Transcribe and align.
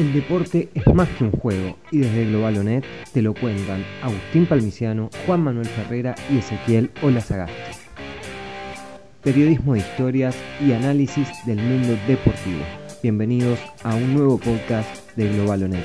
El 0.00 0.14
deporte 0.14 0.70
es 0.72 0.86
más 0.94 1.10
que 1.10 1.24
un 1.24 1.30
juego 1.30 1.76
y 1.90 1.98
desde 1.98 2.24
Globalonet 2.24 2.86
te 3.12 3.20
lo 3.20 3.34
cuentan 3.34 3.84
Agustín 4.00 4.46
Palmiciano, 4.46 5.10
Juan 5.26 5.44
Manuel 5.44 5.66
Ferrera 5.66 6.14
y 6.30 6.38
Ezequiel 6.38 6.90
Olazagasti. 7.02 7.78
Periodismo 9.22 9.74
de 9.74 9.80
historias 9.80 10.34
y 10.58 10.72
análisis 10.72 11.28
del 11.44 11.58
mundo 11.58 11.98
deportivo. 12.08 12.60
Bienvenidos 13.02 13.58
a 13.82 13.94
un 13.94 14.14
nuevo 14.14 14.38
podcast 14.38 15.14
de 15.16 15.28
Globalonet. 15.34 15.84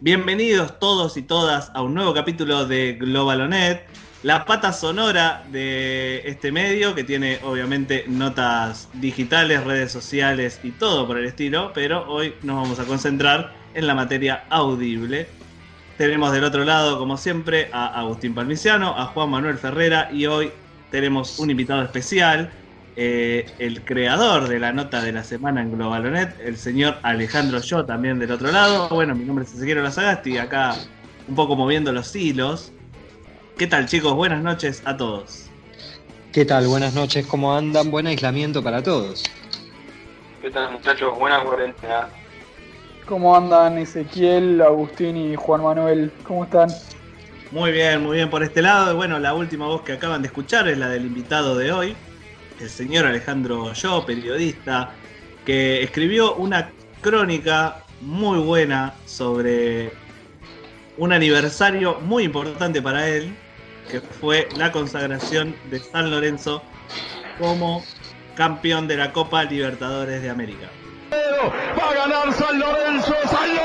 Bienvenidos 0.00 0.78
todos 0.78 1.18
y 1.18 1.22
todas 1.22 1.70
a 1.74 1.82
un 1.82 1.92
nuevo 1.92 2.14
capítulo 2.14 2.64
de 2.64 2.94
Globalonet 2.94 3.86
la 4.22 4.44
pata 4.44 4.72
sonora 4.72 5.44
de 5.50 6.22
este 6.24 6.50
medio, 6.50 6.94
que 6.94 7.04
tiene 7.04 7.38
obviamente 7.44 8.04
notas 8.08 8.88
digitales, 8.94 9.62
redes 9.64 9.92
sociales 9.92 10.58
y 10.62 10.70
todo 10.70 11.06
por 11.06 11.18
el 11.18 11.26
estilo, 11.26 11.70
pero 11.74 12.08
hoy 12.08 12.34
nos 12.42 12.56
vamos 12.56 12.80
a 12.80 12.84
concentrar 12.84 13.52
en 13.74 13.86
la 13.86 13.94
materia 13.94 14.44
audible. 14.48 15.28
Tenemos 15.98 16.32
del 16.32 16.44
otro 16.44 16.64
lado, 16.64 16.98
como 16.98 17.16
siempre, 17.16 17.68
a 17.72 17.98
Agustín 18.00 18.34
Palmiciano, 18.34 18.98
a 18.98 19.06
Juan 19.06 19.30
Manuel 19.30 19.58
Ferrera 19.58 20.10
y 20.12 20.26
hoy 20.26 20.50
tenemos 20.90 21.38
un 21.38 21.50
invitado 21.50 21.82
especial, 21.82 22.50
eh, 22.96 23.46
el 23.58 23.82
creador 23.84 24.48
de 24.48 24.58
la 24.58 24.72
nota 24.72 25.02
de 25.02 25.12
la 25.12 25.24
semana 25.24 25.60
en 25.60 25.72
Globalonet, 25.72 26.34
el 26.40 26.56
señor 26.56 26.96
Alejandro 27.02 27.60
Yo, 27.60 27.84
también 27.84 28.18
del 28.18 28.30
otro 28.30 28.50
lado. 28.50 28.88
Bueno, 28.88 29.14
mi 29.14 29.24
nombre 29.24 29.44
es 29.44 29.54
Ezequiel 29.54 29.82
Lazagasti, 29.82 30.38
acá 30.38 30.74
un 31.28 31.34
poco 31.34 31.56
moviendo 31.56 31.92
los 31.92 32.16
hilos. 32.16 32.72
¿Qué 33.58 33.66
tal 33.66 33.86
chicos? 33.86 34.12
Buenas 34.12 34.42
noches 34.42 34.82
a 34.84 34.98
todos. 34.98 35.46
¿Qué 36.30 36.44
tal? 36.44 36.66
Buenas 36.66 36.92
noches, 36.94 37.26
¿cómo 37.26 37.56
andan? 37.56 37.90
Buen 37.90 38.06
aislamiento 38.06 38.62
para 38.62 38.82
todos. 38.82 39.24
¿Qué 40.42 40.50
tal 40.50 40.72
muchachos? 40.72 41.18
Buena 41.18 41.42
cuarentena. 41.42 42.08
¿Cómo 43.06 43.34
andan 43.34 43.78
Ezequiel, 43.78 44.60
Agustín 44.60 45.16
y 45.16 45.36
Juan 45.36 45.62
Manuel? 45.62 46.12
¿Cómo 46.24 46.44
están? 46.44 46.68
Muy 47.50 47.72
bien, 47.72 48.02
muy 48.02 48.16
bien 48.16 48.28
por 48.28 48.42
este 48.42 48.60
lado. 48.60 48.94
Bueno, 48.94 49.18
la 49.18 49.32
última 49.32 49.64
voz 49.64 49.80
que 49.80 49.92
acaban 49.94 50.20
de 50.20 50.26
escuchar 50.26 50.68
es 50.68 50.76
la 50.76 50.90
del 50.90 51.06
invitado 51.06 51.56
de 51.56 51.72
hoy, 51.72 51.96
el 52.60 52.68
señor 52.68 53.06
Alejandro 53.06 53.72
Yo, 53.72 54.04
periodista, 54.04 54.90
que 55.46 55.82
escribió 55.82 56.34
una 56.34 56.72
crónica 57.00 57.84
muy 58.02 58.38
buena 58.38 58.92
sobre 59.06 59.92
un 60.98 61.14
aniversario 61.14 62.00
muy 62.02 62.24
importante 62.24 62.82
para 62.82 63.08
él, 63.08 63.34
que 63.90 64.00
fue 64.00 64.48
la 64.56 64.72
consagración 64.72 65.56
de 65.70 65.80
San 65.80 66.10
Lorenzo 66.10 66.62
como 67.38 67.84
campeón 68.34 68.88
de 68.88 68.96
la 68.96 69.12
Copa 69.12 69.44
Libertadores 69.44 70.22
de 70.22 70.30
América. 70.30 70.68
Ganar 71.94 72.32
San 72.32 72.58
Lorenzo, 72.58 73.14
San 73.30 73.56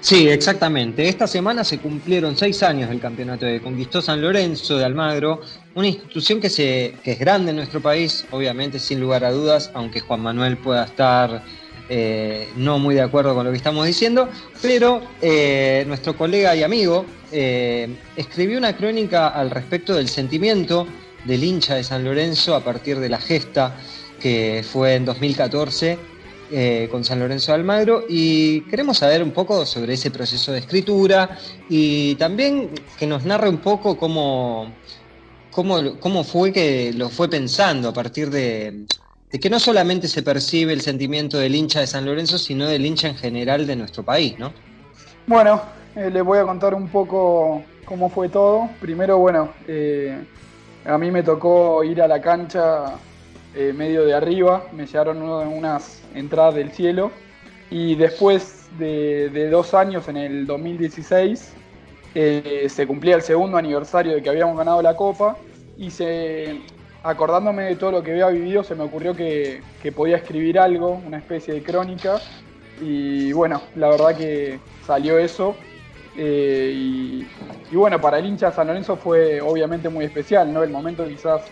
Sí, 0.00 0.28
exactamente. 0.28 1.08
Esta 1.08 1.26
semana 1.26 1.62
se 1.62 1.78
cumplieron 1.78 2.36
seis 2.36 2.62
años 2.62 2.88
del 2.88 3.00
campeonato 3.00 3.46
que 3.46 3.60
conquistó 3.60 4.00
San 4.00 4.22
Lorenzo 4.22 4.78
de 4.78 4.84
Almagro, 4.84 5.42
una 5.74 5.88
institución 5.88 6.40
que 6.40 6.94
es 7.04 7.18
grande 7.18 7.50
en 7.50 7.56
nuestro 7.56 7.80
país, 7.80 8.26
obviamente 8.30 8.78
sin 8.78 8.98
lugar 8.98 9.24
a 9.24 9.30
dudas, 9.30 9.70
aunque 9.74 10.00
Juan 10.00 10.20
Manuel 10.20 10.56
pueda 10.56 10.84
estar 10.84 11.42
eh, 11.92 12.48
no 12.54 12.78
muy 12.78 12.94
de 12.94 13.00
acuerdo 13.00 13.34
con 13.34 13.44
lo 13.44 13.50
que 13.50 13.56
estamos 13.56 13.84
diciendo, 13.84 14.28
pero 14.62 15.02
eh, 15.20 15.82
nuestro 15.88 16.16
colega 16.16 16.54
y 16.54 16.62
amigo 16.62 17.04
eh, 17.32 17.88
escribió 18.14 18.58
una 18.58 18.76
crónica 18.76 19.26
al 19.26 19.50
respecto 19.50 19.96
del 19.96 20.08
sentimiento 20.08 20.86
del 21.24 21.42
hincha 21.42 21.74
de 21.74 21.82
San 21.82 22.04
Lorenzo 22.04 22.54
a 22.54 22.62
partir 22.62 23.00
de 23.00 23.08
la 23.08 23.18
gesta 23.18 23.76
que 24.20 24.64
fue 24.64 24.94
en 24.94 25.04
2014 25.04 25.98
eh, 26.52 26.88
con 26.90 27.04
San 27.04 27.20
Lorenzo 27.20 27.52
de 27.52 27.58
Almagro 27.58 28.04
y 28.08 28.62
queremos 28.62 28.98
saber 28.98 29.22
un 29.22 29.30
poco 29.30 29.64
sobre 29.64 29.94
ese 29.94 30.10
proceso 30.10 30.52
de 30.52 30.58
escritura 30.58 31.38
y 31.68 32.16
también 32.16 32.70
que 32.98 33.06
nos 33.06 33.24
narre 33.24 33.48
un 33.48 33.58
poco 33.58 33.96
cómo, 33.96 34.72
cómo, 35.50 35.98
cómo 36.00 36.24
fue 36.24 36.52
que 36.52 36.92
lo 36.92 37.08
fue 37.08 37.28
pensando 37.28 37.88
a 37.88 37.92
partir 37.92 38.30
de, 38.30 38.84
que 39.30 39.48
no 39.48 39.60
solamente 39.60 40.08
se 40.08 40.22
percibe 40.22 40.72
el 40.72 40.80
sentimiento 40.80 41.38
del 41.38 41.54
hincha 41.54 41.80
de 41.80 41.86
San 41.86 42.04
Lorenzo, 42.04 42.36
sino 42.36 42.66
del 42.66 42.84
hincha 42.84 43.08
en 43.08 43.16
general 43.16 43.66
de 43.66 43.76
nuestro 43.76 44.02
país, 44.02 44.38
¿no? 44.38 44.52
Bueno, 45.26 45.62
eh, 45.94 46.10
les 46.10 46.24
voy 46.24 46.38
a 46.38 46.42
contar 46.42 46.74
un 46.74 46.88
poco 46.88 47.62
cómo 47.84 48.08
fue 48.08 48.28
todo. 48.28 48.68
Primero, 48.80 49.18
bueno, 49.18 49.52
eh, 49.68 50.18
a 50.84 50.98
mí 50.98 51.10
me 51.10 51.22
tocó 51.22 51.84
ir 51.84 52.02
a 52.02 52.08
la 52.08 52.20
cancha 52.20 52.94
eh, 53.54 53.72
medio 53.72 54.04
de 54.04 54.14
arriba, 54.14 54.66
me 54.72 54.86
llegaron 54.86 55.22
unas 55.22 56.02
entradas 56.14 56.54
del 56.54 56.70
cielo 56.70 57.10
y 57.70 57.94
después 57.94 58.68
de, 58.78 59.48
dos 59.50 59.74
años, 59.74 60.08
en 60.08 60.16
el 60.16 60.46
2016, 60.46 61.52
eh, 62.14 62.66
se 62.68 62.86
cumplía 62.86 63.16
el 63.16 63.22
segundo 63.22 63.56
aniversario 63.56 64.14
de 64.14 64.22
que 64.22 64.28
habíamos 64.28 64.56
ganado 64.56 64.82
la 64.82 64.96
Copa 64.96 65.36
y 65.76 65.88
acordándome 67.02 67.64
de 67.64 67.76
todo 67.76 67.92
lo 67.92 68.02
que 68.02 68.12
había 68.12 68.28
vivido, 68.28 68.62
se 68.62 68.74
me 68.74 68.84
ocurrió 68.84 69.14
que, 69.14 69.62
que 69.82 69.92
podía 69.92 70.16
escribir 70.16 70.58
algo, 70.58 71.00
una 71.06 71.18
especie 71.18 71.54
de 71.54 71.62
crónica 71.62 72.20
y 72.80 73.32
bueno, 73.32 73.62
la 73.74 73.88
verdad 73.88 74.16
que 74.16 74.60
salió 74.86 75.18
eso. 75.18 75.56
eh, 76.16 76.72
y, 76.74 77.26
y 77.70 77.76
bueno, 77.76 78.00
para 78.00 78.18
el 78.18 78.26
hincha 78.26 78.50
de 78.50 78.56
San 78.56 78.66
Lorenzo 78.66 78.96
fue 78.96 79.40
obviamente 79.40 79.88
muy 79.88 80.04
especial, 80.04 80.52
¿no? 80.52 80.62
El 80.62 80.70
momento 80.70 81.06
quizás 81.06 81.42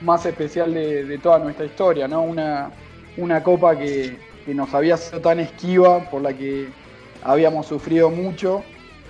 más 0.00 0.26
especial 0.26 0.74
de, 0.74 1.18
toda 1.22 1.38
nuestra 1.38 1.64
historia, 1.66 2.08
¿no? 2.08 2.22
Una, 2.22 2.70
una 3.16 3.42
copa 3.42 3.76
que, 3.76 4.16
nos 4.46 4.72
había 4.74 4.96
sido 4.96 5.20
tan 5.20 5.40
esquiva, 5.40 6.08
por 6.08 6.22
la 6.22 6.32
que 6.32 6.68
habíamos 7.24 7.66
sufrido 7.66 8.10
mucho. 8.10 8.62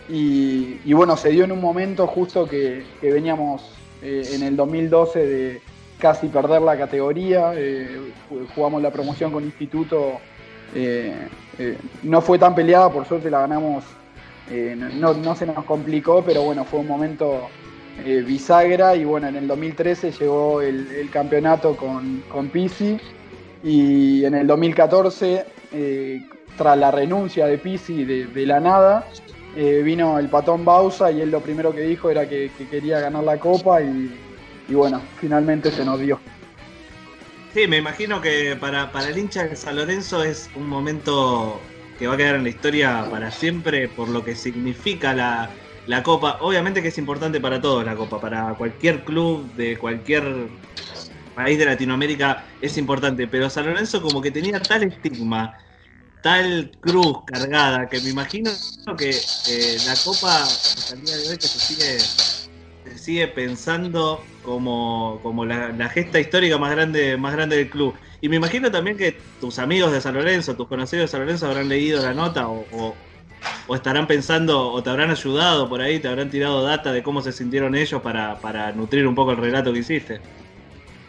Y, 0.08 0.92
bueno, 0.94 1.16
se 1.16 1.30
dio 1.30 1.44
en 1.44 1.52
un 1.52 1.60
momento 1.60 2.06
justo 2.06 2.48
que, 2.48 2.84
veníamos 3.02 3.62
eh, 4.02 4.22
en 4.32 4.42
el 4.42 4.56
2012 4.56 5.26
de 5.26 5.60
casi 5.98 6.28
perder 6.28 6.62
la 6.62 6.78
categoría, 6.78 7.52
eh, 7.54 8.12
jugamos 8.54 8.82
la 8.82 8.90
promoción 8.90 9.32
con 9.32 9.44
Instituto 9.44 10.20
eh, 10.74 11.28
no 12.02 12.20
fue 12.20 12.38
tan 12.38 12.54
peleada, 12.54 12.90
por 12.90 13.06
suerte 13.06 13.30
la 13.30 13.40
ganamos, 13.40 13.84
no 14.92 15.34
se 15.34 15.46
nos 15.46 15.64
complicó, 15.64 16.22
pero 16.22 16.42
bueno, 16.42 16.64
fue 16.64 16.80
un 16.80 16.86
momento 16.86 17.48
eh, 18.04 18.22
bisagra 18.22 18.94
y 18.94 19.04
bueno, 19.04 19.28
en 19.28 19.36
el 19.36 19.48
2013 19.48 20.12
llegó 20.12 20.60
el, 20.60 21.08
campeonato 21.10 21.76
con, 21.76 22.22
con 22.28 22.48
Pisi 22.48 22.98
y 23.64 24.24
en 24.24 24.34
el 24.34 24.46
2014, 24.46 25.44
eh, 25.72 26.20
tras 26.56 26.76
la 26.76 26.90
renuncia 26.90 27.46
de 27.46 27.58
Pisi 27.58 28.04
de, 28.04 28.46
la 28.46 28.60
nada, 28.60 29.08
eh, 29.56 29.80
vino 29.82 30.18
el 30.18 30.28
patón 30.28 30.64
Bausa 30.64 31.10
y 31.10 31.22
él 31.22 31.30
lo 31.30 31.40
primero 31.40 31.74
que 31.74 31.80
dijo 31.80 32.10
era 32.10 32.28
que, 32.28 32.50
que 32.56 32.68
quería 32.68 33.00
ganar 33.00 33.24
la 33.24 33.38
copa 33.38 33.80
y, 33.80 34.14
y 34.68 34.74
bueno, 34.74 35.00
finalmente 35.18 35.70
se 35.70 35.84
nos 35.84 35.98
dio. 35.98 36.20
Sí, 37.54 37.66
me 37.66 37.78
imagino 37.78 38.20
que 38.20 38.54
para, 38.60 38.92
para 38.92 39.08
el 39.08 39.16
hincha 39.16 39.44
de 39.44 39.56
San 39.56 39.76
Lorenzo 39.76 40.22
es 40.22 40.50
un 40.54 40.68
momento 40.68 41.58
que 41.98 42.06
va 42.06 42.14
a 42.14 42.16
quedar 42.18 42.34
en 42.34 42.42
la 42.42 42.50
historia 42.50 43.06
para 43.10 43.30
siempre 43.30 43.88
por 43.88 44.10
lo 44.10 44.22
que 44.22 44.34
significa 44.34 45.14
la, 45.14 45.48
la 45.86 46.02
Copa. 46.02 46.38
Obviamente 46.40 46.82
que 46.82 46.88
es 46.88 46.98
importante 46.98 47.40
para 47.40 47.60
todos 47.60 47.84
la 47.84 47.96
Copa, 47.96 48.20
para 48.20 48.54
cualquier 48.56 49.04
club 49.04 49.54
de 49.54 49.78
cualquier 49.78 50.48
país 51.34 51.58
de 51.58 51.66
Latinoamérica 51.66 52.46
es 52.60 52.76
importante, 52.78 53.28
pero 53.28 53.50
San 53.50 53.66
Lorenzo 53.66 54.02
como 54.02 54.20
que 54.22 54.30
tenía 54.30 54.58
tal 54.60 54.82
estigma, 54.84 55.56
tal 56.20 56.72
cruz 56.80 57.24
cargada, 57.26 57.88
que 57.88 58.00
me 58.00 58.10
imagino 58.10 58.50
que 58.98 59.10
eh, 59.10 59.76
la 59.86 59.94
Copa 60.04 60.42
hasta 60.44 60.94
el 60.94 61.02
día 61.02 61.16
de 61.16 61.28
hoy 61.30 61.38
que 61.38 61.48
se 61.48 61.58
sigue 61.58 61.98
se 62.84 62.98
sigue 62.98 63.28
pensando 63.28 64.38
como, 64.42 65.20
como 65.20 65.44
la, 65.44 65.88
gesta 65.88 66.20
histórica 66.20 66.56
más 66.56 66.70
grande, 66.70 67.16
más 67.16 67.32
grande 67.34 67.56
del 67.56 67.68
club. 67.68 67.98
Y 68.20 68.28
me 68.28 68.36
imagino 68.36 68.70
también 68.70 68.96
que 68.96 69.26
tus 69.40 69.58
amigos 69.58 69.92
de 69.92 70.00
San 70.00 70.14
Lorenzo, 70.14 70.56
tus 70.56 70.68
conocidos 70.68 71.04
de 71.04 71.08
San 71.08 71.20
Lorenzo 71.20 71.46
habrán 71.48 71.68
leído 71.68 72.00
la 72.00 72.14
nota 72.14 72.48
o- 72.48 73.05
o 73.66 73.74
estarán 73.74 74.06
pensando 74.06 74.70
o 74.72 74.82
te 74.82 74.90
habrán 74.90 75.10
ayudado 75.10 75.68
por 75.68 75.80
ahí, 75.82 76.00
te 76.00 76.08
habrán 76.08 76.30
tirado 76.30 76.62
data 76.62 76.92
de 76.92 77.02
cómo 77.02 77.22
se 77.22 77.32
sintieron 77.32 77.74
ellos 77.74 78.02
para, 78.02 78.40
para 78.40 78.72
nutrir 78.72 79.06
un 79.06 79.14
poco 79.14 79.32
el 79.32 79.38
relato 79.38 79.72
que 79.72 79.80
hiciste. 79.80 80.22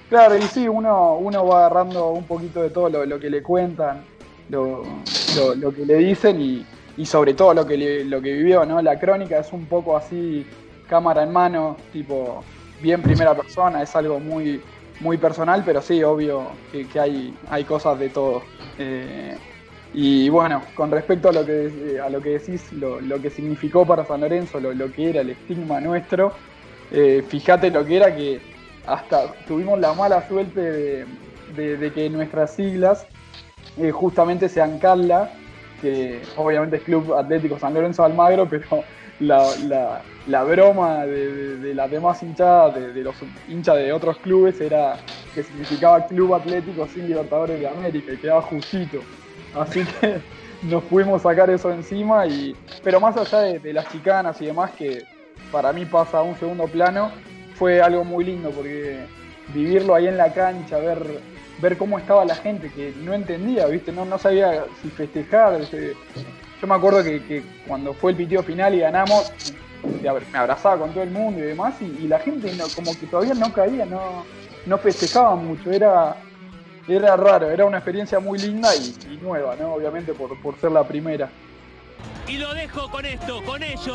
Claro, 0.10 0.38
y 0.38 0.48
sí, 0.48 0.68
uno, 0.70 1.18
uno 1.18 1.46
va 1.46 1.60
agarrando 1.66 2.12
un 2.12 2.26
poquito 2.28 2.62
de 2.62 2.70
todo 2.72 2.90
lo, 2.90 3.20
que 3.20 3.30
le 3.30 3.44
cuentan, 3.44 4.08
lo, 4.48 5.12
lo- 5.28 5.74
que 5.74 5.86
le 5.86 5.96
dicen 5.98 6.40
y, 6.40 6.70
y 6.96 7.06
sobre 7.06 7.34
todo 7.34 7.54
lo 7.54 7.66
que, 7.66 8.06
lo 8.06 8.22
que 8.22 8.32
vivió, 8.34 8.66
¿no? 8.66 8.82
La 8.82 8.98
crónica 8.98 9.40
es 9.40 9.52
un 9.52 9.68
poco 9.68 9.98
así, 9.98 10.50
cámara 10.86 11.24
en 11.24 11.32
mano, 11.34 11.88
tipo, 11.92 12.54
bien 12.78 13.02
primera 13.02 13.36
persona, 13.36 13.82
es 13.84 13.94
algo 13.98 14.22
muy, 14.22 14.66
muy 15.00 15.18
personal, 15.18 15.66
pero 15.66 15.82
sí, 15.82 16.02
obvio 16.04 16.64
que, 16.70 16.88
que 16.88 17.00
hay, 17.02 17.42
hay 17.46 17.66
cosas 17.66 18.00
de 18.00 18.10
todo. 18.10 18.54
Eh, 18.78 19.42
y 20.00 20.30
bueno, 20.30 20.62
con 20.76 20.92
respecto 20.92 21.30
a 21.30 21.32
lo 21.32 21.44
que, 21.44 22.00
a 22.00 22.08
lo 22.08 22.22
que 22.22 22.30
decís, 22.38 22.72
lo, 22.74 23.02
lo 23.02 23.20
que 23.20 23.32
significó 23.32 23.84
para 23.84 24.06
San 24.06 24.22
Lorenzo, 24.22 24.60
lo, 24.60 24.72
lo 24.72 24.92
que 24.92 25.10
era 25.10 25.22
el 25.22 25.32
estigma 25.32 25.82
nuestro, 25.82 26.34
eh, 26.92 27.24
fíjate 27.28 27.72
lo 27.72 27.84
que 27.84 27.98
era 27.98 28.16
que 28.16 28.40
hasta 28.86 29.34
tuvimos 29.48 29.80
la 29.80 29.94
mala 29.94 30.22
suerte 30.28 30.62
de, 30.62 31.06
de- 31.56 31.78
de 31.78 31.92
que 31.92 32.12
nuestras 32.12 32.54
siglas 32.54 33.08
eh, 33.78 33.90
justamente 33.90 34.48
sean 34.50 34.78
CALLA, 34.78 35.32
que 35.82 36.22
obviamente 36.36 36.76
es 36.76 36.84
Club 36.84 37.16
Atlético 37.16 37.58
San 37.58 37.74
Lorenzo 37.74 38.04
Almagro, 38.04 38.48
pero 38.50 38.84
la, 39.20 40.04
la- 40.28 40.44
broma 40.44 41.08
de, 41.08 41.58
de- 41.58 41.74
las 41.74 41.90
demás 41.90 42.22
hinchadas, 42.22 42.76
de 42.76 43.02
los 43.02 43.16
hinchas 43.48 43.76
de 43.78 43.92
otros 43.92 44.18
clubes, 44.20 44.62
era 44.62 44.96
que 45.34 45.42
significaba 45.42 46.06
Club 46.06 46.36
Atlético 46.36 46.88
sin 46.88 47.08
Libertadores 47.08 47.60
de 47.60 47.68
América 47.68 48.14
y 48.14 48.18
quedaba 48.20 48.44
justito. 48.44 49.00
Así 49.56 49.84
que 49.86 50.20
nos 50.64 50.84
pudimos 50.84 51.22
sacar 51.22 51.50
eso 51.50 51.72
encima, 51.72 52.26
y, 52.26 52.56
pero 52.84 53.00
más 53.00 53.16
allá 53.18 53.40
de, 53.40 53.74
las 53.74 53.90
chicanas 53.92 54.42
y 54.42 54.48
demás, 54.48 54.72
que 54.72 55.04
para 55.52 55.72
mí 55.74 55.86
pasa 55.86 56.20
a 56.20 56.22
un 56.22 56.36
segundo 56.38 56.66
plano, 56.66 57.12
fue 57.56 57.82
algo 57.82 58.04
muy 58.04 58.24
lindo 58.24 58.50
porque 58.52 59.06
vivirlo 59.54 59.96
ahí 59.96 60.08
en 60.08 60.18
la 60.18 60.34
cancha, 60.34 60.78
ver, 60.78 61.00
ver 61.60 61.78
cómo 61.78 61.98
estaba 61.98 62.26
la 62.26 62.36
gente 62.36 62.70
que 62.72 62.94
no 63.04 63.14
entendía, 63.14 63.66
¿viste? 63.68 63.92
No, 63.92 64.06
no 64.06 64.18
sabía 64.18 64.66
si 64.82 64.90
festejar. 64.90 65.60
¿viste? 65.60 65.96
Yo 66.62 66.68
me 66.68 66.76
acuerdo 66.76 67.04
que, 67.04 67.24
que 67.24 67.44
cuando 67.68 67.94
fue 67.94 68.12
el 68.12 68.18
pitido 68.18 68.44
final 68.44 68.76
y 68.76 68.80
ganamos, 68.80 69.32
me 70.02 70.10
ab- 70.10 70.22
me 70.32 70.38
abrazaba 70.38 70.78
con 70.80 70.92
todo 70.92 71.04
el 71.04 71.12
mundo 71.12 71.40
y 71.40 71.44
demás, 71.44 71.76
y, 71.82 72.08
la 72.08 72.20
gente 72.20 72.52
como 72.76 72.98
que 73.00 73.06
todavía 73.08 73.34
no 73.34 73.54
caía, 73.54 73.86
no, 73.86 74.24
no 74.66 74.78
festejaba 74.78 75.36
mucho, 75.36 75.72
era, 75.72 76.18
era 76.96 77.16
raro, 77.18 77.50
era 77.50 77.66
una 77.66 77.78
experiencia 77.78 78.20
muy 78.20 78.40
linda 78.40 78.76
y, 78.76 78.96
y 79.14 79.18
nueva, 79.22 79.56
¿no? 79.56 79.74
Obviamente 79.74 80.14
por, 80.14 80.40
por 80.42 80.58
ser 80.60 80.72
la 80.72 80.88
primera. 80.88 81.30
Y 82.28 82.38
lo 82.38 82.54
dejo 82.54 82.90
con 82.92 83.06
esto, 83.06 83.42
con 83.44 83.64
ellos. 83.64 83.90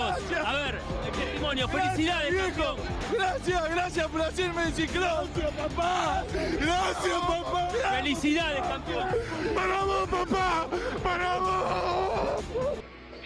A 0.44 0.52
ver, 0.54 0.78
el 1.06 1.12
testimonio. 1.12 1.68
Felicidades, 1.68 2.34
campeón. 2.34 2.76
Gracias, 3.12 3.74
gracias 3.74 4.06
por 4.06 4.22
hacerme 4.22 4.72
ciclón, 4.72 5.28
papá. 5.58 6.24
Gracias, 6.32 7.20
papá. 7.20 7.68
Felicidades, 7.96 8.60
campeón. 8.62 9.08
Para 9.54 9.84
vos, 9.84 10.08
papá. 10.08 10.66
Para 11.02 11.38
vos. 11.38 12.44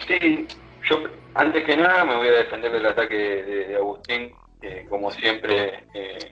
Sí, 0.07 0.47
yo 0.89 1.03
antes 1.35 1.63
que 1.65 1.77
nada 1.77 2.03
me 2.03 2.17
voy 2.17 2.27
a 2.27 2.31
defender 2.31 2.71
del 2.71 2.85
ataque 2.85 3.15
de, 3.15 3.67
de 3.67 3.75
Agustín, 3.77 4.31
que 4.61 4.85
como 4.89 5.11
siempre 5.11 5.85
eh, 5.93 6.31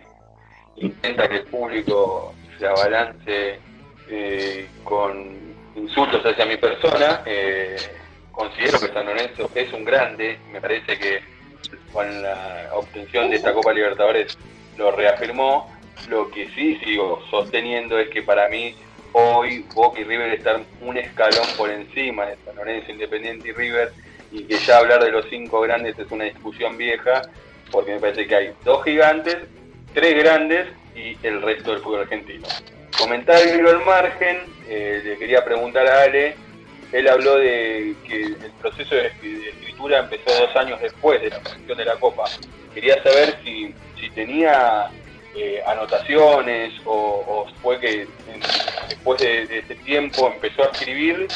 intenta 0.76 1.30
que 1.30 1.38
el 1.38 1.46
público 1.46 2.34
se 2.58 2.68
abalance 2.68 3.60
eh, 4.10 4.68
con 4.84 5.56
insultos 5.76 6.26
hacia 6.26 6.46
mi 6.46 6.58
persona. 6.58 7.22
Eh, 7.26 7.76
considero 8.32 8.80
que 8.80 8.88
San 8.88 9.06
Lorenzo 9.06 9.50
es 9.56 9.72
un 9.74 9.84
grande, 9.84 10.40
me 10.52 10.62
parece 10.62 10.98
que 10.98 11.20
con 11.92 12.22
la 12.22 12.70
obtención 12.74 13.30
de 13.30 13.38
esta 13.38 13.54
Copa 13.54 13.74
Libertadores 13.74 14.38
lo 14.78 14.92
reafirmó. 14.92 15.74
Lo 16.10 16.30
que 16.30 16.50
sí 16.50 16.78
sigo 16.84 17.24
sosteniendo 17.30 17.98
es 17.98 18.10
que 18.10 18.22
para 18.22 18.50
mí 18.50 18.76
hoy 19.14 19.66
Boca 19.74 20.02
y 20.02 20.04
River 20.04 20.34
están 20.34 20.66
un 20.82 20.98
escalón 20.98 21.48
por 21.58 21.70
encima 21.70 22.26
de 22.26 22.38
San 22.46 22.56
Lorenzo, 22.58 22.92
Independiente 22.92 23.50
y 23.50 23.54
River, 23.54 23.94
y 24.32 24.44
que 24.44 24.58
ya 24.58 24.80
hablar 24.80 25.04
de 25.04 25.12
los 25.12 25.26
cinco 25.30 25.62
grandes 25.62 25.98
es 25.98 26.12
una 26.12 26.26
discusión 26.26 26.78
vieja, 26.78 27.22
porque 27.72 27.94
me 27.94 28.00
parece 28.00 28.28
que 28.28 28.36
hay 28.36 28.54
dos 28.66 28.84
gigantes, 28.84 29.38
tres 29.94 30.22
grandes 30.22 30.68
y 30.96 31.18
el 31.24 31.42
resto 31.42 31.72
del 31.72 31.82
fútbol 31.82 32.02
argentino. 32.02 32.48
Comentario 32.98 33.70
al 33.70 33.86
margen, 33.86 34.38
eh, 34.68 35.02
le 35.04 35.18
quería 35.18 35.44
preguntar 35.44 35.86
a 35.88 36.04
Ale, 36.04 36.36
él 36.92 37.08
habló 37.10 37.36
de 37.36 37.94
que 38.08 38.24
el 38.24 38.52
proceso 38.62 38.96
de 38.96 39.12
escri- 39.12 39.40
de 39.44 39.50
escritura 39.50 40.00
empezó 40.00 40.32
dos 40.40 40.56
años 40.56 40.80
después 40.82 41.22
de 41.22 41.30
la 41.30 41.40
posición 41.40 41.78
de 41.78 41.86
la 41.86 41.96
Copa. 41.98 42.24
Quería 42.74 43.02
saber 43.04 43.38
si, 43.44 43.74
si 44.00 44.10
tenía 44.12 44.90
eh, 45.36 45.62
anotaciones 45.68 46.74
o, 46.86 47.46
fue 47.62 47.80
que 47.80 48.08
después 48.90 49.20
de, 49.20 49.46
de 49.48 49.60
ese 49.60 49.76
tiempo 49.76 50.32
empezó 50.34 50.64
a 50.64 50.68
escribir. 50.68 51.28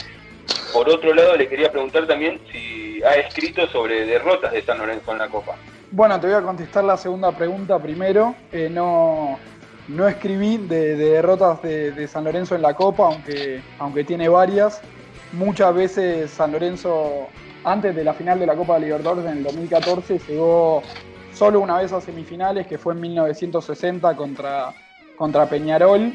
Por 0.72 0.88
otro 0.90 1.14
lado, 1.14 1.36
le 1.36 1.50
quería 1.50 1.72
preguntar 1.72 2.08
también 2.08 2.40
si 2.52 3.04
ha 3.04 3.16
escrito 3.16 3.68
sobre 3.68 4.06
derrotas 4.06 4.54
de 4.54 4.62
San 4.62 4.78
Lorenzo 4.78 5.12
en 5.12 5.18
la 5.18 5.28
Copa. 5.28 5.58
Bueno, 5.92 6.20
te 6.20 6.28
voy 6.28 6.36
a 6.36 6.44
contestar 6.44 6.84
la 6.84 6.98
segunda 6.98 7.32
pregunta 7.32 7.80
primero. 7.80 8.36
Eh, 8.52 8.70
no, 8.72 9.40
no 9.88 10.08
escribí 10.08 10.58
de, 10.58 10.96
de 10.96 11.10
derrotas 11.14 11.64
de, 11.64 11.92
de 11.92 12.08
San 12.08 12.26
Lorenzo 12.26 12.56
en 12.56 12.62
la 12.62 12.76
Copa, 12.76 13.08
aunque, 13.08 13.62
aunque 13.80 14.04
tiene 14.04 14.30
varias. 14.30 14.82
Muchas 15.34 15.74
veces 15.74 16.30
San 16.30 16.52
Lorenzo, 16.52 17.28
antes 17.64 17.96
de 17.96 18.04
la 18.04 18.14
final 18.14 18.40
de 18.40 18.46
la 18.46 18.56
Copa 18.56 18.76
de 18.76 18.82
Libertadores 18.82 19.26
en 19.26 19.40
el 19.40 19.44
2014, 19.44 20.20
llegó 20.28 20.84
solo 21.34 21.60
una 21.60 21.78
vez 21.78 21.92
a 21.92 22.02
semifinales, 22.02 22.68
que 22.68 22.78
fue 22.78 22.94
en 22.94 23.02
1960 23.02 24.16
contra, 24.16 24.74
contra 25.18 25.48
Peñarol, 25.48 26.14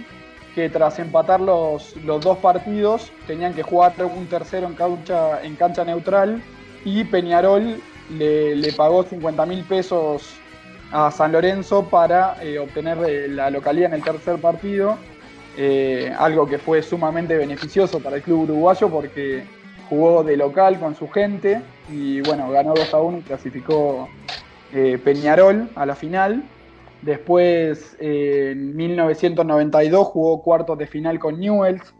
que 0.54 0.70
tras 0.70 1.00
empatar 1.00 1.40
los, 1.40 1.96
los 2.04 2.22
dos 2.22 2.38
partidos 2.38 3.10
tenían 3.26 3.54
que 3.54 3.64
jugar 3.64 3.92
un 4.04 4.26
tercero 4.26 4.68
en 4.68 4.74
cancha, 4.74 5.42
en 5.42 5.56
cancha 5.56 5.84
neutral 5.84 6.40
y 6.84 7.02
Peñarol 7.02 7.80
le, 8.10 8.72
pagó 8.72 9.04
50 9.04 9.46
mil 9.46 9.64
pesos 9.64 10.34
a 10.92 11.10
San 11.10 11.32
Lorenzo 11.32 11.88
para 11.88 12.42
eh, 12.42 12.58
obtener 12.58 12.98
eh, 13.06 13.28
la 13.28 13.50
localidad 13.50 13.88
en 13.88 13.94
el 13.94 14.02
tercer 14.02 14.38
partido, 14.38 14.96
eh, 15.56 16.12
algo 16.18 16.46
que 16.46 16.58
fue 16.58 16.82
sumamente 16.82 17.36
beneficioso 17.36 18.00
para 18.00 18.16
el 18.16 18.22
club 18.22 18.42
uruguayo 18.42 18.88
porque 18.88 19.44
jugó 19.88 20.22
de 20.22 20.36
local 20.36 20.78
con 20.78 20.94
su 20.94 21.08
gente 21.08 21.62
y 21.90 22.20
bueno, 22.22 22.50
ganó 22.50 22.74
2 22.74 22.94
a 22.94 23.00
1 23.00 23.18
y 23.18 23.22
clasificó 23.22 24.08
Peñarol 25.04 25.68
a 25.76 25.86
la 25.86 25.94
final. 25.94 26.42
Después, 27.02 27.96
en 28.00 28.74
1992, 28.74 30.06
jugó 30.08 30.42
cuartos 30.42 30.76
de 30.78 30.88
final 30.88 31.20
con 31.20 31.38
Newells. 31.38 31.94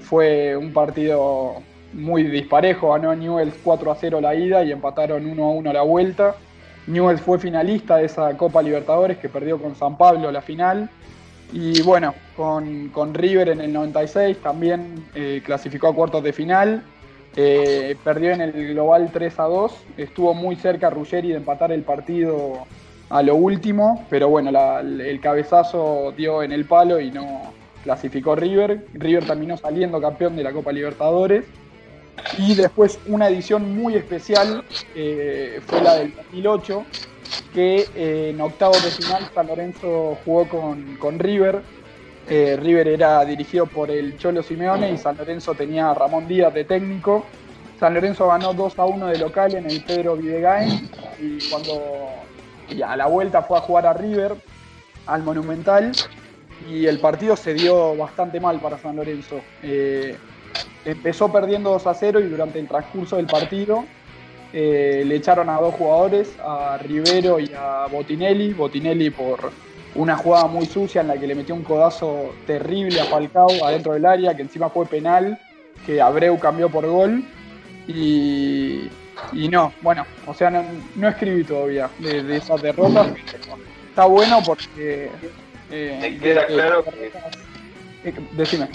Fue 0.00 0.56
un 0.56 0.72
partido 0.72 1.62
muy 1.92 2.24
disparejo, 2.24 2.92
ganó 2.92 3.14
Newells 3.14 3.54
4 3.62 3.90
a 3.90 3.94
0 3.94 4.20
la 4.20 4.34
ida 4.34 4.62
y 4.64 4.72
empataron 4.72 5.26
1 5.26 5.44
a 5.44 5.50
1 5.50 5.72
la 5.72 5.82
vuelta. 5.82 6.36
Newells 6.86 7.20
fue 7.20 7.38
finalista 7.38 7.96
de 7.96 8.06
esa 8.06 8.36
Copa 8.36 8.62
Libertadores 8.62 9.18
que 9.18 9.28
perdió 9.28 9.60
con 9.60 9.74
San 9.74 9.96
Pablo 9.96 10.30
la 10.30 10.40
final. 10.40 10.90
Y 11.52 11.80
bueno, 11.82 12.14
con, 12.36 12.88
con 12.88 13.14
River 13.14 13.50
en 13.50 13.60
el 13.60 13.72
96 13.72 14.38
también 14.38 15.06
eh, 15.14 15.42
clasificó 15.44 15.88
a 15.88 15.94
cuartos 15.94 16.22
de 16.22 16.32
final. 16.32 16.82
Eh, 17.36 17.96
perdió 18.02 18.32
en 18.32 18.40
el 18.40 18.52
global 18.74 19.10
3 19.12 19.38
a 19.38 19.44
2. 19.44 19.76
Estuvo 19.96 20.34
muy 20.34 20.56
cerca 20.56 20.90
Ruggeri 20.90 21.28
de 21.28 21.36
empatar 21.36 21.72
el 21.72 21.82
partido 21.82 22.66
a 23.10 23.22
lo 23.22 23.36
último, 23.36 24.04
pero 24.10 24.28
bueno, 24.28 24.50
el 24.80 25.20
cabezazo 25.20 26.12
dio 26.16 26.42
en 26.42 26.52
el 26.52 26.66
palo 26.66 27.00
y 27.00 27.10
no 27.10 27.52
clasificó 27.82 28.34
River. 28.34 28.86
River 28.92 29.24
terminó 29.24 29.56
saliendo 29.56 30.00
campeón 30.00 30.36
de 30.36 30.42
la 30.42 30.52
Copa 30.52 30.72
Libertadores. 30.72 31.44
Y 32.36 32.54
después 32.54 32.98
una 33.06 33.28
edición 33.28 33.76
muy 33.76 33.94
especial 33.94 34.64
eh, 34.94 35.60
fue 35.66 35.80
la 35.82 35.96
del 35.96 36.14
2008, 36.14 36.84
que 37.52 37.88
eh, 37.94 38.30
en 38.30 38.40
octavos 38.40 38.82
de 38.82 38.90
final 38.90 39.30
San 39.34 39.46
Lorenzo 39.46 40.18
jugó 40.24 40.48
con, 40.48 40.96
con 40.96 41.18
River. 41.18 41.62
Eh, 42.28 42.58
River 42.60 42.88
era 42.88 43.24
dirigido 43.24 43.66
por 43.66 43.90
el 43.90 44.18
Cholo 44.18 44.42
Simeone 44.42 44.92
y 44.92 44.98
San 44.98 45.16
Lorenzo 45.16 45.54
tenía 45.54 45.90
a 45.90 45.94
Ramón 45.94 46.28
Díaz 46.28 46.52
de 46.52 46.64
técnico. 46.64 47.24
San 47.80 47.94
Lorenzo 47.94 48.26
ganó 48.28 48.52
2 48.52 48.78
a 48.78 48.84
1 48.84 49.06
de 49.06 49.18
local 49.18 49.54
en 49.54 49.66
el 49.70 49.82
Pedro 49.84 50.16
Videgain 50.16 50.90
y 51.20 51.38
cuando 51.48 51.80
y 52.70 52.82
a 52.82 52.96
la 52.96 53.06
vuelta 53.06 53.42
fue 53.42 53.58
a 53.58 53.60
jugar 53.60 53.86
a 53.86 53.92
River, 53.92 54.36
al 55.06 55.22
Monumental, 55.22 55.92
y 56.68 56.86
el 56.86 56.98
partido 57.00 57.36
se 57.36 57.54
dio 57.54 57.96
bastante 57.96 58.40
mal 58.40 58.60
para 58.60 58.78
San 58.78 58.96
Lorenzo. 58.96 59.40
Empezó 60.84 61.30
perdiendo 61.32 61.70
2 61.70 61.86
a 61.86 61.94
0 61.94 62.20
y 62.20 62.28
durante 62.28 62.58
el 62.58 62.66
transcurso 62.68 63.16
del 63.16 63.26
partido 63.26 63.84
eh, 64.52 65.02
le 65.06 65.16
echaron 65.16 65.50
a 65.50 65.60
dos 65.60 65.74
jugadores, 65.74 66.30
a 66.42 66.78
Rivero 66.78 67.38
y 67.40 67.52
a 67.56 67.86
Botinelli. 67.90 68.54
Botinelli 68.54 69.10
por 69.10 69.50
una 69.94 70.16
jugada 70.16 70.46
muy 70.46 70.66
sucia 70.66 71.00
en 71.02 71.08
la 71.08 71.18
que 71.18 71.26
le 71.26 71.34
metió 71.34 71.54
un 71.54 71.62
codazo 71.64 72.34
terrible 72.46 73.00
a 73.00 73.04
Falcao 73.04 73.48
adentro 73.64 73.92
del 73.92 74.06
área, 74.06 74.34
que 74.34 74.42
encima 74.42 74.70
fue 74.70 74.86
penal, 74.86 75.38
que 75.84 76.00
Abreu 76.00 76.38
cambió 76.38 76.68
por 76.70 76.86
gol. 76.86 77.22
Y, 77.86 78.88
y 79.32 79.48
no, 79.48 79.72
bueno, 79.82 80.06
o 80.26 80.34
sea, 80.34 80.50
no, 80.50 80.62
no 80.96 81.08
escribí 81.08 81.42
todavía 81.44 81.88
de, 81.98 82.22
de 82.22 82.36
esas 82.36 82.60
derrotas. 82.62 83.08
Está 83.90 84.04
bueno 84.06 84.40
porque 84.44 85.10
Eh, 85.70 86.18
queda 86.22 86.42
de- 86.42 86.46
claro 86.46 86.82
de- 86.82 86.90
que, 88.02 88.08
eh, 88.10 88.14
decime. 88.32 88.68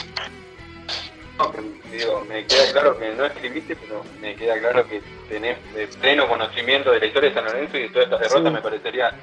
No, 1.51 1.91
digo, 1.91 2.21
me 2.27 2.45
queda 2.45 2.71
claro 2.71 2.97
que 2.97 3.09
no 3.15 3.25
escribiste, 3.25 3.75
pero 3.75 4.03
me 4.21 4.35
queda 4.35 4.59
claro 4.59 4.87
que 4.87 5.01
tenés 5.29 5.57
de 5.73 5.87
pleno 5.99 6.27
conocimiento 6.27 6.91
de 6.91 6.99
la 6.99 7.05
historia 7.05 7.29
de 7.29 7.35
San 7.35 7.45
Lorenzo 7.45 7.77
y 7.77 7.81
de 7.83 7.89
todas 7.89 8.05
estas 8.05 8.19
derrotas. 8.21 8.51
Sí. 8.51 8.55
Me 8.55 8.61
parecería 8.61 9.13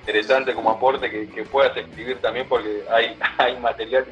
interesante 0.00 0.54
como 0.54 0.70
aporte 0.70 1.10
que, 1.10 1.28
que 1.30 1.42
puedas 1.44 1.76
escribir 1.76 2.18
también 2.20 2.46
porque 2.48 2.82
hay, 2.90 3.16
hay 3.38 3.56
material 3.58 4.04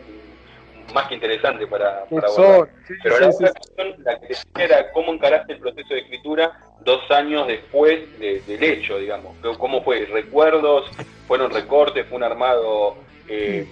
más 0.94 1.06
que 1.08 1.14
interesante 1.14 1.66
para, 1.66 2.04
para 2.06 2.28
abordar. 2.28 2.68
Sí, 2.88 2.94
Pero 3.02 3.14
sí, 3.16 3.20
la 3.22 3.28
otra 3.30 3.52
cuestión, 3.52 4.04
la 4.04 4.20
que 4.20 4.36
era 4.64 4.90
cómo 4.92 5.12
encaraste 5.12 5.52
el 5.52 5.58
proceso 5.60 5.94
de 5.94 6.00
escritura 6.00 6.52
dos 6.80 7.08
años 7.10 7.46
después 7.46 8.18
de- 8.18 8.40
del 8.40 8.62
hecho, 8.64 8.98
digamos. 8.98 9.36
¿Cómo 9.58 9.82
fue? 9.84 10.06
¿Recuerdos? 10.06 10.90
¿Fueron 11.28 11.52
recortes? 11.52 12.06
¿Fue 12.08 12.16
un 12.16 12.24
armado 12.24 12.96
eh, 13.28 13.66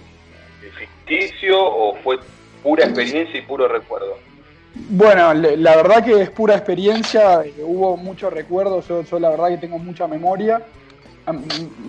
ficticio 0.77 1.59
o 1.61 1.95
fue 1.97 2.19
pura 2.63 2.85
experiencia 2.85 3.39
y 3.39 3.41
puro 3.43 3.67
recuerdo? 3.67 4.17
Bueno, 4.75 5.33
la 5.33 5.75
verdad 5.75 6.03
que 6.03 6.21
es 6.21 6.29
pura 6.29 6.55
experiencia, 6.55 7.41
eh, 7.43 7.53
hubo 7.63 7.97
muchos 7.97 8.31
recuerdos, 8.31 8.87
yo, 8.87 9.19
la 9.19 9.29
verdad 9.29 9.49
que 9.49 9.57
tengo 9.57 9.79
mucha 9.79 10.07
memoria. 10.07 10.61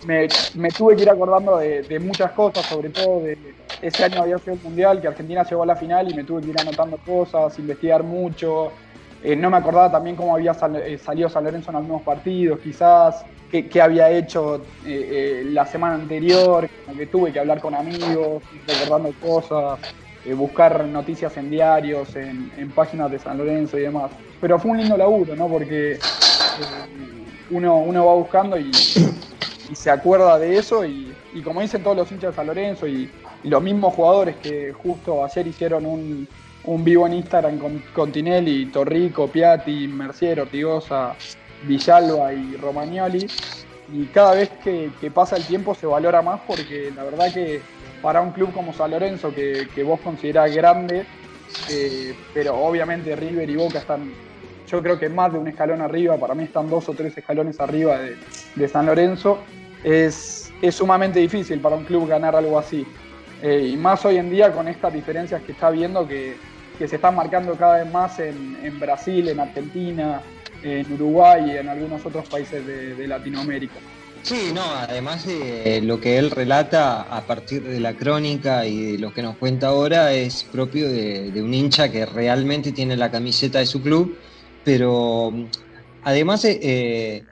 Me, 0.07 0.29
tuve 0.69 0.97
que 0.97 1.03
ir 1.03 1.11
acordando 1.11 1.57
de, 1.57 1.99
muchas 1.99 2.33
cosas, 2.33 2.67
sobre 2.67 2.91
todo 2.91 3.21
de 3.21 3.39
ese 3.81 4.05
año 4.05 4.21
había 4.21 4.39
sido 4.39 4.53
el 4.55 4.61
Mundial, 4.61 5.01
que 5.01 5.09
Argentina 5.09 5.45
llegó 5.45 5.63
a 5.63 5.67
la 5.67 5.77
final 5.77 6.11
y 6.11 6.15
me 6.15 6.25
tuve 6.25 6.43
que 6.43 6.49
ir 6.49 6.61
anotando 6.61 6.99
cosas, 6.99 7.59
investigar 7.59 8.03
mucho. 8.03 8.73
Eh, 9.23 9.37
no 9.37 9.49
me 9.49 9.57
acordaba 9.57 9.91
también 9.91 10.17
cómo 10.17 10.35
había 10.35 10.55
eh, 10.85 10.99
salido 10.99 11.31
San 11.31 11.45
Lorenzo 11.45 11.71
en 11.71 11.77
algunos 11.77 12.03
partidos, 12.03 12.61
quizás, 12.61 13.25
qué, 13.51 13.81
había 13.81 14.11
hecho 14.11 14.63
la 14.85 15.65
semana 15.65 15.95
anterior, 15.95 16.69
que 16.95 17.07
tuve 17.07 17.33
que 17.33 17.41
hablar 17.41 17.61
con 17.61 17.75
amigos, 17.75 18.43
recordando 18.67 19.15
cosas 19.23 19.79
eh, 20.25 20.35
buscar 20.35 20.85
noticias 20.85 21.35
en 21.39 21.49
diarios, 21.49 22.15
en, 22.15 22.71
páginas 22.75 23.11
de 23.11 23.19
San 23.19 23.39
Lorenzo 23.39 23.79
y 23.79 23.83
demás. 23.83 24.11
Pero 24.41 24.59
fue 24.59 24.73
un 24.73 24.79
lindo 24.79 24.97
laburo, 24.97 25.35
¿no? 25.35 25.49
Porque 25.49 25.93
eh, 25.93 25.99
uno, 27.51 27.79
uno 27.79 28.05
va 28.05 28.15
buscando 28.15 28.59
y, 28.59 28.71
se 29.73 29.89
acuerda 29.89 30.37
de 30.39 30.59
eso 30.59 30.85
y, 30.85 31.15
como 31.45 31.61
dicen 31.61 31.83
todos 31.83 31.97
los 31.97 32.11
hinchas 32.11 32.33
de 32.33 32.37
San 32.37 32.47
Lorenzo 32.47 32.87
y, 32.87 33.11
los 33.45 33.63
mismos 33.63 33.95
jugadores 33.95 34.37
que 34.37 34.71
justo 34.75 35.25
ayer 35.25 35.47
hicieron 35.47 35.87
un, 35.87 36.29
un 36.65 36.85
vivo 36.85 37.07
en 37.07 37.15
Instagram 37.15 37.59
con, 37.59 37.83
con 37.95 38.13
Tinelli, 38.13 38.67
Torrico, 38.67 39.29
Piatti, 39.29 39.89
Mercier, 39.89 40.41
Ortigosa, 40.41 41.15
Villalba 41.63 42.35
y 42.35 42.57
Romagnoli. 42.57 43.27
Y 43.95 44.05
cada 44.07 44.35
vez 44.35 44.51
que 44.63 45.11
pasa 45.11 45.37
el 45.37 45.45
tiempo 45.47 45.75
se 45.75 45.87
valora 45.87 46.21
más 46.21 46.43
porque 46.47 46.93
la 46.95 47.05
verdad 47.05 47.33
que 47.33 47.63
para 48.03 48.21
un 48.21 48.33
club 48.33 48.53
como 48.53 48.73
San 48.73 48.91
Lorenzo, 48.91 49.35
que, 49.35 49.69
que 49.75 49.83
vos 49.83 50.01
considerás 50.01 50.55
grande, 50.55 51.05
eh, 51.71 52.15
pero 52.33 52.57
obviamente 52.57 53.15
River 53.17 53.49
y 53.49 53.57
Boca 53.57 53.79
están, 53.79 54.13
yo 54.67 54.83
creo 54.83 54.99
que 54.99 55.09
más 55.09 55.33
de 55.33 55.39
un 55.39 55.49
escalón 55.49 55.81
arriba, 55.81 56.17
para 56.17 56.35
mí 56.35 56.45
están 56.45 56.69
dos 56.69 56.89
o 56.89 56.95
tres 56.95 57.17
escalones 57.17 57.61
arriba 57.61 57.99
de, 57.99 58.17
de 58.55 58.69
San 58.69 58.87
Lorenzo, 58.87 59.39
es, 59.85 60.53
es 60.63 60.75
sumamente 60.75 61.21
difícil 61.21 61.61
para 61.61 61.77
un 61.77 61.85
club 61.85 62.09
ganar 62.09 62.37
algo 62.37 62.59
así. 62.59 62.87
Eh, 63.43 63.71
y 63.73 63.77
más 63.77 64.05
hoy 64.05 64.19
en 64.19 64.31
día 64.31 64.53
con 64.53 64.69
estas 64.69 64.93
diferencias 64.93 65.43
que 65.43 65.53
está 65.53 65.71
viendo 65.71 66.07
que, 66.07 66.37
que 66.79 66.87
se 66.87 66.97
están 66.97 67.15
marcando 67.15 67.55
cada 67.55 67.83
vez 67.83 67.91
más 67.91 68.19
en, 68.19 68.59
en 68.63 68.79
Brasil, 68.79 69.29
en 69.29 69.41
Argentina, 69.41 70.21
en 70.63 70.93
Uruguay 70.93 71.53
y 71.53 71.57
en 71.57 71.69
algunos 71.69 72.05
otros 72.05 72.29
países 72.29 72.67
de, 72.67 72.95
de 72.95 73.07
Latinoamérica. 73.09 73.77
Sí, 74.23 74.53
no, 74.53 74.63
además 74.75 75.25
de 75.25 75.81
lo 75.83 75.99
que 75.99 76.19
él 76.19 76.31
relata 76.31 77.03
a 77.03 77.27
partir 77.27 77.63
de 77.67 77.81
la 77.81 77.97
crónica 77.97 78.67
y 78.67 78.93
de 78.93 78.99
lo 78.99 79.13
que 79.13 79.23
nos 79.23 79.39
cuenta 79.39 79.69
ahora 79.69 80.13
es 80.13 80.45
propio 80.45 80.89
de, 80.91 81.33
un 81.43 81.53
hincha 81.55 81.91
que 81.91 82.05
realmente 82.07 82.73
tiene 82.73 82.97
la 82.97 83.11
camiseta 83.11 83.59
de 83.61 83.67
su 83.67 83.81
club, 83.83 84.21
pero 84.63 85.33
además 86.03 86.45
eh, 86.45 87.25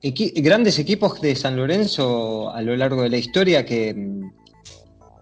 equi- 0.00 0.32
grandes 0.42 0.78
equipos 0.78 1.20
de 1.20 1.34
San 1.36 1.56
Lorenzo 1.56 2.50
a 2.50 2.62
lo 2.62 2.76
largo 2.76 3.02
de 3.02 3.10
la 3.10 3.18
historia 3.18 3.64
que, 3.66 3.94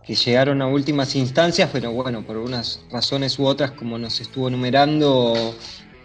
que 0.02 0.14
llegaron 0.14 0.60
a 0.62 0.66
últimas 0.68 1.16
instancias, 1.16 1.70
pero 1.72 1.92
bueno, 1.92 2.24
por 2.26 2.36
unas 2.36 2.86
razones 2.90 3.38
u 3.38 3.46
otras, 3.46 3.72
como 3.72 3.98
nos 3.98 4.20
estuvo 4.20 4.48
enumerando 4.48 5.58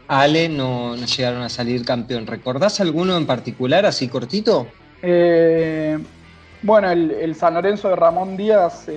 Ale, 0.08 0.50
no, 0.50 0.96
no 0.98 1.06
llegaron 1.06 1.42
a 1.44 1.50
salir 1.50 1.86
campeón. 1.86 2.26
¿Recordás 2.28 2.80
alguno 2.80 3.18
en 3.18 3.28
particular, 3.28 3.86
así 3.86 4.10
cortito? 4.10 4.79
Eh, 5.02 5.98
bueno, 6.62 6.92
el, 6.92 7.36
San 7.36 7.54
Lorenzo 7.54 7.90
de 7.90 7.96
Ramón 7.96 8.36
Díaz 8.36 8.88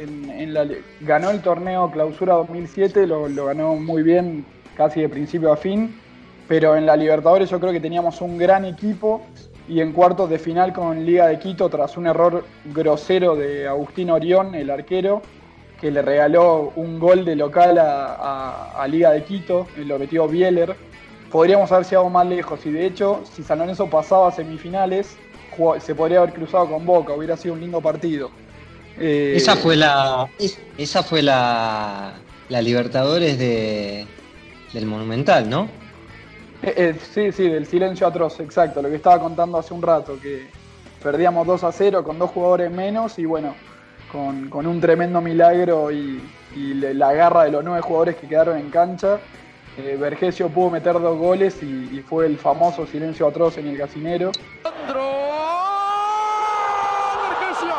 ganó 1.00 1.30
el 1.30 1.40
torneo 1.42 1.90
Clausura 1.92 2.34
2007, 2.34 3.06
lo, 3.06 3.28
ganó 3.46 3.76
muy 3.76 4.02
bien, 4.02 4.44
casi 4.76 5.00
de 5.00 5.08
principio 5.08 5.52
a 5.52 5.56
fin, 5.56 5.96
pero 6.48 6.74
en 6.74 6.86
la 6.86 6.96
Libertadores 6.96 7.50
yo 7.50 7.60
creo 7.60 7.72
que 7.72 7.78
teníamos 7.78 8.20
un 8.20 8.36
gran 8.36 8.64
equipo 8.64 9.22
y 9.68 9.80
en 9.80 9.92
cuartos 9.92 10.28
de 10.28 10.40
final 10.40 10.72
con 10.72 11.06
Liga 11.06 11.28
de 11.28 11.38
Quito, 11.38 11.68
tras 11.68 11.96
un 11.96 12.08
error 12.08 12.44
grosero 12.64 13.36
de 13.36 13.68
Agustín 13.68 14.10
Orión, 14.10 14.56
el 14.56 14.68
arquero, 14.68 15.22
que 15.80 15.92
le 15.92 16.02
regaló 16.02 16.72
un 16.74 16.98
gol 16.98 17.24
de 17.24 17.36
local 17.36 17.78
a, 17.78 18.86
Liga 18.88 19.12
de 19.12 19.22
Quito, 19.22 19.68
lo 19.76 20.00
metió 20.00 20.26
Bieler, 20.26 20.74
podríamos 21.30 21.70
haber 21.70 21.86
llegado 21.86 22.10
más 22.10 22.26
lejos 22.26 22.66
y 22.66 22.72
de 22.72 22.86
hecho, 22.86 23.20
si 23.22 23.44
San 23.44 23.60
Lorenzo 23.60 23.88
pasaba 23.88 24.28
a 24.28 24.32
semifinales, 24.32 25.16
jugó- 25.56 25.78
se 25.80 25.94
podría 25.94 26.18
haber 26.18 26.32
cruzado 26.34 26.68
con 26.70 26.84
Boca, 26.86 27.12
hubiera 27.14 27.36
sido 27.36 27.54
un 27.54 27.60
lindo 27.60 27.80
partido. 27.80 28.30
Eh, 28.98 29.34
Esa 29.36 29.56
fue 29.56 29.76
la. 29.76 30.28
es- 30.38 30.58
Esa 30.78 31.02
fue 31.02 31.22
la. 31.22 32.14
La 32.48 32.60
Libertadores 32.60 33.38
de, 33.38 34.06
del 34.74 34.84
Monumental, 34.86 35.48
¿no? 35.48 35.68
eh, 36.62 36.74
eh, 36.76 36.94
sí, 37.14 37.32
sí, 37.32 37.48
del 37.48 37.66
silencio 37.66 38.06
atroz, 38.06 38.38
exacto, 38.40 38.82
lo 38.82 38.90
que 38.90 38.96
estaba 38.96 39.18
contando 39.18 39.56
hace 39.58 39.72
un 39.72 39.80
rato, 39.80 40.18
que 40.20 40.48
perdíamos 41.02 41.46
2 41.46 41.64
a 41.64 41.72
0 41.72 42.04
con 42.04 42.18
dos 42.18 42.30
jugadores 42.30 42.70
menos 42.70 43.18
y 43.18 43.24
bueno, 43.24 43.54
con, 44.10 44.50
con 44.50 44.66
un 44.66 44.80
tremendo 44.82 45.20
milagro 45.22 45.90
y, 45.90 46.20
la 46.54 47.14
garra 47.14 47.44
de 47.44 47.50
los 47.52 47.64
nueve 47.64 47.80
jugadores 47.80 48.16
que 48.16 48.28
quedaron 48.28 48.58
en 48.58 48.68
cancha. 48.68 49.18
eh, 49.78 49.96
Vergesio 49.98 50.50
pudo 50.50 50.68
meter 50.68 50.92
dos 51.00 51.16
goles 51.18 51.56
y, 51.62 51.88
y 51.96 52.02
fue 52.06 52.26
el 52.26 52.36
famoso 52.36 52.86
silencio 52.86 53.26
atroz 53.26 53.56
en 53.56 53.68
el 53.68 53.78
casinero. 53.78 54.30
Sandro 54.62 55.10
Vergesio. 57.30 57.74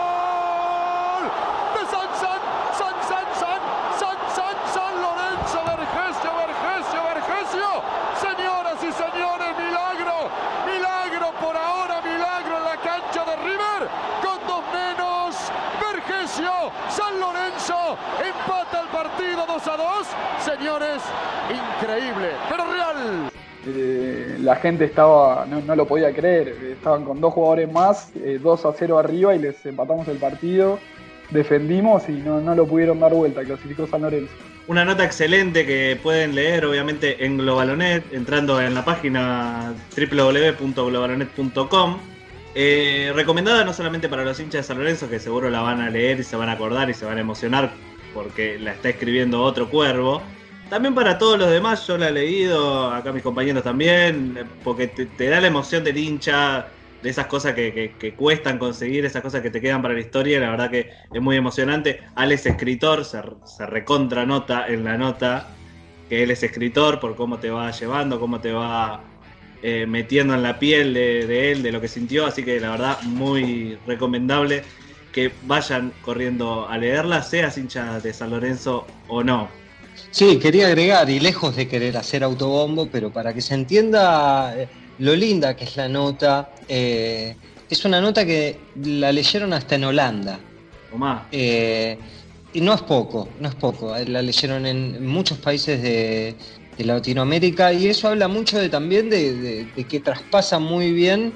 ¡Gol! 0.00 1.24
De 1.74 1.82
San 1.92 2.08
San, 2.20 2.40
San 2.78 2.96
San 3.08 3.26
San, 3.40 3.60
San 4.00 4.16
San 4.36 4.56
San 4.74 4.92
Lorenzo 5.02 5.58
Vergesio, 5.66 6.30
Vergesio, 6.44 7.00
Vergesio. 7.12 7.68
Señoras 8.20 8.78
y 8.82 8.90
señores, 8.92 9.50
milagro, 9.58 10.16
milagro 10.66 11.26
por 11.40 11.56
ahora, 11.56 12.00
milagro 12.02 12.54
en 12.58 12.64
la 12.64 12.76
cancha 12.88 13.24
de 13.24 13.36
River. 13.48 13.80
Con 14.24 14.38
dos 14.46 14.64
menos, 14.72 15.36
Vergesio, 15.80 16.49
San 16.90 17.18
Lorenzo 17.18 17.96
empata 18.22 18.82
el 18.82 18.88
partido 18.88 19.46
2 19.46 19.66
a 19.66 19.76
2. 19.76 19.86
Señores, 20.44 21.00
increíble, 21.50 22.32
pero 22.48 22.70
real. 22.70 23.30
Eh, 23.66 24.36
la 24.40 24.56
gente 24.56 24.84
estaba, 24.84 25.46
no, 25.46 25.60
no 25.60 25.76
lo 25.76 25.86
podía 25.86 26.12
creer, 26.12 26.48
eh, 26.48 26.72
estaban 26.72 27.04
con 27.04 27.20
dos 27.20 27.34
jugadores 27.34 27.70
más, 27.70 28.10
eh, 28.16 28.40
2 28.42 28.64
a 28.64 28.72
0 28.72 28.98
arriba 28.98 29.34
y 29.34 29.38
les 29.38 29.64
empatamos 29.66 30.08
el 30.08 30.16
partido, 30.16 30.78
defendimos 31.30 32.08
y 32.08 32.12
no, 32.12 32.40
no 32.40 32.54
lo 32.54 32.66
pudieron 32.66 33.00
dar 33.00 33.12
vuelta, 33.12 33.44
clasificó 33.44 33.86
San 33.86 34.00
Lorenzo. 34.02 34.32
Una 34.66 34.84
nota 34.84 35.04
excelente 35.04 35.66
que 35.66 35.98
pueden 36.02 36.34
leer, 36.34 36.64
obviamente, 36.64 37.24
en 37.24 37.38
Globalonet, 37.38 38.12
entrando 38.12 38.60
en 38.60 38.74
la 38.74 38.84
página 38.84 39.74
www.globalonet.com. 39.96 41.98
Eh, 42.54 43.12
recomendada 43.14 43.64
no 43.64 43.72
solamente 43.72 44.08
para 44.08 44.24
los 44.24 44.40
hinchas 44.40 44.62
de 44.62 44.62
San 44.64 44.78
Lorenzo, 44.78 45.08
que 45.08 45.20
seguro 45.20 45.50
la 45.50 45.60
van 45.60 45.80
a 45.80 45.90
leer 45.90 46.20
y 46.20 46.24
se 46.24 46.36
van 46.36 46.48
a 46.48 46.52
acordar 46.52 46.90
y 46.90 46.94
se 46.94 47.04
van 47.04 47.18
a 47.18 47.20
emocionar 47.20 47.72
porque 48.12 48.58
la 48.58 48.72
está 48.72 48.88
escribiendo 48.88 49.42
otro 49.42 49.68
cuervo. 49.70 50.20
También 50.68 50.94
para 50.94 51.18
todos 51.18 51.38
los 51.38 51.50
demás, 51.50 51.86
yo 51.86 51.98
la 51.98 52.08
he 52.08 52.12
leído, 52.12 52.90
acá 52.90 53.12
mis 53.12 53.22
compañeros 53.22 53.62
también, 53.62 54.48
porque 54.62 54.86
te, 54.88 55.28
da 55.28 55.40
la 55.40 55.48
emoción 55.48 55.82
del 55.82 55.96
hincha, 55.96 56.68
de 57.02 57.10
esas 57.10 57.26
cosas 57.26 57.54
que 57.54 58.14
cuestan 58.16 58.58
conseguir, 58.58 59.04
esas 59.04 59.22
cosas 59.22 59.42
que 59.42 59.50
te 59.50 59.60
quedan 59.60 59.82
para 59.82 59.94
la 59.94 60.00
historia, 60.00 60.38
la 60.38 60.50
verdad 60.50 60.70
que 60.70 60.90
es 61.12 61.20
muy 61.20 61.36
emocionante. 61.36 62.00
Alex 62.14 62.46
escritor, 62.46 63.04
se, 63.04 63.20
se 63.44 63.66
recontra 63.66 64.26
nota 64.26 64.66
en 64.68 64.84
la 64.84 64.96
nota 64.96 65.48
que 66.08 66.24
él 66.24 66.30
es 66.30 66.42
escritor 66.42 67.00
por 67.00 67.14
cómo 67.14 67.38
te 67.38 67.50
va 67.50 67.70
llevando, 67.70 68.20
cómo 68.20 68.40
te 68.40 68.52
va 68.52 69.02
eh, 69.62 69.86
metiendo 69.86 70.34
en 70.34 70.42
la 70.42 70.58
piel 70.58 70.94
de, 70.94 71.26
de 71.26 71.52
él, 71.52 71.62
de 71.62 71.72
lo 71.72 71.80
que 71.80 71.88
sintió, 71.88 72.26
así 72.26 72.42
que 72.42 72.60
la 72.60 72.70
verdad 72.70 73.02
muy 73.02 73.78
recomendable 73.86 74.62
que 75.12 75.32
vayan 75.42 75.92
corriendo 76.02 76.68
a 76.68 76.78
leerla, 76.78 77.22
seas 77.22 77.58
hincha 77.58 78.00
de 78.00 78.12
San 78.12 78.30
Lorenzo 78.30 78.86
o 79.08 79.22
no. 79.22 79.48
Sí, 80.10 80.38
quería 80.38 80.68
agregar, 80.68 81.10
y 81.10 81.20
lejos 81.20 81.56
de 81.56 81.68
querer 81.68 81.96
hacer 81.96 82.24
autobombo, 82.24 82.88
pero 82.90 83.12
para 83.12 83.34
que 83.34 83.40
se 83.40 83.54
entienda, 83.54 84.54
eh, 84.56 84.68
lo 84.98 85.14
linda 85.14 85.56
que 85.56 85.64
es 85.64 85.76
la 85.76 85.88
nota. 85.88 86.50
Eh, 86.68 87.34
es 87.68 87.84
una 87.84 88.00
nota 88.00 88.24
que 88.24 88.58
la 88.84 89.12
leyeron 89.12 89.52
hasta 89.52 89.74
en 89.76 89.84
Holanda. 89.84 90.38
O 90.92 90.98
más. 90.98 91.22
Eh, 91.30 91.96
y 92.52 92.60
no 92.60 92.74
es 92.74 92.82
poco, 92.82 93.28
no 93.38 93.48
es 93.48 93.54
poco. 93.54 93.94
La 94.06 94.22
leyeron 94.22 94.66
en 94.66 95.06
muchos 95.06 95.38
países 95.38 95.80
de, 95.80 96.34
de 96.76 96.84
Latinoamérica 96.84 97.72
y 97.72 97.88
eso 97.88 98.08
habla 98.08 98.28
mucho 98.28 98.58
de, 98.58 98.68
también 98.68 99.10
de, 99.10 99.66
de, 99.76 99.84
que 99.84 100.00
traspasa 100.00 100.58
muy 100.58 100.92
bien 100.92 101.32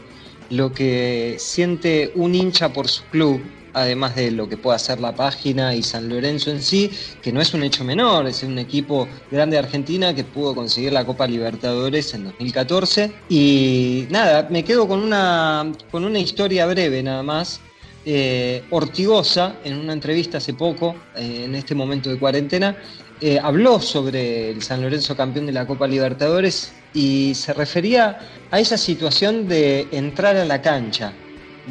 lo 0.50 0.72
que 0.72 1.36
siente 1.38 2.12
un 2.14 2.34
hincha 2.34 2.72
por 2.72 2.88
su 2.88 3.02
club, 3.04 3.40
además 3.72 4.14
de 4.14 4.30
lo 4.30 4.48
que 4.48 4.56
puede 4.56 4.76
hacer 4.76 5.00
la 5.00 5.14
página 5.14 5.74
y 5.74 5.82
San 5.82 6.08
Lorenzo 6.08 6.50
en 6.50 6.62
sí, 6.62 6.90
que 7.22 7.32
no 7.32 7.40
es 7.40 7.52
un 7.54 7.62
hecho 7.62 7.84
menor, 7.84 8.26
es 8.26 8.42
un 8.42 8.58
equipo 8.58 9.08
grande 9.30 9.56
de 9.56 9.64
Argentina 9.64 10.14
que 10.14 10.24
pudo 10.24 10.54
conseguir 10.54 10.92
la 10.92 11.04
Copa 11.04 11.26
Libertadores 11.26 12.14
en 12.14 12.24
2014. 12.24 13.12
Y 13.28 14.06
nada, 14.10 14.48
me 14.50 14.64
quedo 14.64 14.86
con 14.86 15.00
una, 15.00 15.72
con 15.90 16.04
una 16.04 16.18
historia 16.18 16.66
breve 16.66 17.02
nada 17.02 17.22
más. 17.22 17.60
Eh, 18.06 18.62
Ortigosa, 18.68 19.56
en 19.64 19.78
una 19.78 19.94
entrevista 19.94 20.36
hace 20.36 20.52
poco, 20.52 20.94
eh, 21.16 21.44
en 21.46 21.54
este 21.54 21.74
momento 21.74 22.10
de 22.10 22.18
cuarentena, 22.18 22.76
eh, 23.26 23.40
habló 23.42 23.80
sobre 23.80 24.50
el 24.50 24.60
San 24.60 24.82
Lorenzo 24.82 25.16
campeón 25.16 25.46
de 25.46 25.52
la 25.52 25.66
Copa 25.66 25.86
Libertadores 25.86 26.74
y 26.92 27.34
se 27.34 27.54
refería 27.54 28.18
a 28.50 28.60
esa 28.60 28.76
situación 28.76 29.48
de 29.48 29.88
entrar 29.92 30.36
a 30.36 30.44
la 30.44 30.60
cancha, 30.60 31.14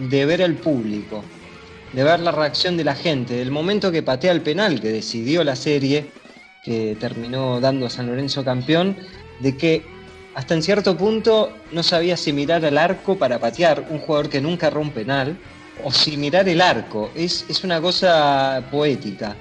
de 0.09 0.25
ver 0.25 0.41
al 0.41 0.55
público, 0.55 1.23
de 1.91 2.03
ver 2.03 2.21
la 2.21 2.31
reacción 2.31 2.75
de 2.75 2.83
la 2.83 2.95
gente, 2.95 3.35
del 3.35 3.51
momento 3.51 3.91
que 3.91 4.01
patea 4.01 4.31
el 4.31 4.41
penal, 4.41 4.81
que 4.81 4.89
decidió 4.89 5.43
la 5.43 5.55
serie, 5.55 6.07
que 6.63 6.97
terminó 6.99 7.59
dando 7.59 7.85
a 7.85 7.91
San 7.91 8.07
Lorenzo 8.07 8.43
campeón, 8.43 8.97
de 9.39 9.55
que 9.55 9.85
hasta 10.33 10.55
en 10.55 10.63
cierto 10.63 10.97
punto 10.97 11.53
no 11.71 11.83
sabía 11.83 12.17
si 12.17 12.33
mirar 12.33 12.65
al 12.65 12.79
arco 12.79 13.15
para 13.15 13.37
patear 13.37 13.85
un 13.91 13.99
jugador 13.99 14.27
que 14.27 14.41
nunca 14.41 14.71
rompe 14.71 15.01
penal 15.01 15.37
o 15.83 15.91
si 15.91 16.17
mirar 16.17 16.49
el 16.49 16.61
arco. 16.61 17.11
Es, 17.13 17.45
es 17.47 17.63
una 17.63 17.79
cosa 17.79 18.63
poética. 18.71 19.35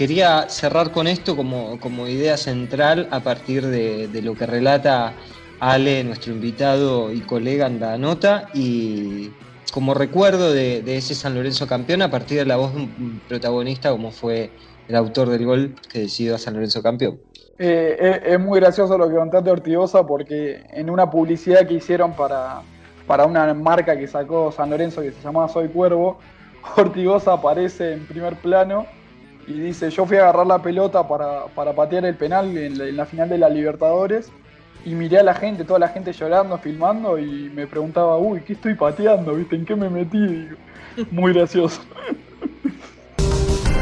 Quería 0.00 0.48
cerrar 0.48 0.92
con 0.92 1.06
esto 1.06 1.36
como, 1.36 1.78
como 1.78 2.08
idea 2.08 2.38
central 2.38 3.06
a 3.10 3.20
partir 3.20 3.66
de, 3.66 4.08
lo 4.22 4.34
que 4.34 4.46
relata 4.46 5.12
Ale, 5.58 6.02
nuestro 6.04 6.32
invitado 6.32 7.12
y 7.12 7.20
colega 7.20 7.66
en 7.66 7.80
la 7.80 7.98
nota, 7.98 8.48
y 8.54 9.30
como 9.74 9.92
recuerdo 9.92 10.54
de, 10.54 10.82
ese 10.96 11.14
San 11.14 11.34
Lorenzo 11.34 11.66
campeón 11.66 12.00
a 12.00 12.10
partir 12.10 12.38
de 12.38 12.46
la 12.46 12.56
voz 12.56 12.74
de 12.74 12.80
un 12.80 13.20
protagonista 13.28 13.90
como 13.90 14.10
fue 14.10 14.50
el 14.88 14.96
autor 14.96 15.28
del 15.28 15.44
gol 15.44 15.74
que 15.92 15.98
decidió 15.98 16.36
a 16.36 16.38
San 16.38 16.54
Lorenzo 16.54 16.82
campeón. 16.82 17.20
Eh, 17.58 18.22
es, 18.24 18.32
es, 18.32 18.40
muy 18.40 18.58
gracioso 18.58 18.96
lo 18.96 19.06
que 19.06 19.16
contaste 19.16 19.50
Ortigosa 19.50 20.06
porque 20.06 20.64
en 20.70 20.88
una 20.88 21.10
publicidad 21.10 21.68
que 21.68 21.74
hicieron 21.74 22.14
para, 22.14 22.62
para 23.06 23.26
una 23.26 23.52
marca 23.52 23.98
que 23.98 24.06
sacó 24.06 24.50
San 24.50 24.70
Lorenzo 24.70 25.02
que 25.02 25.12
se 25.12 25.20
llamaba 25.20 25.46
Soy 25.50 25.68
Cuervo, 25.68 26.20
Ortigosa 26.78 27.34
aparece 27.34 27.92
en 27.92 28.06
primer 28.06 28.36
plano 28.36 28.86
y 29.46 29.52
dice, 29.54 29.90
yo 29.90 30.06
fui 30.06 30.16
a 30.16 30.22
agarrar 30.22 30.46
la 30.46 30.62
pelota 30.62 31.06
para, 31.06 31.46
para 31.46 31.72
patear 31.72 32.04
el 32.04 32.14
penal 32.14 32.56
en 32.56 32.78
la, 32.78 32.84
en 32.86 32.96
la, 32.96 33.06
final 33.06 33.28
de 33.28 33.38
la 33.38 33.48
Libertadores 33.48 34.30
y 34.84 34.94
miré 34.94 35.18
a 35.18 35.22
la 35.22 35.34
gente, 35.34 35.64
toda 35.64 35.78
la 35.78 35.88
gente 35.88 36.12
llorando, 36.12 36.58
filmando 36.58 37.18
y 37.18 37.50
me 37.50 37.66
preguntaba, 37.66 38.16
uy, 38.18 38.40
¿qué 38.42 38.54
estoy 38.54 38.74
pateando? 38.74 39.34
¿Viste? 39.34 39.56
¿En 39.56 39.64
qué 39.64 39.76
me 39.76 39.88
metí? 39.90 40.18
Digo, 40.18 40.56
muy 41.10 41.32
gracioso. 41.32 41.82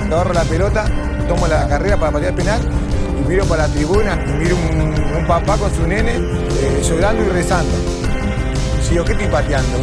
Agarro 0.07 0.33
la 0.33 0.45
pelota, 0.45 0.85
tomo 1.29 1.47
la 1.47 1.69
carrera 1.69 1.97
para 1.99 2.13
patear 2.13 2.31
el 2.33 2.37
penal 2.37 2.61
y 3.21 3.29
miro 3.29 3.45
para 3.45 3.67
la 3.67 3.73
tribuna 3.75 4.25
y 4.27 4.31
miro 4.39 4.57
un, 4.57 5.17
un 5.19 5.27
papá 5.27 5.57
con 5.59 5.71
su 5.75 5.87
nene 5.87 6.13
eh, 6.17 6.83
llorando 6.83 7.23
y 7.23 7.29
rezando. 7.29 7.75
Y 8.87 8.91
digo, 8.91 9.05
¿qué 9.05 9.13
estoy 9.13 9.29
pateando? 9.29 9.79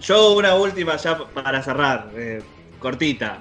Yo 0.00 0.34
una 0.34 0.54
última 0.54 0.96
ya 0.96 1.18
para 1.18 1.62
cerrar, 1.62 2.08
eh, 2.16 2.42
cortita. 2.78 3.38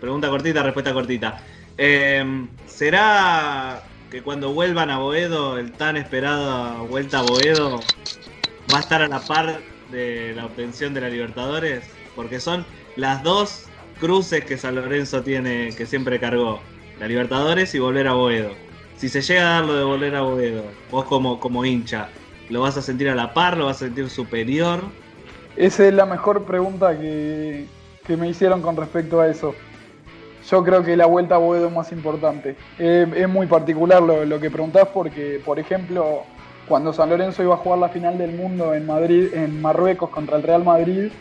Pregunta 0.00 0.28
cortita, 0.28 0.62
respuesta 0.62 0.92
cortita. 0.92 1.42
Eh, 1.78 2.46
¿Será 2.66 3.82
que 4.10 4.22
cuando 4.22 4.52
vuelvan 4.52 4.90
a 4.90 4.98
Boedo, 4.98 5.56
el 5.58 5.72
tan 5.72 5.96
esperado 5.96 6.86
vuelta 6.86 7.20
a 7.20 7.22
Boedo 7.22 7.80
va 8.72 8.78
a 8.78 8.80
estar 8.80 9.02
a 9.02 9.08
la 9.08 9.20
par 9.20 9.60
de 9.90 10.34
la 10.34 10.46
obtención 10.46 10.94
de 10.94 11.00
la 11.00 11.08
Libertadores? 11.08 11.84
Porque 12.14 12.40
son 12.40 12.66
las 12.96 13.22
dos 13.22 13.66
cruces 13.98 14.44
que 14.44 14.58
San 14.58 14.74
Lorenzo 14.74 15.22
tiene, 15.22 15.70
que 15.76 15.86
siempre 15.86 16.18
cargó. 16.18 16.60
La 16.98 17.06
Libertadores 17.06 17.74
y 17.74 17.78
volver 17.78 18.08
a 18.08 18.12
Boedo. 18.12 18.50
Si 18.96 19.08
se 19.08 19.22
llega 19.22 19.40
a 19.40 19.60
dar 19.60 19.64
lo 19.64 19.74
de 19.74 19.84
volver 19.84 20.14
a 20.14 20.20
Boedo, 20.20 20.64
vos 20.90 21.06
como, 21.06 21.40
como 21.40 21.64
hincha, 21.64 22.08
¿lo 22.50 22.60
vas 22.60 22.76
a 22.76 22.82
sentir 22.82 23.08
a 23.08 23.14
la 23.14 23.32
par? 23.32 23.56
¿Lo 23.56 23.66
vas 23.66 23.76
a 23.76 23.86
sentir 23.86 24.10
superior? 24.10 24.82
Esa 25.56 25.86
es 25.86 25.94
la 25.94 26.04
mejor 26.04 26.44
pregunta 26.44 26.98
que, 26.98 27.66
que 28.06 28.16
me 28.18 28.28
hicieron 28.28 28.60
con 28.60 28.76
respecto 28.76 29.20
a 29.20 29.28
eso. 29.28 29.54
Yo 30.50 30.64
creo 30.64 30.82
que 30.82 30.96
la 30.96 31.06
vuelta 31.06 31.36
a 31.36 31.38
Boedo 31.38 31.68
es 31.68 31.72
más 31.72 31.92
importante. 31.92 32.56
Eh, 32.78 33.06
es 33.14 33.28
muy 33.28 33.46
particular 33.46 34.02
lo, 34.02 34.40
que 34.40 34.50
preguntás 34.50 34.88
porque, 34.88 35.40
por 35.44 35.60
ejemplo, 35.60 36.24
cuando 36.66 36.92
San 36.92 37.08
Lorenzo 37.08 37.44
iba 37.44 37.54
a 37.54 37.58
jugar 37.58 37.78
la 37.78 37.88
final 37.88 38.18
del 38.18 38.32
mundo 38.32 38.74
en 38.74 38.84
Madrid, 38.84 39.32
en 39.32 39.62
Marruecos 39.62 40.10
contra 40.10 40.36
el 40.36 40.42
Real 40.42 40.64
Madrid, 40.64 41.12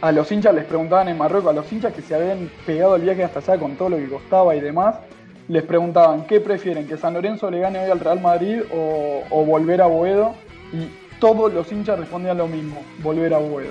a 0.00 0.10
los 0.10 0.32
hinchas 0.32 0.52
les 0.52 0.64
preguntaban 0.64 1.06
en 1.08 1.16
Marruecos, 1.16 1.50
a 1.50 1.52
los 1.52 1.72
hinchas 1.72 1.92
que 1.92 2.02
se 2.02 2.16
habían 2.16 2.50
pegado 2.66 2.96
el 2.96 3.02
viaje 3.02 3.22
hasta 3.22 3.38
allá 3.38 3.56
con 3.56 3.76
todo 3.76 3.90
lo 3.90 3.98
que 3.98 4.08
costaba 4.08 4.56
y 4.56 4.60
demás, 4.60 4.96
les 5.46 5.62
preguntaban 5.62 6.26
qué 6.26 6.40
prefieren, 6.40 6.88
que 6.88 6.96
San 6.96 7.14
Lorenzo 7.14 7.52
le 7.52 7.60
gane 7.60 7.78
hoy 7.78 7.90
al 7.90 8.00
Real 8.00 8.20
Madrid 8.20 8.62
o, 8.74 9.22
o 9.30 9.44
volver 9.44 9.80
a 9.80 9.86
Boedo. 9.86 10.34
Y 10.72 10.88
todos 11.20 11.54
los 11.54 11.70
hinchas 11.70 12.00
respondían 12.00 12.38
lo 12.38 12.48
mismo, 12.48 12.82
volver 12.98 13.32
a 13.32 13.38
Boedo. 13.38 13.70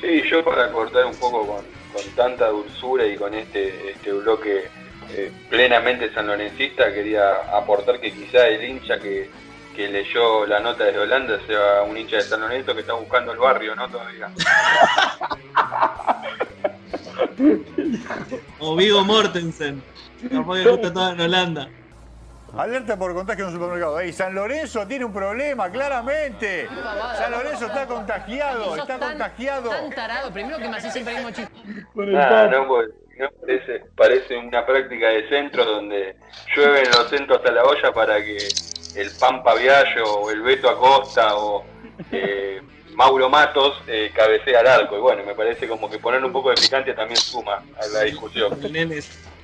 Sí, 0.00 0.22
yo 0.30 0.42
para 0.42 0.72
cortar 0.72 1.04
un 1.04 1.14
poco 1.16 1.46
con, 1.46 1.79
con 1.92 2.02
tanta 2.14 2.48
dulzura 2.48 3.06
y 3.06 3.16
con 3.16 3.34
este, 3.34 3.90
este 3.90 4.12
bloque 4.12 4.68
eh, 5.10 5.32
plenamente 5.48 6.12
sanlorencista, 6.12 6.92
quería 6.92 7.56
aportar 7.56 8.00
que 8.00 8.12
quizá 8.12 8.46
el 8.46 8.62
hincha 8.62 8.98
que, 8.98 9.30
que, 9.74 9.88
leyó 9.88 10.46
la 10.46 10.60
nota 10.60 10.84
desde 10.84 11.00
Holanda 11.00 11.40
sea 11.46 11.82
un 11.82 11.96
hincha 11.96 12.16
de 12.16 12.22
San 12.22 12.40
Lorenzo 12.40 12.74
que 12.74 12.82
está 12.82 12.94
buscando 12.94 13.32
el 13.32 13.38
barrio, 13.38 13.74
¿no? 13.74 13.88
Todavía. 13.88 14.30
o 18.60 18.76
Vigo 18.76 19.04
Mortensen, 19.04 19.82
tampoco 20.30 20.56
está 20.56 20.92
todo 20.92 21.12
en 21.12 21.20
Holanda. 21.20 21.68
Alerta 22.56 22.96
por 22.96 23.14
contagio 23.14 23.44
en 23.44 23.48
un 23.48 23.54
supermercado. 23.54 24.00
Ey, 24.00 24.12
San 24.12 24.34
Lorenzo 24.34 24.86
tiene 24.86 25.04
un 25.04 25.12
problema, 25.12 25.70
claramente. 25.70 26.68
San 27.16 27.30
Lorenzo 27.30 27.66
está 27.66 27.86
contagiado, 27.86 28.76
está 28.76 28.98
tan, 28.98 29.10
contagiado. 29.10 29.70
Tan 29.70 29.90
tarado, 29.90 30.32
primero 30.32 30.58
que 30.58 30.68
me 30.68 30.76
hacés 30.76 30.92
siempre 30.92 31.16
el 31.16 31.24
mismo 31.24 31.36
chiste. 31.36 31.54
Ah, 32.16 32.48
no, 32.50 32.66
pues, 32.66 32.90
no, 33.18 33.28
parece, 33.40 33.84
parece 33.96 34.36
una 34.36 34.66
práctica 34.66 35.08
de 35.08 35.28
centro 35.28 35.64
donde 35.64 36.16
llueven 36.54 36.86
los 36.90 37.08
centros 37.08 37.38
hasta 37.38 37.52
la 37.52 37.62
olla 37.64 37.92
para 37.92 38.16
que 38.22 38.36
el 38.96 39.10
Pampa 39.18 39.54
Viallo 39.54 40.04
o 40.04 40.30
el 40.30 40.42
Beto 40.42 40.68
Acosta 40.68 41.36
o 41.36 41.64
eh, 42.10 42.60
Mauro 42.94 43.28
Matos 43.28 43.80
eh, 43.86 44.10
cabecea 44.14 44.60
al 44.60 44.66
arco. 44.66 44.96
Y 44.96 45.00
bueno, 45.00 45.22
me 45.24 45.34
parece 45.34 45.68
como 45.68 45.88
que 45.88 45.98
poner 45.98 46.24
un 46.24 46.32
poco 46.32 46.50
de 46.50 46.56
picante 46.56 46.94
también 46.94 47.16
suma 47.16 47.62
a 47.80 47.86
la 47.92 48.02
discusión. 48.02 48.58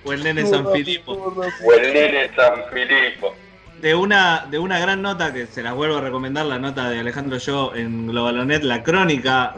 O 0.06 0.12
el 0.12 0.22
nene 0.22 0.46
San 0.46 0.70
Filipo. 0.72 1.12
O 1.12 1.72
el 1.72 1.92
nene 1.92 2.30
San 2.36 2.64
Filipo. 2.72 3.34
De 3.80 3.94
una, 3.94 4.46
de 4.48 4.58
una 4.58 4.78
gran 4.78 5.02
nota 5.02 5.32
que 5.32 5.46
se 5.46 5.62
las 5.62 5.74
vuelvo 5.74 5.96
a 5.96 6.00
recomendar, 6.00 6.46
la 6.46 6.58
nota 6.58 6.88
de 6.88 7.00
Alejandro 7.00 7.38
Yo 7.38 7.74
en 7.74 8.06
Globalonet, 8.06 8.62
la 8.62 8.82
crónica, 8.82 9.54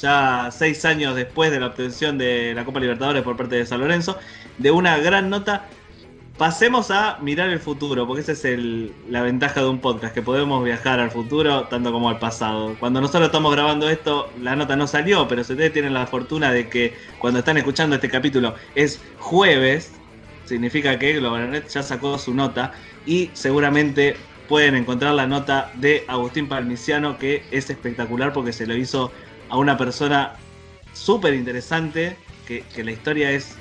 ya 0.00 0.50
seis 0.52 0.84
años 0.84 1.16
después 1.16 1.50
de 1.50 1.60
la 1.60 1.68
obtención 1.68 2.18
de 2.18 2.52
la 2.54 2.64
Copa 2.64 2.78
Libertadores 2.78 3.22
por 3.22 3.36
parte 3.36 3.56
de 3.56 3.66
San 3.66 3.80
Lorenzo, 3.80 4.18
de 4.58 4.70
una 4.70 4.98
gran 4.98 5.30
nota. 5.30 5.66
Pasemos 6.40 6.90
a 6.90 7.18
mirar 7.20 7.50
el 7.50 7.60
futuro, 7.60 8.06
porque 8.06 8.22
esa 8.22 8.32
es 8.32 8.58
la 9.10 9.20
ventaja 9.20 9.60
de 9.60 9.68
un 9.68 9.78
podcast, 9.78 10.14
que 10.14 10.22
podemos 10.22 10.64
viajar 10.64 10.98
al 10.98 11.10
futuro 11.10 11.64
tanto 11.64 11.92
como 11.92 12.08
al 12.08 12.18
pasado. 12.18 12.76
Cuando 12.80 13.02
nosotros 13.02 13.26
estamos 13.26 13.52
grabando 13.52 13.90
esto, 13.90 14.32
la 14.40 14.56
nota 14.56 14.74
no 14.74 14.86
salió, 14.86 15.28
pero 15.28 15.44
si 15.44 15.52
ustedes 15.52 15.70
tienen 15.74 15.92
la 15.92 16.06
fortuna 16.06 16.50
de 16.50 16.70
que 16.70 16.94
cuando 17.18 17.40
están 17.40 17.58
escuchando 17.58 17.96
este 17.96 18.08
capítulo 18.08 18.54
es 18.74 19.02
jueves, 19.18 19.92
significa 20.46 20.98
que 20.98 21.12
Globalonet 21.12 21.68
ya 21.68 21.82
sacó 21.82 22.16
su 22.16 22.32
nota 22.32 22.72
y 23.04 23.28
seguramente 23.34 24.16
pueden 24.48 24.76
encontrar 24.76 25.12
la 25.12 25.26
nota 25.26 25.70
de 25.74 26.06
Agustín 26.08 26.48
Palmiciano, 26.48 27.18
que 27.18 27.42
es 27.50 27.68
espectacular 27.68 28.32
porque 28.32 28.54
se 28.54 28.66
lo 28.66 28.74
hizo 28.74 29.12
a 29.50 29.58
una 29.58 29.76
persona 29.76 30.36
súper 30.94 31.34
interesante, 31.34 32.16
que 32.46 32.82
la 32.82 32.92
historia 32.92 33.30
es 33.30 33.59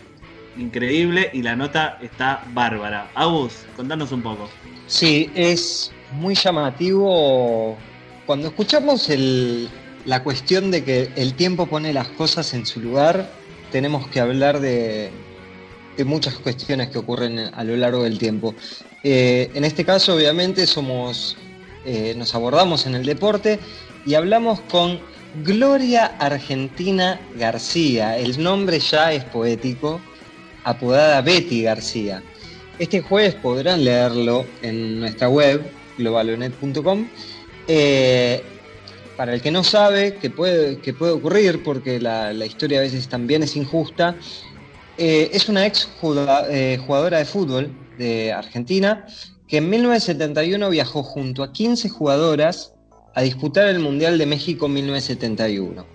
increíble 0.57 1.29
y 1.33 1.41
la 1.41 1.55
nota 1.55 1.97
está 2.01 2.43
bárbara. 2.53 3.09
Agus, 3.15 3.65
contanos 3.75 4.11
un 4.11 4.21
poco. 4.21 4.49
Sí, 4.87 5.29
es 5.35 5.91
muy 6.13 6.35
llamativo 6.35 7.77
cuando 8.25 8.47
escuchamos 8.47 9.09
la 10.05 10.23
cuestión 10.23 10.71
de 10.71 10.83
que 10.83 11.11
el 11.15 11.33
tiempo 11.33 11.65
pone 11.65 11.93
las 11.93 12.07
cosas 12.09 12.53
en 12.53 12.65
su 12.65 12.79
lugar, 12.79 13.29
tenemos 13.71 14.07
que 14.07 14.19
hablar 14.19 14.59
de, 14.59 15.11
de 15.97 16.05
muchas 16.05 16.35
cuestiones 16.35 16.89
que 16.89 16.97
ocurren 16.97 17.39
a 17.39 17.63
lo 17.63 17.75
largo 17.75 18.03
del 18.03 18.17
tiempo. 18.17 18.55
Eh, 19.03 19.51
en 19.53 19.63
este 19.63 19.85
caso, 19.85 20.15
obviamente, 20.15 20.67
somos 20.67 21.37
eh, 21.85 22.13
nos 22.17 22.35
abordamos 22.35 22.85
en 22.85 22.95
el 22.95 23.05
deporte 23.05 23.59
y 24.05 24.13
hablamos 24.13 24.59
con 24.61 24.99
Gloria 25.43 26.05
Argentina 26.19 27.19
García. 27.35 28.17
El 28.17 28.43
nombre 28.43 28.79
ya 28.79 29.13
es 29.13 29.23
poético, 29.23 30.01
apodada 30.69 31.21
Betty 31.21 31.63
García. 31.63 32.23
Este 32.77 33.01
jueves 33.01 33.35
podrán 33.35 33.83
leerlo 33.83 34.45
en 34.61 34.99
nuestra 34.99 35.27
web, 35.29 35.61
globalonet.com. 35.97 37.07
Eh, 37.67 38.41
para 39.17 39.33
el 39.33 39.41
que 39.41 39.51
no 39.51 39.63
sabe 39.63 40.15
que 40.15 40.29
puede, 40.29 40.77
que 40.77 40.93
puede 40.93 41.11
ocurrir, 41.11 41.61
porque 41.63 41.99
la, 41.99 42.33
historia 42.45 42.79
a 42.79 42.83
veces 42.83 43.09
también 43.09 43.43
es 43.43 43.55
injusta, 43.57 44.15
eh, 44.97 45.29
es 45.33 45.49
una 45.49 45.65
ex 45.65 45.89
eh, 46.49 46.79
jugadora 46.85 47.17
de 47.17 47.25
fútbol 47.25 47.71
de 47.97 48.31
Argentina 48.31 49.05
que 49.47 49.57
en 49.57 49.69
1971 49.69 50.69
viajó 50.69 51.03
junto 51.03 51.43
a 51.43 51.51
15 51.51 51.89
jugadoras 51.89 52.73
a 53.15 53.23
disputar 53.23 53.67
el 53.67 53.79
Mundial 53.79 54.17
de 54.17 54.25
México 54.25 54.67
1971. 54.67 55.85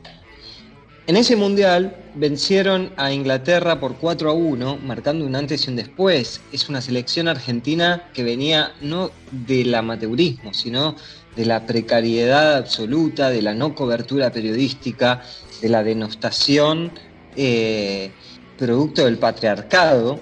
En 1.06 1.16
ese 1.18 1.36
Mundial 1.36 1.94
vencieron 2.14 2.90
a 2.96 3.12
Inglaterra 3.12 3.78
por 3.78 3.96
4 3.96 4.30
a 4.30 4.32
1, 4.32 4.78
marcando 4.78 5.26
un 5.26 5.36
antes 5.36 5.66
y 5.66 5.70
un 5.70 5.76
después. 5.76 6.40
Es 6.50 6.70
una 6.70 6.80
selección 6.80 7.28
argentina 7.28 8.08
que 8.14 8.22
venía 8.22 8.72
no 8.80 9.10
del 9.30 9.74
amateurismo, 9.74 10.54
sino 10.54 10.96
de 11.36 11.44
la 11.44 11.66
precariedad 11.66 12.56
absoluta, 12.56 13.28
de 13.28 13.42
la 13.42 13.52
no 13.52 13.74
cobertura 13.74 14.30
periodística, 14.32 15.20
de 15.60 15.68
la 15.68 15.84
denostación 15.84 16.90
eh, 17.36 18.10
producto 18.56 19.04
del 19.04 19.18
patriarcado, 19.18 20.18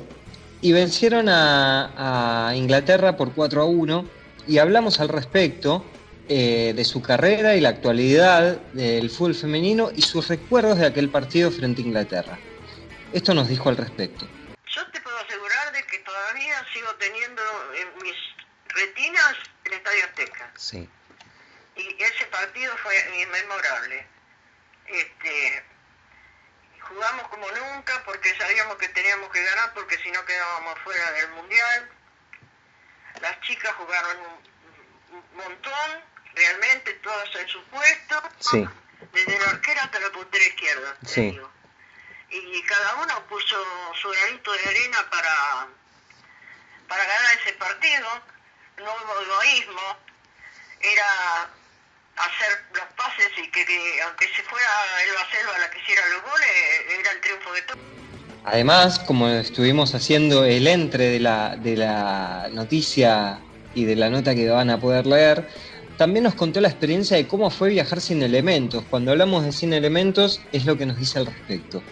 y 0.62 0.72
vencieron 0.72 1.28
a, 1.28 2.48
a 2.48 2.56
Inglaterra 2.56 3.16
por 3.16 3.34
4 3.34 3.62
a 3.62 3.66
1, 3.66 4.04
y 4.48 4.58
hablamos 4.58 4.98
al 4.98 5.10
respecto 5.10 5.84
eh, 6.28 6.72
de 6.74 6.85
su 6.85 7.02
carrera 7.02 7.56
y 7.56 7.61
la 7.61 7.70
actualidad 7.70 8.56
del 8.72 9.11
fútbol 9.11 9.35
femenino 9.35 9.90
y 9.94 10.02
sus 10.02 10.28
recuerdos 10.28 10.78
de 10.78 10.87
aquel 10.87 11.11
partido 11.11 11.50
frente 11.50 11.82
a 11.82 11.85
Inglaterra. 11.85 12.38
Esto 13.12 13.35
nos 13.35 13.48
dijo 13.48 13.68
al 13.68 13.76
respecto. 13.76 14.26
Yo 14.66 14.90
te 14.90 15.00
puedo 15.00 15.18
asegurar 15.18 15.72
de 15.72 15.82
que 15.85 15.98
todavía 15.98 16.64
sigo 16.72 16.94
teniendo 16.94 17.42
en 17.74 18.02
mis 18.02 18.16
retinas 18.68 19.35
el 19.64 19.72
Estadio 19.72 20.04
Azteca. 20.04 20.52
Sí. 20.56 20.88
Y 21.76 22.02
ese 22.02 22.24
partido 22.26 22.72
fue 22.78 22.94
inmemorable. 23.22 24.06
Este, 24.87 25.64
jugamos 26.80 27.28
como 27.28 27.46
nunca 27.50 28.02
porque 28.04 28.35
sabíamos 28.38 28.76
que 28.76 28.88
teníamos 28.88 29.30
que 29.30 29.42
ganar 29.42 29.74
porque 29.74 29.98
si 29.98 30.11
no 30.11 30.24
quedábamos 30.24 30.78
fuera 30.85 31.12
del 31.12 31.30
Mundial. 31.32 31.88
Las 33.20 33.40
chicas 33.42 33.72
jugaron 33.74 34.16
un, 34.18 35.16
un 35.18 35.37
montón, 35.37 36.12
realmente 36.34 36.92
todas 36.94 37.28
en 37.36 37.48
su 37.48 37.62
puesto, 37.64 38.22
Sí, 38.38 38.66
desde 39.12 39.38
la 39.38 39.50
arquera 39.50 39.84
hasta 39.84 40.00
la 40.00 40.10
puntera 40.10 40.44
izquierda. 40.44 40.96
Sí. 41.06 41.30
digo. 41.32 41.50
Y 42.30 42.62
cada 42.62 42.94
uno 43.02 43.26
puso 43.28 43.56
su 44.00 44.08
granito 44.08 44.52
de 44.52 44.64
arena 44.64 44.98
para, 45.10 45.66
para 46.88 47.04
ganar 47.04 47.38
ese 47.42 47.52
partido. 47.54 48.08
No 48.78 48.84
hubo 48.84 49.20
egoísmo, 49.20 49.98
era 50.80 51.50
hacer 52.16 52.64
los 52.74 52.84
pases 52.96 53.30
y 53.36 53.50
que, 53.50 53.64
que 53.66 54.02
aunque 54.02 54.26
se 54.28 54.42
fuera 54.42 54.66
Elba 55.06 55.26
Selva 55.30 55.58
la 55.58 55.70
que 55.70 55.78
hiciera 55.78 56.08
los 56.08 56.22
goles, 56.22 56.48
era 57.00 57.10
el 57.12 57.20
triunfo 57.20 57.52
de 57.52 57.62
todos. 57.62 57.80
Además, 58.44 58.98
como 58.98 59.28
estuvimos 59.28 59.94
haciendo 59.94 60.44
el 60.44 60.66
entre 60.66 61.04
de 61.04 61.20
la, 61.20 61.56
de 61.56 61.76
la 61.76 62.48
noticia 62.50 63.38
y 63.74 63.84
de 63.84 63.94
la 63.94 64.10
nota 64.10 64.34
que 64.34 64.48
van 64.48 64.70
a 64.70 64.80
poder 64.80 65.06
leer, 65.06 65.48
también 65.98 66.24
nos 66.24 66.35
contó 66.35 66.61
la 66.61 66.68
experiencia 66.68 67.16
de 67.16 67.26
cómo 67.28 67.50
fue 67.50 67.70
viajar 67.70 68.00
sin 68.00 68.22
elementos. 68.22 68.85
Cuando 68.90 69.11
hablamos 69.12 69.44
de 69.44 69.52
sin 69.52 69.72
elementos, 69.72 70.40
es 70.52 70.64
lo 70.64 70.76
que 70.76 70.87
nos 70.87 70.96
dice 70.98 71.18
al 71.18 71.26
respecto. 71.26 71.83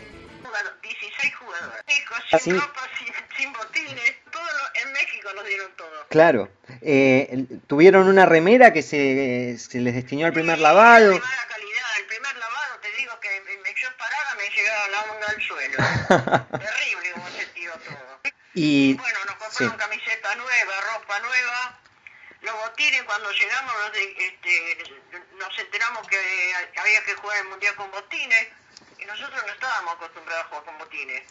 Bueno, 0.43 0.71
16 0.83 1.37
jugadores. 1.37 1.85
Ah, 2.33 2.39
sin 2.39 2.55
sí. 2.55 2.61
ropa, 2.61 2.81
sin, 2.99 3.13
sin 3.37 3.53
botines, 3.53 4.15
todo 4.31 4.43
lo- 4.43 4.83
en 4.87 4.93
México 4.93 5.29
nos 5.35 5.45
dieron 5.47 5.71
todo. 5.77 5.91
Claro, 6.09 6.49
eh, 6.83 7.47
tuvieron 7.67 8.07
una 8.09 8.25
remera 8.27 8.73
que 8.73 8.83
se, 8.83 9.57
se 9.59 9.81
les 9.81 9.95
destinó 9.95 10.27
al 10.27 10.33
primer 10.33 10.57
Sí, 10.57 10.63
lavado. 10.63 11.11
de 11.11 11.21
mala 11.21 11.47
calidad. 11.49 11.87
El 11.99 12.07
primer 12.07 12.37
lavado, 12.37 12.75
te 12.83 12.89
digo 12.99 13.13
que 13.21 13.29
me, 13.47 13.71
yo 13.81 13.89
parada 13.99 14.35
me 14.37 14.49
llegaba 14.55 14.89
la 14.89 15.13
onda 15.13 15.27
al 15.29 15.43
suelo. 15.43 15.77
Terrible 16.65 17.13
como 17.15 17.29
se 17.31 17.47
tiró 17.55 17.73
todo. 17.75 18.21
Y 18.55 18.95
Bueno, 18.95 19.19
nos 19.27 19.35
sí. 19.55 19.65
compraron 19.65 19.77
camiseta 19.79 20.35
nueva, 20.37 20.73
ropa 20.95 21.19
nueva. 21.21 21.80
Los 22.43 22.55
botines, 22.55 23.03
cuando 23.03 23.31
llegamos, 23.33 23.75
nos, 23.75 23.97
este, 23.97 24.77
nos 25.39 25.59
enteramos 25.59 26.07
que 26.09 26.55
había 26.77 27.05
que 27.05 27.15
jugar 27.15 27.39
el 27.39 27.49
mundial 27.49 27.75
con 27.77 27.91
botines. 27.91 28.49
Y 28.99 29.05
nosotros 29.05 29.43
no 29.47 29.53
estábamos 29.53 29.95
acostumbrados 29.95 30.45
a 30.45 30.49
jugar 30.49 30.65
con 30.65 30.79
botines. 30.79 31.23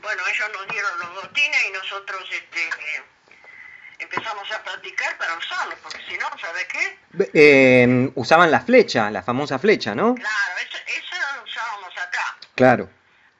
Bueno, 0.00 0.22
ellos 0.26 0.50
nos 0.52 0.68
dieron 0.68 0.98
los 1.00 1.14
botines 1.22 1.64
y 1.68 1.72
nosotros 1.72 2.28
este, 2.30 2.68
eh, 2.68 3.02
empezamos 3.98 4.50
a 4.52 4.62
practicar 4.62 5.16
para 5.18 5.34
usarlos, 5.36 5.78
porque 5.82 5.98
si 6.08 6.16
no, 6.18 6.30
¿sabes 6.40 6.66
qué? 6.66 6.98
eh, 7.34 8.10
usaban 8.14 8.50
la 8.50 8.60
flecha, 8.60 9.10
la 9.10 9.22
famosa 9.22 9.58
flecha, 9.58 9.94
¿no? 9.94 10.14
Claro, 10.14 10.58
eso, 10.58 10.78
eso 10.86 11.16
lo 11.36 11.42
usábamos 11.42 11.96
acá. 11.98 12.36
Claro. 12.54 12.88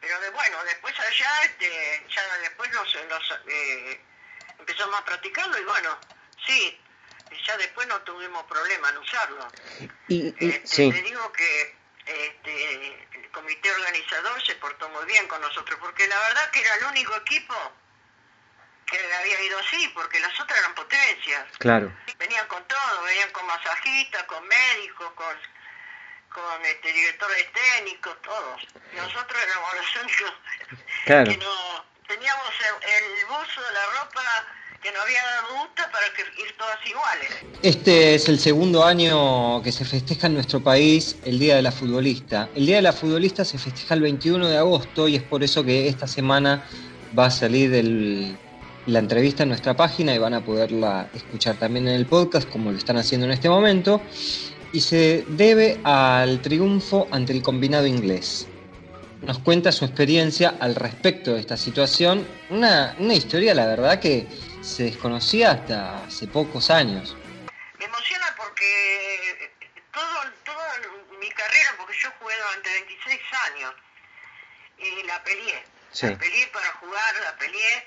Pero 0.01 0.21
de, 0.21 0.31
bueno, 0.31 0.65
después 0.65 0.95
allá, 0.99 1.43
este, 1.45 2.07
ya 2.09 2.23
después 2.43 2.71
nos, 2.73 2.97
nos, 3.09 3.41
eh, 3.47 4.01
empezamos 4.59 4.99
a 4.99 5.05
practicarlo 5.05 5.59
y 5.59 5.65
bueno, 5.65 5.99
sí, 6.47 6.81
ya 7.49 7.57
después 7.57 7.87
no 7.89 8.01
tuvimos 8.03 8.45
problema 8.45 8.91
en 8.91 8.99
usarlo. 8.99 9.49
Y, 10.09 10.29
y- 10.29 10.35
Este, 10.51 10.67
sí, 10.67 10.93
Te 10.93 11.03
digo 11.03 11.33
que 11.33 11.77
este, 12.07 13.09
el 13.19 13.31
comité 13.31 13.71
organizador 13.73 14.41
se 14.47 14.55
portó 14.57 14.89
muy 14.91 15.05
bien 15.07 15.27
con 15.29 15.41
nosotros, 15.41 15.79
porque 15.81 16.07
la 16.09 16.19
verdad 16.21 16.51
que 16.51 16.61
era 16.61 16.75
el 16.77 16.85
único 16.85 17.17
equipo 17.17 17.55
que 18.87 19.15
había 19.15 19.43
ido 19.43 19.59
así, 19.59 19.89
porque 19.95 20.21
las 20.21 20.39
otras 20.41 20.59
eran 20.59 20.75
potencias. 20.75 21.45
claro. 21.59 21.93
Venían 22.19 22.47
con 22.49 22.63
todo, 22.69 23.03
venían 23.03 23.31
con 23.33 23.47
masajistas, 23.47 24.23
con 24.25 24.47
médicos, 24.47 25.11
con, 25.13 25.37
con 26.31 26.65
este, 26.67 26.93
directores 26.93 27.47
técnicos, 27.53 28.21
todos. 28.23 28.67
Nosotros 28.93 29.43
éramos 29.43 29.75
los 29.75 29.97
únicos 29.97 30.33
Claro. 31.05 31.31
que 31.31 31.37
no 31.39 31.85
teníamos 32.07 32.51
el, 32.61 32.91
el 32.91 33.25
buzo, 33.27 33.61
la 33.73 33.87
ropa 34.03 34.47
que 34.83 34.93
nos 34.93 35.03
había 35.03 35.21
gusta 35.59 35.91
para 35.91 36.07
que 36.15 36.23
ir 36.43 36.57
todas 36.57 36.79
iguales. 36.89 37.31
Este 37.63 38.15
es 38.15 38.29
el 38.29 38.39
segundo 38.39 38.85
año 38.85 39.63
que 39.63 39.73
se 39.73 39.85
festeja 39.85 40.29
en 40.29 40.35
nuestro 40.35 40.61
país 40.61 41.17
el 41.25 41.39
Día 41.39 41.57
de 41.57 41.63
la 41.63 41.73
Futbolista. 41.73 42.49
El 42.55 42.67
Día 42.67 42.77
de 42.77 42.83
la 42.83 42.93
Futbolista 42.93 43.45
se 43.45 43.59
festeja 43.59 43.95
el 43.95 44.03
21 44.03 44.47
de 44.49 44.57
agosto 44.57 45.09
y 45.09 45.17
es 45.17 45.23
por 45.23 45.43
eso 45.43 45.65
que 45.65 45.89
esta 45.89 46.07
semana 46.07 46.65
va 47.19 47.27
a 47.27 47.31
salir 47.31 47.71
la 48.87 48.99
entrevista 48.99 49.43
en 49.43 49.49
nuestra 49.49 49.77
página 49.77 50.15
y 50.15 50.19
van 50.19 50.35
a 50.35 50.45
poderla 50.45 51.09
escuchar 51.13 51.57
también 51.57 51.89
en 51.89 51.95
el 51.95 52.07
podcast 52.07 52.49
como 52.49 52.71
lo 52.71 52.79
están 52.79 52.99
haciendo 52.99 53.27
en 53.27 53.33
este 53.33 53.49
momento. 53.49 54.01
Y 54.73 54.81
se 54.81 55.25
debe 55.29 55.81
al 55.83 56.41
triunfo 56.41 57.09
ante 57.11 57.33
el 57.33 57.43
combinado 57.43 57.87
inglés. 57.87 58.47
Nos 59.23 59.41
cuenta 59.41 59.73
su 59.73 59.85
experiencia 59.85 60.55
al 60.61 60.77
respecto 60.77 61.35
de 61.35 61.41
esta 61.41 61.57
situación, 61.57 62.25
una 62.51 62.95
historia 63.15 63.53
la 63.53 63.67
verdad 63.67 63.99
que 63.99 64.29
se 64.69 64.85
desconocía 64.85 65.53
hasta 65.53 66.05
hace 66.05 66.27
pocos 66.27 66.71
años. 66.71 67.17
Me 67.79 67.85
emociona 67.85 68.35
porque 68.37 69.51
todo, 69.93 70.33
toda 70.45 70.75
mi 71.21 71.29
carrera, 71.31 71.75
porque 71.79 71.97
yo 71.99 72.11
jugué 72.21 72.37
durante 72.37 72.71
26 72.71 73.21
años, 73.53 73.75
y 74.79 75.03
la 75.05 75.23
peleé. 75.25 75.65
Sí. 75.93 76.07
La 76.07 76.19
peleé 76.19 76.47
para 76.49 76.71
jugar, 76.75 77.15
la 77.25 77.37
peleé, 77.39 77.87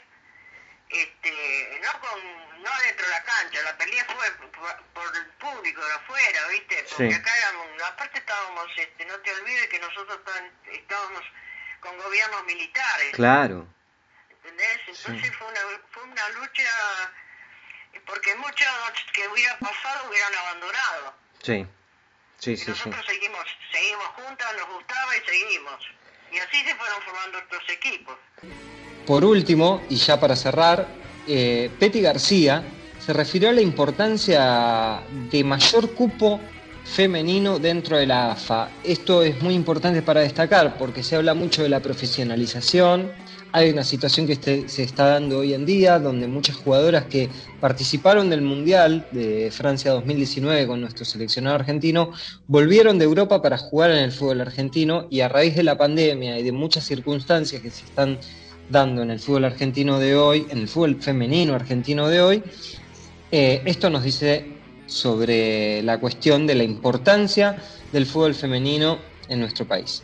este, 0.89 1.79
no 1.83 1.99
con, 2.01 2.63
no 2.63 2.69
dentro 2.85 3.05
de 3.05 3.11
la 3.11 3.23
cancha, 3.23 3.61
la 3.63 3.77
peleé 3.77 4.03
fue 4.05 4.31
por, 4.51 4.83
por 4.93 5.15
el 5.15 5.25
público 5.39 5.85
de 5.85 5.93
afuera, 5.93 6.47
¿viste? 6.49 6.85
Porque 6.89 7.09
Sí. 7.09 7.15
acá 7.15 7.31
éramos, 7.37 7.67
aparte 7.83 8.19
estábamos, 8.19 8.65
este, 8.77 9.05
no 9.05 9.17
te 9.19 9.31
olvides 9.35 9.67
que 9.67 9.79
nosotros 9.79 10.19
estábamos 10.73 11.21
con 11.79 11.97
gobiernos 11.97 12.43
militares. 12.45 13.11
Claro, 13.13 13.67
¿entendés? 14.43 14.79
Entonces 14.87 15.35
fue, 15.37 15.47
una, 15.47 15.59
fue 15.91 16.03
una 16.03 16.29
lucha, 16.39 16.69
porque 18.05 18.35
muchos 18.35 18.67
que 19.13 19.27
hubiera 19.27 19.57
pasado 19.59 20.09
hubieran 20.09 20.33
abandonado. 20.35 21.13
sí, 21.43 21.65
sí, 22.39 22.51
Y 22.51 22.57
sí, 22.57 22.63
sí. 22.65 22.69
nosotros 22.71 23.05
seguimos, 23.05 23.45
seguimos 23.71 24.07
juntas, 24.17 24.47
nos 24.57 24.69
gustaba 24.75 25.15
y 25.17 25.21
seguimos. 25.29 25.85
Y 26.31 26.39
así 26.39 26.57
se 26.63 26.75
fueron 26.75 27.01
formando 27.03 27.37
otros 27.39 27.63
equipos. 27.69 28.15
Por 29.05 29.25
último, 29.25 29.83
y 29.89 29.97
ya 29.97 30.19
para 30.19 30.35
cerrar, 30.35 30.87
eh, 31.27 31.69
Petty 31.79 32.01
García 32.01 32.63
se 32.99 33.13
refirió 33.13 33.49
a 33.49 33.51
la 33.51 33.61
importancia 33.61 35.01
de 35.29 35.43
mayor 35.43 35.93
cupo 35.93 36.39
femenino 36.85 37.59
dentro 37.59 37.97
de 37.97 38.05
la 38.07 38.31
AFA. 38.31 38.69
Esto 38.83 39.23
es 39.23 39.41
muy 39.41 39.53
importante 39.55 40.01
para 40.01 40.21
destacar 40.21 40.77
porque 40.77 41.03
se 41.03 41.15
habla 41.15 41.33
mucho 41.33 41.63
de 41.63 41.69
la 41.69 41.79
profesionalización, 41.79 43.11
hay 43.53 43.69
una 43.69 43.83
situación 43.83 44.27
que 44.27 44.33
este- 44.33 44.69
se 44.69 44.83
está 44.83 45.07
dando 45.07 45.39
hoy 45.39 45.53
en 45.53 45.65
día, 45.65 45.99
donde 45.99 46.27
muchas 46.27 46.55
jugadoras 46.55 47.05
que 47.05 47.29
participaron 47.59 48.29
del 48.29 48.41
Mundial 48.41 49.07
de 49.11 49.51
Francia 49.51 49.91
2019 49.91 50.67
con 50.67 50.79
nuestro 50.79 51.03
seleccionado 51.05 51.55
argentino, 51.55 52.11
volvieron 52.47 52.97
de 52.97 53.05
Europa 53.05 53.41
para 53.41 53.57
jugar 53.57 53.91
en 53.91 53.97
el 53.97 54.11
fútbol 54.11 54.41
argentino 54.41 55.07
y 55.09 55.19
a 55.19 55.27
raíz 55.27 55.55
de 55.55 55.63
la 55.63 55.77
pandemia 55.77 56.39
y 56.39 56.43
de 56.43 56.51
muchas 56.51 56.85
circunstancias 56.85 57.61
que 57.61 57.71
se 57.71 57.85
están 57.85 58.19
dando 58.69 59.01
en 59.01 59.11
el 59.11 59.19
fútbol 59.19 59.45
argentino 59.45 59.99
de 59.99 60.15
hoy, 60.15 60.47
en 60.49 60.59
el 60.59 60.67
fútbol 60.67 61.01
femenino 61.01 61.53
argentino 61.53 62.07
de 62.07 62.21
hoy, 62.21 62.43
eh, 63.31 63.61
esto 63.65 63.89
nos 63.89 64.03
dice 64.03 64.45
sobre 64.85 65.81
la 65.83 65.99
cuestión 65.99 66.47
de 66.47 66.55
la 66.55 66.63
importancia 66.63 67.57
del 67.91 68.05
fútbol 68.05 68.33
femenino 68.33 68.99
en 69.27 69.39
nuestro 69.39 69.67
país. 69.67 70.03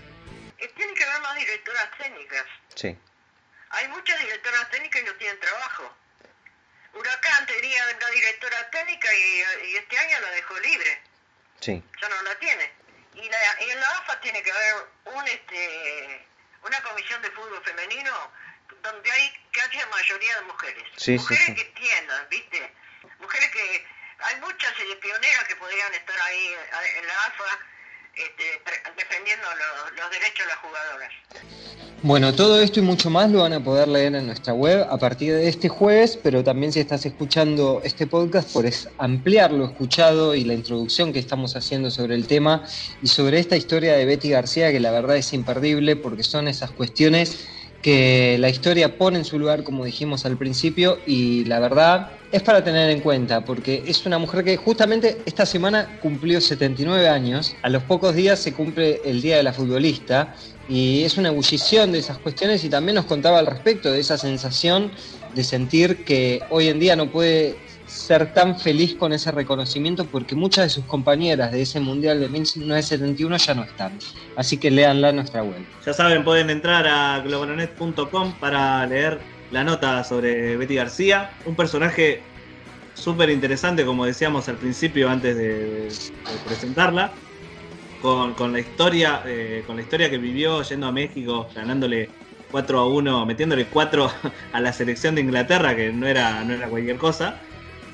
Hay 3.77 3.87
muchas 3.89 4.19
directoras 4.19 4.69
técnicas 4.71 5.01
y 5.01 5.05
no 5.05 5.13
tienen 5.15 5.39
trabajo. 5.39 5.95
Huracán 6.93 7.45
tenía 7.45 7.83
una 7.95 8.09
directora 8.09 8.69
técnica 8.71 9.13
y, 9.13 9.43
y 9.67 9.75
este 9.77 9.97
año 9.99 10.19
la 10.19 10.31
dejó 10.31 10.59
libre. 10.59 11.01
Sí. 11.59 11.83
ya 12.01 12.09
no 12.09 12.21
la 12.23 12.35
tiene. 12.39 12.71
Y, 13.13 13.29
la, 13.29 13.61
y 13.61 13.69
en 13.69 13.79
la 13.79 13.87
AFA 13.97 14.19
tiene 14.21 14.41
que 14.43 14.51
haber 14.51 14.75
un, 15.05 15.27
este, 15.27 16.27
una 16.63 16.81
comisión 16.81 17.21
de 17.21 17.31
fútbol 17.31 17.63
femenino 17.63 18.31
donde 18.81 19.11
hay 19.11 19.45
que 19.51 19.61
haya 19.61 19.85
mayoría 19.87 20.35
de 20.35 20.41
mujeres. 20.41 20.83
Sí, 20.97 21.11
mujeres 21.17 21.45
sí. 21.45 21.55
que 21.55 21.61
entiendan, 21.61 22.29
¿viste? 22.29 22.73
Mujeres 23.19 23.51
que 23.51 23.87
hay 24.19 24.35
muchas 24.37 24.73
pioneras 25.01 25.43
que 25.45 25.55
podrían 25.55 25.93
estar 25.93 26.19
ahí 26.21 26.47
eh, 26.47 26.97
en 26.97 27.07
la 27.07 27.25
AFA 27.25 27.59
este, 28.17 28.43
defendiendo 28.97 29.45
los, 29.95 30.11
derechos 30.11 30.39
de 30.39 30.45
las 30.45 30.57
jugadoras. 30.57 31.11
Bueno, 32.03 32.33
todo 32.33 32.61
esto 32.61 32.79
y 32.79 32.83
mucho 32.83 33.09
más 33.09 33.31
lo 33.31 33.41
van 33.41 33.53
a 33.53 33.63
poder 33.63 33.87
leer 33.87 34.15
en 34.15 34.27
nuestra 34.27 34.53
web 34.53 34.85
a 34.89 34.97
partir 34.97 35.33
de 35.33 35.47
este 35.47 35.67
jueves, 35.67 36.17
pero 36.21 36.43
también 36.43 36.71
si 36.71 36.79
estás 36.79 37.05
escuchando 37.05 37.81
este 37.83 38.05
podcast, 38.05 38.51
puedes 38.53 38.87
ampliar 38.97 39.51
lo 39.51 39.65
escuchado 39.65 40.35
y 40.35 40.43
la 40.43 40.53
introducción 40.53 41.11
que 41.11 41.19
estamos 41.19 41.55
haciendo 41.55 41.89
sobre 41.89 42.15
el 42.15 42.27
tema 42.27 42.63
y 43.01 43.07
sobre 43.07 43.39
esta 43.39 43.57
historia 43.57 43.93
de 43.93 44.05
Betty 44.05 44.29
García, 44.29 44.71
que 44.71 44.79
la 44.79 44.91
verdad 44.91 45.17
es 45.17 45.33
imperdible 45.33 45.95
porque 45.95 46.23
son 46.23 46.47
esas 46.47 46.71
cuestiones 46.71 47.47
que 47.81 48.37
la 48.39 48.49
historia 48.49 48.97
pone 48.97 49.19
en 49.19 49.25
su 49.25 49.39
lugar, 49.39 49.63
como 49.63 49.85
dijimos 49.85 50.25
al 50.25 50.37
principio, 50.37 50.99
y 51.05 51.45
la 51.45 51.59
verdad 51.59 52.11
es 52.31 52.43
para 52.43 52.63
tener 52.63 52.89
en 52.89 52.99
cuenta, 52.99 53.43
porque 53.43 53.83
es 53.85 54.05
una 54.05 54.17
mujer 54.17 54.43
que 54.43 54.57
justamente 54.57 55.21
esta 55.25 55.45
semana 55.45 55.99
cumplió 56.01 56.41
79 56.41 57.07
años, 57.07 57.55
a 57.61 57.69
los 57.69 57.83
pocos 57.83 58.15
días 58.15 58.39
se 58.39 58.53
cumple 58.53 59.01
el 59.05 59.21
Día 59.21 59.37
de 59.37 59.43
la 59.43 59.53
Futbolista, 59.53 60.33
y 60.69 61.03
es 61.03 61.17
una 61.17 61.29
ebullición 61.29 61.91
de 61.91 61.99
esas 61.99 62.17
cuestiones 62.17 62.63
y 62.63 62.69
también 62.69 62.95
nos 62.95 63.05
contaba 63.05 63.39
al 63.39 63.47
respecto 63.47 63.91
de 63.91 63.99
esa 63.99 64.17
sensación 64.17 64.91
de 65.33 65.43
sentir 65.43 66.03
que 66.03 66.41
hoy 66.49 66.67
en 66.67 66.79
día 66.79 66.95
no 66.95 67.09
puede 67.09 67.55
ser 67.85 68.33
tan 68.33 68.59
feliz 68.59 68.95
con 68.95 69.13
ese 69.13 69.31
reconocimiento 69.31 70.05
porque 70.05 70.35
muchas 70.35 70.65
de 70.65 70.69
sus 70.69 70.83
compañeras 70.85 71.53
de 71.53 71.61
ese 71.61 71.79
Mundial 71.79 72.19
de 72.19 72.27
1971 72.27 73.37
ya 73.37 73.53
no 73.53 73.63
están. 73.63 73.97
Así 74.35 74.57
que 74.57 74.69
léanla 74.69 75.09
en 75.09 75.15
nuestra 75.17 75.41
web. 75.41 75.65
Ya 75.85 75.93
saben, 75.93 76.25
pueden 76.25 76.49
entrar 76.49 76.85
a 76.85 77.21
globalonet.com 77.21 78.33
para 78.39 78.85
leer 78.85 79.19
la 79.51 79.63
nota 79.63 80.03
sobre 80.03 80.57
Betty 80.57 80.75
García, 80.75 81.31
un 81.45 81.55
personaje 81.55 82.21
súper 82.93 83.29
interesante, 83.29 83.85
como 83.85 84.05
decíamos 84.05 84.49
al 84.49 84.57
principio 84.57 85.09
antes 85.09 85.37
de, 85.37 85.87
presentarla, 86.45 87.11
con, 88.01 88.33
con 88.33 88.51
la 88.53 88.59
historia, 88.59 89.21
eh, 89.25 89.63
con 89.65 89.75
la 89.75 89.81
historia 89.81 90.09
que 90.09 90.17
vivió 90.17 90.61
yendo 90.63 90.87
a 90.87 90.91
México, 90.91 91.47
ganándole 91.55 92.09
4 92.51 92.79
a 92.79 92.87
1, 92.87 93.25
metiéndole 93.25 93.65
4 93.65 94.11
a 94.53 94.59
la 94.59 94.73
selección 94.73 95.15
de 95.15 95.21
Inglaterra, 95.21 95.75
que 95.75 95.91
no 95.91 96.07
era, 96.07 96.43
no 96.43 96.53
era 96.53 96.67
cualquier 96.67 96.97
cosa, 96.97 97.39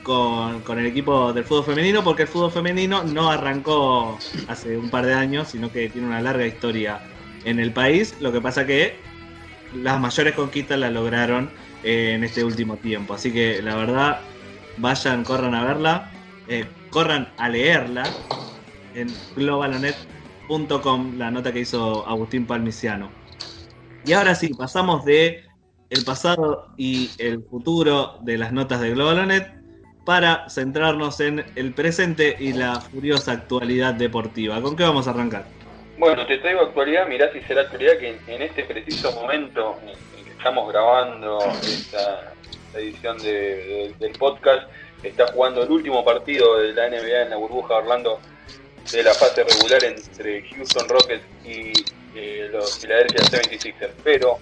con, 0.04 0.62
con 0.62 0.80
el 0.80 0.86
equipo 0.86 1.32
del 1.34 1.44
fútbol 1.44 1.66
femenino, 1.66 2.04
porque 2.04 2.24
el 2.24 2.28
fútbol 2.28 2.52
femenino 2.52 3.04
no 3.04 3.30
arrancó 3.30 4.18
hace 4.48 4.78
un 4.78 4.90
par 4.90 5.06
de 5.06 5.14
años, 5.14 5.50
sino 5.50 5.72
que 5.72 5.90
tiene 5.90 6.08
una 6.08 6.22
larga 6.22 6.46
historia 6.46 7.00
en 7.46 7.60
el 7.60 7.72
país. 7.72 8.16
Lo 8.20 8.32
que 8.32 8.42
pasa 8.42 8.66
que 8.66 8.96
las 9.76 10.00
mayores 10.00 10.34
conquistas 10.36 10.80
las 10.80 10.92
lograron 10.92 11.50
eh, 11.84 12.14
en 12.16 12.24
este 12.24 12.44
último 12.44 12.78
tiempo. 12.78 13.14
Así 13.14 13.32
que 13.32 13.62
la 13.62 13.76
verdad, 13.76 14.22
vayan, 14.78 15.24
corran 15.24 15.56
a 15.56 15.64
verla, 15.64 16.12
eh, 16.48 16.66
corran 16.90 17.30
a 17.38 17.50
leerla 17.50 18.04
en 18.94 19.08
globalonet.com, 19.36 21.18
la 21.18 21.32
nota 21.32 21.52
que 21.52 21.62
hizo 21.62 22.08
Agustín 22.08 22.46
Palmiciano. 22.46 23.10
Y 24.06 24.14
ahora 24.14 24.36
sí, 24.36 24.54
pasamos 24.54 25.06
de 25.06 25.46
el 25.90 26.04
pasado 26.04 26.74
y 26.78 27.10
el 27.18 27.44
futuro 27.44 28.20
de 28.24 28.38
las 28.38 28.52
notas 28.52 28.82
de 28.82 28.92
Globalonet 28.92 29.64
para 30.06 30.50
centrarnos 30.50 31.20
en 31.20 31.46
el 31.56 31.74
presente 31.74 32.36
y 32.40 32.54
la 32.54 32.82
furiosa 32.82 33.32
actualidad 33.32 33.94
deportiva. 33.94 34.62
¿Con 34.62 34.76
qué 34.76 34.84
vamos 34.84 35.08
a 35.08 35.12
arrancar? 35.12 35.48
Bueno, 35.98 36.26
te 36.26 36.38
traigo 36.40 36.62
actualidad, 36.62 37.08
mirá 37.08 37.32
si 37.32 37.40
será 37.42 37.62
actualidad 37.62 37.98
que 37.98 38.18
en, 38.28 38.42
este 38.42 38.64
preciso 38.64 39.12
momento 39.12 39.78
en, 39.86 40.24
que 40.26 40.32
estamos 40.32 40.72
grabando 40.72 41.40
esta, 41.64 42.34
edición 42.74 43.18
de- 43.20 43.94
del 44.00 44.12
podcast, 44.14 44.68
está 45.04 45.28
jugando 45.28 45.62
el 45.64 45.70
último 45.70 46.04
partido 46.04 46.58
de 46.58 46.74
la 46.74 46.90
NBA 46.90 47.24
en 47.24 47.30
la 47.30 47.36
burbuja 47.36 47.76
Orlando 47.76 48.20
de 48.92 49.04
la 49.04 49.14
fase 49.14 49.44
regular 49.44 49.84
entre 49.84 50.42
Houston 50.50 50.90
Rockets 50.90 51.24
y 51.46 51.72
eh, 52.16 52.50
los 52.52 52.80
Philadelphia 52.80 53.22
76ers. 53.22 53.92
Pero 54.04 54.40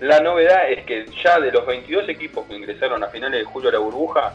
la 0.00 0.20
novedad 0.20 0.70
es 0.70 0.84
que 0.86 1.06
ya 1.22 1.38
de 1.38 1.52
los 1.52 1.66
22 1.66 2.08
equipos 2.08 2.46
que 2.46 2.54
ingresaron 2.56 3.02
a 3.04 3.08
finales 3.08 3.40
de 3.40 3.44
julio 3.44 3.68
a 3.68 3.72
la 3.72 3.78
burbuja, 3.78 4.34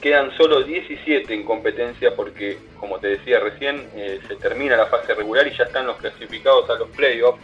quedan 0.00 0.36
solo 0.36 0.62
17 0.62 1.32
en 1.32 1.44
competencia 1.44 2.14
porque, 2.14 2.58
como 2.78 2.98
te 2.98 3.08
decía 3.08 3.40
recién, 3.40 3.88
eh, 3.94 4.20
se 4.26 4.36
termina 4.36 4.76
la 4.76 4.86
fase 4.86 5.14
regular 5.14 5.46
y 5.46 5.56
ya 5.56 5.64
están 5.64 5.86
los 5.86 5.96
clasificados 5.96 6.68
a 6.70 6.74
los 6.74 6.88
playoffs, 6.90 7.40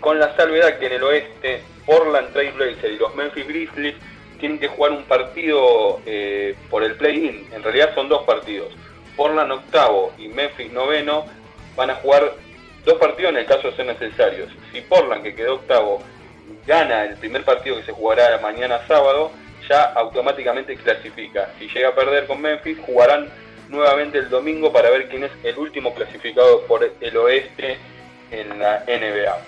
con 0.00 0.18
la 0.18 0.34
salvedad 0.36 0.78
que 0.78 0.86
en 0.86 0.92
el 0.92 1.02
oeste 1.02 1.62
Portland 1.84 2.32
Trail 2.32 2.52
Blazers 2.52 2.94
y 2.94 2.98
los 2.98 3.14
Memphis 3.14 3.46
Grizzlies 3.46 3.94
tienen 4.38 4.58
que 4.58 4.68
jugar 4.68 4.92
un 4.92 5.04
partido 5.04 6.00
eh, 6.06 6.56
por 6.70 6.82
el 6.82 6.94
play-in, 6.94 7.46
en 7.52 7.62
realidad 7.62 7.94
son 7.94 8.08
dos 8.08 8.24
partidos. 8.24 8.72
Portland 9.16 9.52
octavo 9.52 10.12
y 10.16 10.28
Memphis 10.28 10.72
noveno 10.72 11.26
van 11.76 11.90
a 11.90 11.96
jugar 11.96 12.32
dos 12.84 12.94
partidos 12.98 13.32
en 13.32 13.38
el 13.38 13.46
caso 13.46 13.70
de 13.70 13.76
ser 13.76 13.86
necesarios. 13.86 14.50
Si 14.72 14.80
Portland, 14.80 15.22
que 15.22 15.34
quedó 15.34 15.56
octavo, 15.56 16.02
gana 16.66 17.04
el 17.04 17.16
primer 17.16 17.44
partido 17.44 17.76
que 17.76 17.82
se 17.82 17.92
jugará 17.92 18.38
mañana 18.38 18.80
sábado, 18.88 19.30
ya 19.70 19.84
automáticamente 19.92 20.76
clasifica. 20.76 21.52
Si 21.58 21.68
llega 21.68 21.90
a 21.90 21.94
perder 21.94 22.26
con 22.26 22.40
Memphis, 22.42 22.76
jugarán 22.84 23.30
nuevamente 23.68 24.18
el 24.18 24.28
domingo 24.28 24.72
para 24.72 24.90
ver 24.90 25.08
quién 25.08 25.22
es 25.22 25.30
el 25.44 25.56
último 25.56 25.94
clasificado 25.94 26.62
por 26.62 26.82
el 27.00 27.16
oeste 27.16 27.78
en 28.32 28.58
la 28.58 28.84
NBA. 28.86 29.38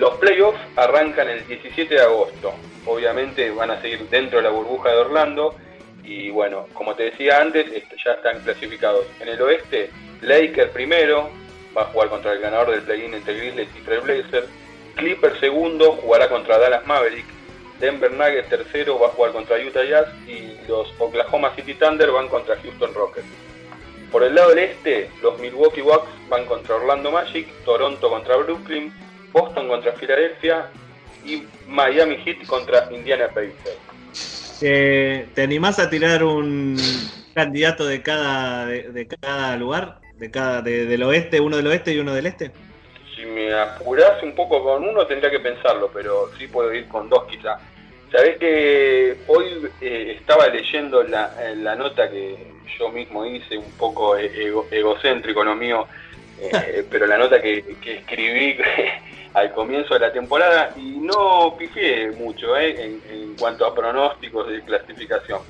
Los 0.00 0.16
playoffs 0.16 0.58
arrancan 0.74 1.28
el 1.28 1.46
17 1.46 1.94
de 1.94 2.00
agosto. 2.00 2.54
Obviamente 2.86 3.50
van 3.50 3.70
a 3.70 3.80
seguir 3.80 4.08
dentro 4.08 4.38
de 4.38 4.44
la 4.44 4.50
burbuja 4.50 4.90
de 4.90 4.96
Orlando. 4.96 5.54
Y 6.02 6.30
bueno, 6.30 6.66
como 6.72 6.94
te 6.94 7.04
decía 7.04 7.40
antes, 7.40 7.66
ya 8.04 8.12
están 8.12 8.40
clasificados. 8.40 9.06
En 9.20 9.28
el 9.28 9.40
oeste, 9.40 9.90
Lakers 10.22 10.72
primero, 10.72 11.30
va 11.76 11.82
a 11.82 11.86
jugar 11.86 12.08
contra 12.08 12.32
el 12.32 12.40
ganador 12.40 12.70
del 12.72 12.82
play-in 12.82 13.14
entre 13.14 13.34
Grizzlies 13.34 13.68
y 13.76 13.80
Trailblazers. 13.82 14.48
Clipper 14.96 15.38
segundo, 15.38 15.92
jugará 15.92 16.28
contra 16.28 16.58
Dallas 16.58 16.86
Maverick. 16.86 17.26
Denver 17.80 18.10
Nuggets 18.12 18.48
tercero, 18.48 18.98
va 18.98 19.06
a 19.08 19.10
jugar 19.10 19.32
contra 19.32 19.56
Utah 19.56 19.84
Jazz. 19.84 20.06
Y 20.26 20.56
los 20.68 20.88
Oklahoma 20.98 21.52
City 21.54 21.74
Thunder 21.74 22.10
van 22.10 22.28
contra 22.28 22.56
Houston 22.56 22.92
Rockets. 22.94 23.26
Por 24.10 24.22
el 24.22 24.34
lado 24.34 24.50
del 24.50 24.60
este, 24.60 25.10
los 25.22 25.38
Milwaukee 25.40 25.80
Bucks 25.82 26.08
van 26.28 26.44
contra 26.46 26.76
Orlando 26.76 27.10
Magic, 27.10 27.48
Toronto 27.64 28.08
contra 28.08 28.36
Brooklyn, 28.36 28.92
Boston 29.32 29.68
contra 29.68 29.92
Filadelfia 29.92 30.70
y 31.24 31.42
Miami 31.66 32.16
Heat 32.24 32.46
contra 32.46 32.88
Indiana 32.92 33.26
Pacers. 33.28 34.62
Eh, 34.62 35.26
¿Te 35.34 35.42
animás 35.42 35.78
a 35.78 35.90
tirar 35.90 36.24
un 36.24 36.76
candidato 37.34 37.84
de 37.84 38.00
cada, 38.00 38.66
de, 38.66 39.06
cada 39.20 39.56
lugar? 39.56 40.00
De 40.16 40.30
cada, 40.30 40.62
de- 40.62 40.86
del 40.86 41.02
oeste, 41.02 41.40
uno 41.40 41.56
del 41.58 41.66
oeste 41.66 41.92
y 41.92 41.98
uno 41.98 42.14
del 42.14 42.26
este. 42.26 42.52
Me 43.46 43.54
apurás 43.54 44.20
un 44.24 44.34
poco 44.34 44.60
con 44.62 44.82
uno 44.84 45.06
tendría 45.06 45.30
que 45.30 45.38
pensarlo, 45.38 45.88
pero 45.92 46.32
sí 46.36 46.48
puedo 46.48 46.72
ir 46.74 46.88
con 46.88 47.08
dos 47.08 47.26
quizá. 47.30 47.60
Sabés 48.10 48.38
que 48.38 49.22
hoy 49.28 49.70
eh, 49.80 50.16
estaba 50.18 50.48
leyendo 50.48 51.02
la, 51.04 51.32
eh, 51.38 51.54
la 51.54 51.76
nota 51.76 52.10
que 52.10 52.54
yo 52.78 52.88
mismo 52.90 53.24
hice, 53.24 53.56
un 53.56 53.76
poco 53.76 54.16
e- 54.16 54.32
ego- 54.48 54.66
egocéntrico 54.70 55.44
lo 55.44 55.54
mío, 55.54 55.86
eh, 56.38 56.84
pero 56.90 57.06
la 57.06 57.18
nota 57.18 57.40
que, 57.40 57.78
que 57.80 57.94
escribí 57.98 58.58
al 59.34 59.52
comienzo 59.52 59.94
de 59.94 60.00
la 60.00 60.12
temporada 60.12 60.72
y 60.76 60.98
no 60.98 61.54
pifié 61.56 62.10
mucho 62.10 62.56
eh, 62.56 62.84
en, 62.84 63.02
en 63.08 63.36
cuanto 63.36 63.64
a 63.64 63.74
pronósticos 63.74 64.48
de 64.48 64.64
clasificación. 64.64 65.42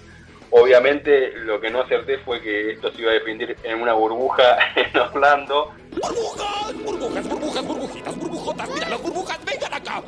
Obviamente 0.51 1.33
lo 1.39 1.61
que 1.61 1.71
no 1.71 1.81
acerté 1.81 2.19
fue 2.19 2.41
que 2.41 2.73
esto 2.73 2.91
se 2.93 3.03
iba 3.03 3.11
a 3.11 3.15
definir 3.15 3.57
en 3.65 3.83
una 3.83 3.93
burbuja 3.95 4.57
en 4.77 4.97
Orlando, 4.99 5.73
Burbujas, 5.93 6.75
burbujas, 6.85 7.29
burbujas, 7.29 7.67
burbujitas, 7.67 8.17
burbujotas, 8.19 8.69
mira 8.75 8.89
las 8.89 9.03
burbujas, 9.03 9.39
vengan 9.45 9.75
acá. 9.75 10.03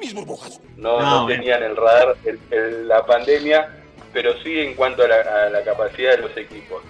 Mis 0.00 0.14
burbujas. 0.14 0.60
no, 0.76 1.00
No, 1.00 1.10
no 1.10 1.22
bueno. 1.24 1.26
tenían 1.40 1.62
el 1.62 1.76
radar 1.76 2.16
el- 2.24 2.38
el- 2.50 2.88
la 2.88 3.04
pandemia, 3.04 3.68
pero 4.12 4.32
sí 4.42 4.60
en 4.60 4.74
cuanto 4.74 5.02
a 5.04 5.08
la, 5.08 5.16
a 5.46 5.50
la 5.50 5.62
capacidad 5.64 6.12
de 6.12 6.18
los 6.22 6.36
equipos. 6.36 6.82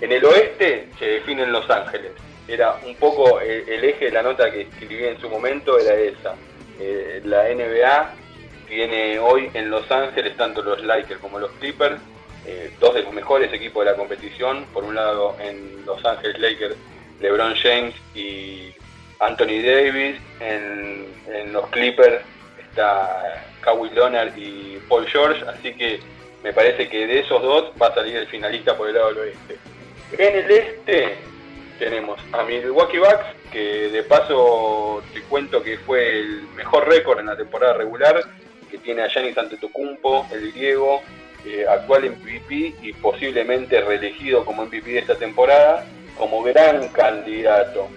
En 0.00 0.12
el 0.12 0.24
oeste 0.24 0.88
se 0.98 1.04
definen 1.06 1.52
Los 1.52 1.68
Ángeles. 1.70 2.12
Era 2.48 2.76
un 2.84 2.94
poco 2.96 3.40
el, 3.40 3.68
el 3.68 3.84
eje 3.84 4.06
de 4.06 4.10
la 4.12 4.22
nota 4.22 4.50
que 4.50 4.62
escribí 4.62 5.04
en 5.04 5.20
su 5.20 5.28
momento, 5.28 5.78
era 5.78 5.94
esa. 5.94 6.34
Eh, 6.78 7.20
la 7.24 7.44
NBA 7.48 8.14
tiene 8.68 9.18
hoy 9.18 9.50
en 9.54 9.70
Los 9.70 9.90
Ángeles 9.90 10.36
tanto 10.36 10.62
los 10.62 10.82
Lakers 10.82 11.20
como 11.20 11.38
los 11.38 11.50
Clippers, 11.52 12.00
eh, 12.46 12.72
dos 12.80 12.94
de 12.94 13.02
los 13.02 13.12
mejores 13.12 13.52
equipos 13.52 13.84
de 13.84 13.90
la 13.90 13.96
competición. 13.96 14.64
Por 14.72 14.84
un 14.84 14.94
lado 14.94 15.36
en 15.40 15.84
Los 15.84 16.04
Ángeles 16.04 16.38
Lakers, 16.38 16.76
LeBron 17.20 17.54
James 17.56 17.94
y 18.14 18.72
Anthony 19.20 19.62
Davis. 19.64 20.20
En, 20.40 21.06
en 21.32 21.52
los 21.52 21.66
Clippers 21.68 22.22
está 22.58 23.44
Kawhi 23.60 23.90
Leonard 23.90 24.36
y 24.36 24.78
Paul 24.88 25.06
George. 25.06 25.44
Así 25.48 25.74
que 25.74 26.00
me 26.42 26.52
parece 26.52 26.88
que 26.88 27.06
de 27.06 27.20
esos 27.20 27.42
dos 27.42 27.72
va 27.80 27.88
a 27.88 27.94
salir 27.94 28.16
el 28.16 28.26
finalista 28.26 28.76
por 28.76 28.88
el 28.88 28.94
lado 28.94 29.08
del 29.08 29.18
oeste. 29.18 29.58
En 30.18 30.36
el 30.36 30.50
este 30.50 31.16
tenemos 31.78 32.20
a 32.32 32.42
Milwaukee 32.44 32.98
Bucks, 32.98 33.26
que 33.52 33.90
de 33.90 34.02
paso 34.04 35.02
te 35.12 35.22
cuento 35.22 35.62
que 35.62 35.78
fue 35.78 36.20
el 36.20 36.42
mejor 36.54 36.88
récord 36.88 37.20
en 37.20 37.26
la 37.26 37.36
temporada 37.36 37.74
regular, 37.74 38.22
que 38.76 38.84
tiene 38.84 39.02
a 39.02 39.08
Giannis 39.08 39.38
Antetokounmpo, 39.38 40.26
el 40.32 40.52
griego, 40.52 41.00
eh, 41.44 41.64
actual 41.68 42.10
MVP 42.10 42.74
y 42.82 42.92
posiblemente 42.94 43.80
reelegido 43.80 44.44
como 44.44 44.66
MVP 44.66 44.90
de 44.90 44.98
esta 44.98 45.16
temporada, 45.16 45.86
como 46.16 46.42
gran 46.42 46.88
candidato. 46.88 47.88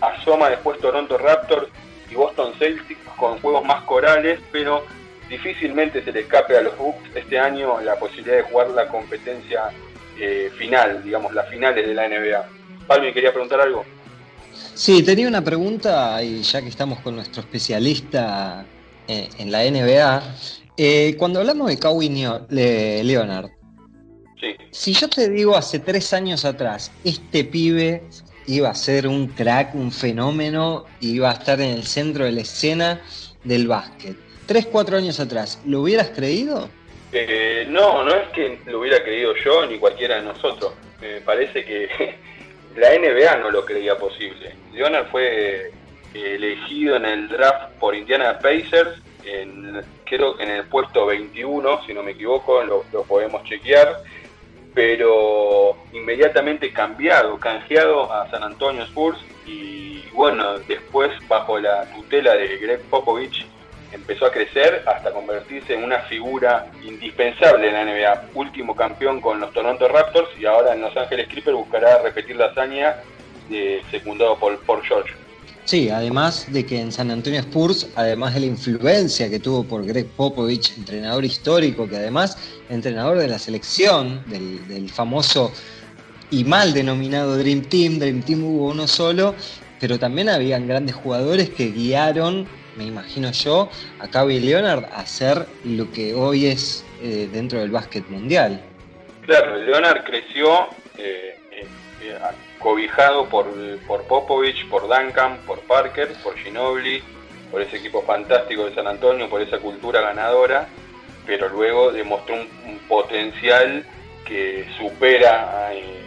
Asoma 0.00 0.50
después 0.50 0.78
Toronto 0.80 1.18
Raptors 1.18 1.68
y 2.10 2.14
Boston 2.14 2.52
Celtics 2.58 3.00
con 3.16 3.38
juegos 3.40 3.64
más 3.64 3.82
corales, 3.84 4.40
pero 4.50 4.84
difícilmente 5.28 6.02
se 6.02 6.12
le 6.12 6.20
escape 6.20 6.56
a 6.56 6.62
los 6.62 6.76
Bucks 6.78 7.10
este 7.14 7.38
año 7.38 7.80
la 7.80 7.96
posibilidad 7.96 8.36
de 8.36 8.42
jugar 8.42 8.70
la 8.70 8.88
competencia 8.88 9.70
eh, 10.18 10.50
final, 10.56 11.02
digamos, 11.02 11.32
las 11.34 11.48
finales 11.48 11.86
de 11.86 11.94
la 11.94 12.08
NBA. 12.08 12.46
Palmi, 12.86 13.12
quería 13.12 13.32
preguntar 13.32 13.60
algo. 13.60 13.84
Sí, 14.74 15.02
tenía 15.02 15.28
una 15.28 15.42
pregunta, 15.42 16.22
y 16.22 16.42
ya 16.42 16.62
que 16.62 16.68
estamos 16.68 17.00
con 17.00 17.16
nuestro 17.16 17.42
especialista 17.42 18.64
eh, 19.08 19.28
en 19.38 19.50
la 19.50 19.64
NBA, 19.64 20.22
eh, 20.76 21.14
cuando 21.18 21.40
hablamos 21.40 21.68
de 21.68 21.78
Kawhi 21.78 22.08
Leonard, 22.48 23.50
Sí. 24.40 24.56
si 24.72 24.92
yo 24.92 25.08
te 25.08 25.28
digo 25.28 25.56
hace 25.56 25.78
tres 25.78 26.12
años 26.12 26.44
atrás, 26.44 26.90
este 27.04 27.44
pibe 27.44 28.02
iba 28.46 28.70
a 28.70 28.74
ser 28.74 29.06
un 29.06 29.28
crack, 29.28 29.74
un 29.76 29.92
fenómeno, 29.92 30.84
iba 31.00 31.30
a 31.30 31.34
estar 31.34 31.60
en 31.60 31.70
el 31.70 31.84
centro 31.84 32.24
de 32.24 32.32
la 32.32 32.40
escena 32.40 33.00
del 33.44 33.68
básquet. 33.68 34.16
Tres, 34.46 34.66
cuatro 34.66 34.96
años 34.96 35.20
atrás, 35.20 35.60
¿lo 35.64 35.82
hubieras 35.82 36.10
creído? 36.10 36.68
Eh, 37.12 37.66
no, 37.68 38.02
no 38.02 38.14
es 38.14 38.28
que 38.30 38.58
lo 38.66 38.80
hubiera 38.80 39.02
creído 39.04 39.32
yo 39.44 39.64
ni 39.66 39.78
cualquiera 39.78 40.16
de 40.16 40.22
nosotros. 40.22 40.72
Me 41.00 41.20
parece 41.20 41.64
que 41.64 41.86
la 42.76 42.88
NBA 42.98 43.36
no 43.36 43.50
lo 43.50 43.64
creía 43.64 43.96
posible. 43.96 44.54
Leonard 44.72 45.08
fue 45.10 45.70
elegido 46.14 46.96
en 46.96 47.04
el 47.04 47.28
draft 47.28 47.72
por 47.78 47.94
Indiana 47.94 48.38
Pacers, 48.38 49.00
en, 49.24 49.80
creo 50.04 50.36
que 50.36 50.42
en 50.42 50.50
el 50.50 50.64
puesto 50.64 51.06
21, 51.06 51.86
si 51.86 51.94
no 51.94 52.02
me 52.02 52.12
equivoco, 52.12 52.62
lo, 52.64 52.84
lo 52.92 53.02
podemos 53.04 53.44
chequear, 53.44 54.02
pero 54.74 55.76
inmediatamente 55.92 56.72
cambiado, 56.72 57.38
canjeado 57.38 58.12
a 58.12 58.30
San 58.30 58.42
Antonio 58.42 58.82
Spurs 58.84 59.18
y 59.46 60.02
bueno, 60.12 60.58
después 60.60 61.10
bajo 61.28 61.58
la 61.58 61.84
tutela 61.92 62.34
de 62.34 62.56
Greg 62.58 62.82
Popovich 62.82 63.46
empezó 63.92 64.26
a 64.26 64.32
crecer 64.32 64.82
hasta 64.86 65.12
convertirse 65.12 65.74
en 65.74 65.84
una 65.84 66.00
figura 66.00 66.66
indispensable 66.82 67.68
en 67.68 67.74
la 67.74 67.84
NBA. 67.84 68.30
Último 68.34 68.74
campeón 68.74 69.20
con 69.20 69.40
los 69.40 69.52
Toronto 69.52 69.86
Raptors 69.88 70.30
y 70.38 70.46
ahora 70.46 70.74
en 70.74 70.80
Los 70.80 70.96
Ángeles 70.96 71.28
Clippers 71.28 71.56
buscará 71.56 71.98
repetir 72.02 72.36
la 72.36 72.46
hazaña 72.46 72.96
de 73.48 73.82
secundado 73.90 74.38
por, 74.38 74.58
por 74.60 74.82
George. 74.82 75.14
Sí, 75.64 75.90
además 75.90 76.52
de 76.52 76.66
que 76.66 76.80
en 76.80 76.90
San 76.90 77.10
Antonio 77.10 77.38
Spurs, 77.40 77.88
además 77.94 78.34
de 78.34 78.40
la 78.40 78.46
influencia 78.46 79.30
que 79.30 79.38
tuvo 79.38 79.62
por 79.62 79.86
Greg 79.86 80.06
Popovich, 80.08 80.76
entrenador 80.76 81.24
histórico, 81.24 81.88
que 81.88 81.96
además 81.96 82.36
entrenador 82.68 83.18
de 83.18 83.28
la 83.28 83.38
selección, 83.38 84.24
del, 84.26 84.90
famoso 84.90 85.52
y 86.30 86.42
mal 86.44 86.72
denominado 86.74 87.36
Dream 87.38 87.62
Team, 87.62 88.00
Dream 88.00 88.22
Team 88.22 88.42
hubo 88.42 88.70
uno 88.70 88.88
solo, 88.88 89.36
pero 89.80 89.98
también 89.98 90.28
habían 90.28 90.66
grandes 90.66 90.96
jugadores 90.96 91.50
que 91.50 91.70
guiaron, 91.70 92.46
me 92.76 92.84
imagino 92.84 93.30
yo, 93.30 93.70
a 94.00 94.08
Kawhi 94.08 94.40
Leonard 94.40 94.84
a 94.86 95.00
hacer 95.00 95.46
lo 95.64 95.90
que 95.92 96.14
hoy 96.14 96.46
es 96.46 96.84
eh, 97.02 97.28
dentro 97.32 97.60
del 97.60 97.70
básquet 97.70 98.08
mundial. 98.08 98.60
Claro, 99.26 99.56
Leonard 99.58 100.02
creció 100.04 100.68
eh, 100.98 101.36
eh, 101.52 102.18
cobijado 102.62 103.28
por, 103.28 103.46
por 103.86 104.04
Popovich, 104.04 104.68
por 104.68 104.82
Duncan, 104.82 105.38
por 105.46 105.60
Parker, 105.60 106.12
por 106.22 106.36
Ginobili, 106.36 107.02
por 107.50 107.60
ese 107.60 107.76
equipo 107.76 108.02
fantástico 108.02 108.64
de 108.64 108.74
San 108.74 108.86
Antonio, 108.86 109.28
por 109.28 109.42
esa 109.42 109.58
cultura 109.58 110.00
ganadora, 110.00 110.68
pero 111.26 111.48
luego 111.48 111.92
demostró 111.92 112.34
un, 112.36 112.78
potencial 112.88 113.84
que 114.24 114.66
supera 114.78 115.72
eh, 115.72 116.04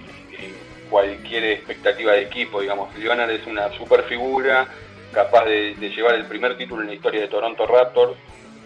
cualquier 0.90 1.44
expectativa 1.46 2.14
de 2.14 2.22
equipo, 2.24 2.62
digamos. 2.62 2.96
Leonard 2.98 3.32
es 3.32 3.46
una 3.48 3.72
super 3.74 4.04
figura, 4.04 4.68
capaz 5.12 5.46
de, 5.46 5.76
de 5.76 5.90
llevar 5.90 6.16
el 6.16 6.26
primer 6.26 6.58
título 6.58 6.82
en 6.82 6.88
la 6.88 6.94
historia 6.94 7.22
de 7.22 7.28
Toronto 7.28 7.66
Raptors 7.66 8.16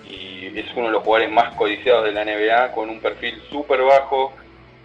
y 0.09 0.59
es 0.59 0.65
uno 0.75 0.87
de 0.87 0.93
los 0.93 1.03
jugadores 1.03 1.31
más 1.31 1.55
codiciados 1.55 2.05
de 2.05 2.11
la 2.11 2.25
NBA 2.25 2.71
con 2.71 2.89
un 2.89 2.99
perfil 2.99 3.41
súper 3.49 3.81
bajo, 3.83 4.33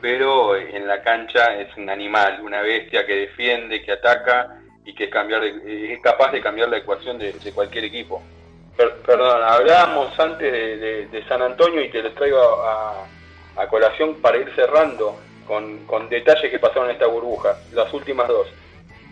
pero 0.05 0.55
en 0.55 0.87
la 0.87 1.01
cancha 1.01 1.59
es 1.59 1.75
un 1.79 1.89
animal, 1.89 2.39
una 2.43 2.61
bestia 2.61 3.07
que 3.07 3.21
defiende, 3.21 3.83
que 3.83 3.93
ataca 3.93 4.61
y 4.85 4.95
que 4.95 5.05
es, 5.05 6.01
capaz 6.03 6.31
de 6.31 6.43
cambiar 6.43 6.69
la 6.69 6.77
ecuación 6.77 7.19
de, 7.19 7.33
cualquier 7.55 7.85
equipo. 7.85 8.23
Per- 8.77 8.97
perdón, 8.97 9.43
hablábamos 9.43 10.13
antes 10.21 10.53
de, 11.11 11.25
San 11.27 11.41
Antonio 11.41 11.81
y 11.81 11.89
te 11.89 12.03
lo 12.03 12.13
traigo 12.13 12.39
a, 12.39 13.67
colación 13.71 14.17
para 14.21 14.37
ir 14.37 14.53
cerrando 14.55 15.19
con, 15.47 15.87
con 15.87 16.11
detalles 16.11 16.51
que 16.51 16.59
pasaron 16.59 16.91
en 16.91 16.97
esta 16.97 17.07
burbuja, 17.07 17.57
las 17.73 17.91
últimas 17.95 18.29
dos. 18.29 18.49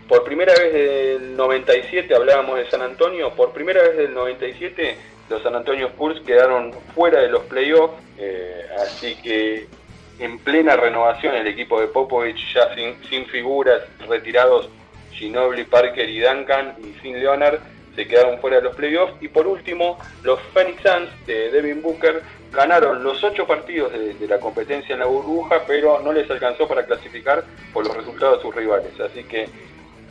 Por 0.07 0.23
primera 0.23 0.53
vez 0.53 0.73
del 0.73 1.35
97 1.35 2.13
hablábamos 2.13 2.57
de 2.57 2.69
San 2.69 2.83
Antonio, 2.83 3.31
por 3.31 3.51
primera 3.51 3.81
vez 3.81 3.97
del 3.97 4.13
97 4.13 4.95
los 5.27 5.41
San 5.41 5.55
Antonio 5.55 5.87
Spurs 5.87 6.21
quedaron 6.21 6.71
fuera 6.93 7.21
de 7.21 7.29
los 7.29 7.41
playoffs, 7.45 7.95
eh, 8.19 8.67
así 8.77 9.15
que 9.23 9.65
en 10.19 10.37
plena 10.39 10.75
renovación 10.75 11.35
el 11.35 11.47
equipo 11.47 11.79
de 11.79 11.87
Popovich 11.87 12.53
ya 12.53 12.73
sin, 12.75 12.95
sin 13.09 13.25
figuras, 13.25 13.81
retirados 14.07 14.69
Ginobili, 15.11 15.63
Parker 15.63 16.09
y 16.09 16.19
Duncan 16.19 16.75
y 16.83 16.99
sin 17.01 17.19
Leonard, 17.19 17.59
se 17.95 18.07
quedaron 18.07 18.39
fuera 18.39 18.57
de 18.57 18.63
los 18.63 18.75
playoffs. 18.75 19.13
Y 19.21 19.27
por 19.27 19.47
último, 19.47 19.97
los 20.23 20.39
Phoenix 20.53 20.81
Suns 20.81 21.09
de 21.25 21.51
Devin 21.51 21.81
Booker 21.81 22.21
ganaron 22.51 23.03
los 23.03 23.23
ocho 23.23 23.45
partidos 23.47 23.91
de, 23.91 24.27
la 24.27 24.39
competencia 24.39 24.93
en 24.93 24.99
la 24.99 25.05
burbuja, 25.05 25.63
pero 25.67 25.99
no 25.99 26.11
les 26.11 26.29
alcanzó 26.29 26.67
para 26.67 26.85
clasificar 26.85 27.43
por 27.71 27.85
los 27.85 27.95
resultados 27.95 28.37
de 28.37 28.41
sus 28.43 28.55
rivales. 28.55 28.99
Así 28.99 29.23
que 29.23 29.47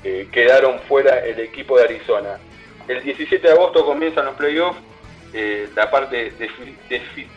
eh, 0.05 0.29
quedaron 0.33 0.79
fuera 0.81 1.25
el 1.25 1.38
equipo 1.41 1.77
de 1.79 1.85
Arizona. 1.85 2.38
El 2.88 3.03
17 3.03 3.47
de 3.47 3.53
agosto 3.53 3.85
comienzan 3.85 4.27
los 4.27 4.35
playoffs, 4.35 4.79
eh, 5.35 5.68
la 5.75 5.90
parte 5.90 6.33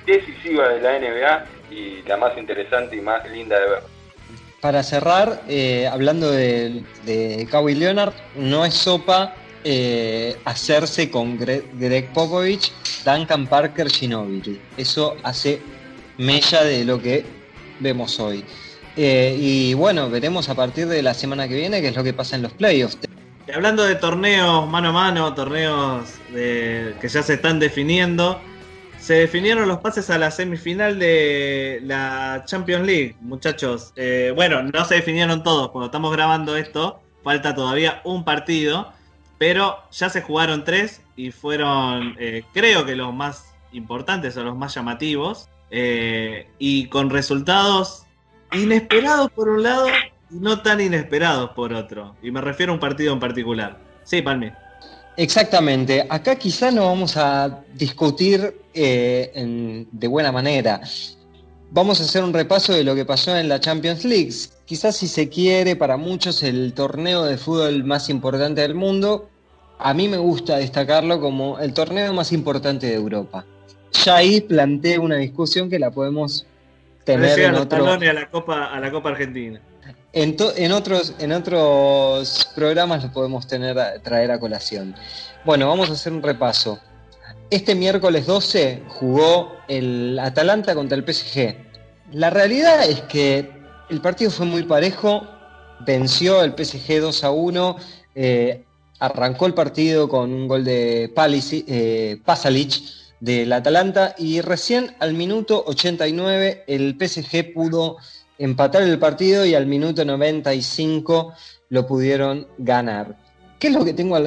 decisiva 0.05 0.69
de 0.69 0.81
la 0.81 0.99
NBA 0.99 1.45
y 1.71 2.01
la 2.07 2.17
más 2.17 2.37
interesante 2.37 2.95
y 2.95 3.01
más 3.01 3.27
linda 3.29 3.59
de 3.59 3.69
ver. 3.69 3.79
Para 4.61 4.81
cerrar, 4.83 5.43
eh, 5.47 5.87
hablando 5.87 6.31
de, 6.31 6.83
de 7.05 7.47
Kawhi 7.51 7.75
Leonard, 7.75 8.13
no 8.35 8.65
es 8.65 8.73
sopa 8.73 9.35
eh, 9.63 10.35
hacerse 10.45 11.09
con 11.11 11.39
Gre- 11.39 11.63
Greg 11.73 12.11
Popovich, 12.13 12.71
Duncan 13.05 13.45
Parker, 13.47 13.89
Ginobili. 13.89 14.59
Eso 14.77 15.17
hace 15.23 15.59
mella 16.17 16.63
de 16.63 16.83
lo 16.85 17.01
que 17.01 17.25
vemos 17.79 18.19
hoy. 18.19 18.43
Y 18.97 19.73
bueno, 19.73 20.09
veremos 20.09 20.47
a 20.47 20.55
partir 20.55 20.87
de 20.87 21.03
la 21.03 21.13
semana 21.13 21.47
que 21.49 21.55
viene 21.55 21.81
qué 21.81 21.89
es 21.89 21.95
lo 21.95 22.03
que 22.03 22.13
pasa 22.13 22.37
en 22.37 22.43
los 22.43 22.53
playoffs. 22.53 22.97
Y 23.47 23.51
hablando 23.51 23.83
de 23.83 23.95
torneos 23.95 24.67
mano 24.67 24.89
a 24.89 24.91
mano, 24.91 25.33
torneos 25.33 26.09
que 26.33 27.07
ya 27.07 27.21
se 27.23 27.35
están 27.35 27.59
definiendo, 27.59 28.41
se 29.05 29.13
definieron 29.13 29.67
los 29.67 29.77
pases 29.79 30.09
a 30.09 30.17
la 30.17 30.31
semifinal 30.31 30.97
de 30.97 31.79
la 31.83 32.41
Champions 32.47 32.87
League, 32.87 33.15
muchachos. 33.21 33.93
Eh, 33.95 34.33
bueno, 34.35 34.63
no 34.63 34.83
se 34.85 34.95
definieron 34.95 35.43
todos, 35.43 35.69
cuando 35.69 35.85
estamos 35.85 36.11
grabando 36.11 36.57
esto, 36.57 37.03
falta 37.23 37.53
todavía 37.53 38.01
un 38.03 38.23
partido, 38.23 38.91
pero 39.37 39.77
ya 39.91 40.09
se 40.09 40.23
jugaron 40.23 40.63
tres 40.63 41.03
y 41.15 41.29
fueron, 41.29 42.15
eh, 42.17 42.43
creo 42.51 42.83
que 42.83 42.95
los 42.95 43.13
más 43.13 43.53
importantes 43.73 44.35
o 44.37 44.43
los 44.43 44.57
más 44.57 44.73
llamativos, 44.73 45.49
eh, 45.69 46.49
y 46.57 46.87
con 46.87 47.11
resultados 47.11 48.07
inesperados 48.53 49.29
por 49.31 49.49
un 49.49 49.61
lado 49.61 49.85
no 50.29 50.61
tan 50.61 50.81
inesperados 50.81 51.51
por 51.51 51.73
otro. 51.73 52.15
Y 52.21 52.31
me 52.31 52.41
refiero 52.41 52.71
a 52.71 52.75
un 52.75 52.79
partido 52.79 53.13
en 53.13 53.19
particular. 53.19 53.77
Sí, 54.03 54.21
Palmi. 54.21 54.51
Exactamente. 55.17 56.05
Acá 56.09 56.35
quizá 56.35 56.71
no 56.71 56.85
vamos 56.85 57.15
a 57.17 57.61
discutir 57.73 58.59
eh, 58.73 59.31
en- 59.35 59.87
de 59.91 60.07
buena 60.07 60.31
manera. 60.31 60.81
Vamos 61.71 61.99
a 61.99 62.03
hacer 62.03 62.23
un 62.23 62.33
repaso 62.33 62.73
de 62.73 62.83
lo 62.83 62.95
que 62.95 63.05
pasó 63.05 63.35
en 63.37 63.47
la 63.49 63.59
Champions 63.59 64.03
League. 64.03 64.33
Quizás 64.65 64.97
si 64.97 65.07
se 65.07 65.29
quiere, 65.29 65.75
para 65.75 65.97
muchos 65.97 66.43
el 66.43 66.73
torneo 66.73 67.23
de 67.23 67.37
fútbol 67.37 67.83
más 67.83 68.09
importante 68.09 68.61
del 68.61 68.75
mundo. 68.75 69.29
A 69.79 69.93
mí 69.93 70.07
me 70.07 70.17
gusta 70.17 70.57
destacarlo 70.57 71.19
como 71.19 71.59
el 71.59 71.73
torneo 71.73 72.13
más 72.13 72.31
importante 72.31 72.87
de 72.87 72.95
Europa. 72.95 73.45
Ya 74.03 74.17
ahí 74.17 74.41
planteé 74.41 74.99
una 74.99 75.15
discusión 75.15 75.69
que 75.69 75.79
la 75.79 75.91
podemos 75.91 76.45
tener 77.03 77.39
en 77.39 77.55
otro, 77.55 77.85
a 77.87 77.97
la 78.13 78.29
Copa, 78.29 78.65
a 78.65 78.79
la 78.79 78.91
Copa 78.91 79.09
Argentina. 79.09 79.59
En, 80.15 80.71
otros, 80.71 81.13
programas 82.55 83.03
lo 83.03 83.11
podemos 83.11 83.45
tener 83.47 83.77
traer 84.01 84.31
a 84.31 84.39
colación. 84.39 84.95
Bueno, 85.43 85.67
vamos 85.67 85.89
a 85.89 85.93
hacer 85.93 86.13
un 86.13 86.23
repaso. 86.23 86.79
Este 87.49 87.75
miércoles 87.75 88.25
12 88.25 88.83
jugó 88.87 89.57
el 89.67 90.17
Atalanta 90.19 90.73
contra 90.73 90.97
el 90.97 91.03
PSG. 91.03 91.57
La 92.13 92.29
realidad 92.29 92.87
es 92.87 93.01
que 93.01 93.51
el 93.89 93.99
partido 94.01 94.31
fue 94.31 94.45
muy 94.45 94.63
parejo, 94.63 95.27
venció 95.85 96.41
el 96.43 96.53
PSG 96.53 97.01
2 97.01 97.23
a 97.25 97.31
1, 97.31 97.75
eh, 98.15 98.63
arrancó 98.99 99.47
el 99.47 99.53
partido 99.53 100.07
con 100.07 100.33
un 100.33 100.47
gol 100.47 100.63
de 100.63 101.13
eh, 101.13 102.21
Pasalic 102.23 102.81
del 103.19 103.51
Atalanta 103.51 104.15
y 104.17 104.39
recién 104.39 104.95
al 104.99 105.13
minuto 105.13 105.61
89 105.67 106.63
el 106.67 106.95
PSG 106.97 107.53
pudo 107.53 107.97
empatar 108.37 108.83
el 108.83 108.99
partido 108.99 109.45
y 109.45 109.55
al 109.55 109.65
minuto 109.65 110.03
95 110.05 111.33
lo 111.69 111.87
pudieron 111.87 112.47
ganar. 112.57 113.17
¿Qué 113.59 113.67
es 113.67 113.73
lo 113.73 113.85
que 113.85 113.93
tengo 113.93 114.17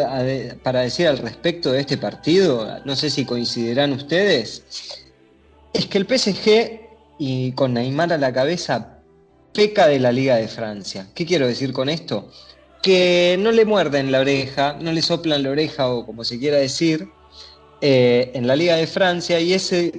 para 0.63 0.81
decir 0.81 1.07
al 1.07 1.19
respecto 1.19 1.73
de 1.73 1.81
este 1.81 1.99
partido? 1.99 2.81
No 2.85 2.97
sé 2.97 3.11
si 3.11 3.25
coincidirán 3.25 3.93
ustedes. 3.93 4.65
Es 5.73 5.87
que 5.87 5.99
el 5.99 6.07
PSG, 6.07 6.81
y 7.19 7.53
con 7.53 7.75
Neymar 7.75 8.13
a 8.13 8.19
la 8.19 8.33
cabeza, 8.33 8.99
peca 9.53 9.87
de 9.87 9.99
la 9.99 10.13
Liga 10.13 10.37
de 10.37 10.49
Francia. 10.49 11.09
¿Qué 11.15 11.27
quiero 11.27 11.47
decir 11.47 11.73
con 11.73 11.89
esto? 11.89 12.31
Que 12.83 13.37
no 13.39 13.53
le 13.53 13.65
muerden 13.65 14.11
la 14.11 14.21
oreja, 14.21 14.77
no 14.81 14.93
le 14.93 15.03
soplan 15.03 15.43
la 15.43 15.51
oreja 15.51 15.89
o 15.89 16.07
como 16.07 16.25
se 16.25 16.39
quiera 16.39 16.57
decir, 16.57 17.09
eh, 17.81 18.31
en 18.35 18.47
la 18.47 18.57
Liga 18.57 18.77
de 18.77 18.87
Francia 18.87 19.39
y 19.41 19.53
ese, 19.53 19.93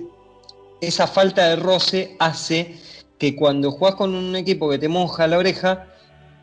esa 0.82 1.08
falta 1.08 1.50
de 1.50 1.56
roce 1.56 2.16
hace 2.20 2.76
que 3.20 3.36
cuando 3.36 3.72
jugás 3.72 3.96
con 3.96 4.16
un 4.16 4.36
equipo 4.36 4.70
que 4.70 4.80
te 4.80 4.88
moja 4.88 5.28
la 5.28 5.38
oreja, 5.38 5.86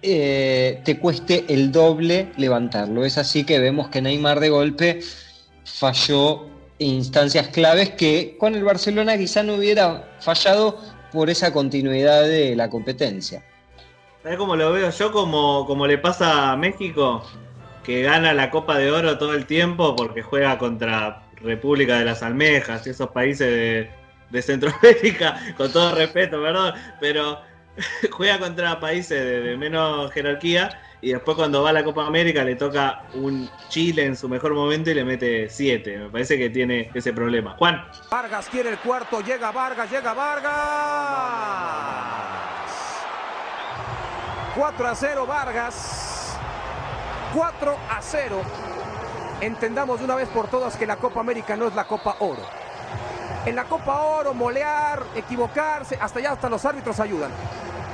eh, 0.02 0.80
te 0.84 0.98
cueste 0.98 1.46
el 1.48 1.72
doble 1.72 2.30
levantarlo. 2.36 3.04
Es 3.04 3.18
así 3.18 3.44
que 3.44 3.58
vemos 3.58 3.88
que 3.88 4.02
Neymar 4.02 4.38
de 4.38 4.50
golpe 4.50 5.00
falló 5.64 6.46
instancias 6.78 7.48
claves 7.48 7.90
que 7.90 8.36
con 8.38 8.54
el 8.54 8.62
Barcelona 8.62 9.16
quizá 9.16 9.42
no 9.42 9.54
hubiera 9.54 10.16
fallado 10.20 10.78
por 11.12 11.30
esa 11.30 11.52
continuidad 11.52 12.24
de 12.24 12.54
la 12.54 12.68
competencia. 12.68 13.42
¿Sabes 14.22 14.38
cómo 14.38 14.54
lo 14.54 14.72
veo 14.72 14.90
yo? 14.90 15.12
Como, 15.12 15.64
como 15.66 15.86
le 15.86 15.96
pasa 15.96 16.52
a 16.52 16.56
México, 16.56 17.22
que 17.84 18.02
gana 18.02 18.34
la 18.34 18.50
Copa 18.50 18.76
de 18.76 18.90
Oro 18.90 19.16
todo 19.16 19.32
el 19.32 19.46
tiempo 19.46 19.96
porque 19.96 20.20
juega 20.20 20.58
contra 20.58 21.22
República 21.36 21.98
de 21.98 22.04
las 22.04 22.22
Almejas 22.22 22.86
y 22.86 22.90
esos 22.90 23.10
países 23.10 23.48
de, 23.48 23.90
de 24.30 24.42
Centroamérica, 24.42 25.40
con 25.56 25.72
todo 25.72 25.94
respeto, 25.94 26.40
perdón, 26.42 26.74
pero 27.00 27.40
juega 28.10 28.38
contra 28.38 28.80
países 28.80 29.22
de, 29.44 29.56
menos 29.56 30.10
jerarquía 30.12 30.80
y 31.00 31.12
después 31.12 31.36
cuando 31.36 31.62
va 31.62 31.70
a 31.70 31.72
la 31.72 31.84
Copa 31.84 32.06
América 32.06 32.42
le 32.42 32.56
toca 32.56 33.02
un 33.14 33.48
Chile 33.68 34.04
en 34.04 34.16
su 34.16 34.28
mejor 34.28 34.54
momento 34.54 34.90
y 34.90 34.94
le 34.94 35.04
mete 35.04 35.48
7. 35.48 35.98
Me 35.98 36.08
parece 36.08 36.38
que 36.38 36.50
tiene 36.50 36.90
ese 36.94 37.12
problema. 37.12 37.54
Juan. 37.58 37.84
Vargas 38.10 38.48
quiere 38.48 38.70
el 38.70 38.78
cuarto, 38.78 39.20
llega 39.20 39.52
Vargas, 39.52 39.90
llega 39.90 40.14
Vargas. 40.14 40.56
4 44.56 44.88
a 44.88 44.94
0 44.94 45.26
Vargas. 45.26 46.38
4 47.34 47.78
a 47.90 48.00
0. 48.00 48.42
Entendamos 49.42 49.98
de 49.98 50.06
una 50.06 50.14
vez 50.14 50.28
por 50.30 50.48
todas 50.48 50.76
que 50.76 50.86
la 50.86 50.96
Copa 50.96 51.20
América 51.20 51.56
no 51.56 51.68
es 51.68 51.74
la 51.74 51.84
Copa 51.84 52.16
Oro. 52.20 52.55
En 53.46 53.54
la 53.54 53.62
Copa 53.62 54.02
Oro, 54.02 54.34
molear, 54.34 55.04
equivocarse, 55.14 55.96
hasta 56.00 56.18
allá 56.18 56.32
hasta 56.32 56.50
los 56.50 56.64
árbitros 56.64 56.98
ayudan. 56.98 57.30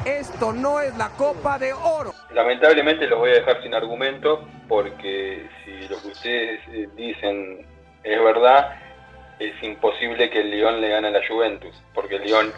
Esto 0.07 0.51
no 0.51 0.81
es 0.81 0.97
la 0.97 1.11
Copa 1.11 1.59
de 1.59 1.75
Oro. 1.75 2.15
Lamentablemente 2.33 3.07
los 3.07 3.19
voy 3.19 3.33
a 3.33 3.35
dejar 3.35 3.63
sin 3.63 3.75
argumento 3.75 4.49
porque 4.67 5.47
si 5.63 5.89
lo 5.89 6.01
que 6.01 6.09
ustedes 6.09 6.61
eh, 6.69 6.89
dicen 6.97 7.67
es 8.03 8.25
verdad, 8.25 8.81
es 9.39 9.53
imposible 9.63 10.31
que 10.31 10.41
el 10.41 10.53
Lyon 10.53 10.81
le 10.81 10.89
gane 10.89 11.09
a 11.09 11.11
la 11.11 11.21
Juventus, 11.29 11.75
porque 11.93 12.17
el 12.17 12.23
Lyon 12.23 12.51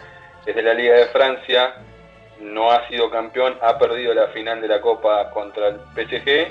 es 0.47 0.55
de 0.55 0.63
la 0.63 0.73
Liga 0.73 0.95
de 0.95 1.07
Francia, 1.07 1.75
no 2.41 2.71
ha 2.71 2.87
sido 2.87 3.11
campeón, 3.11 3.59
ha 3.61 3.77
perdido 3.77 4.15
la 4.15 4.29
final 4.29 4.61
de 4.61 4.69
la 4.69 4.81
Copa 4.81 5.31
contra 5.31 5.67
el 5.67 5.81
PSG 5.97 6.47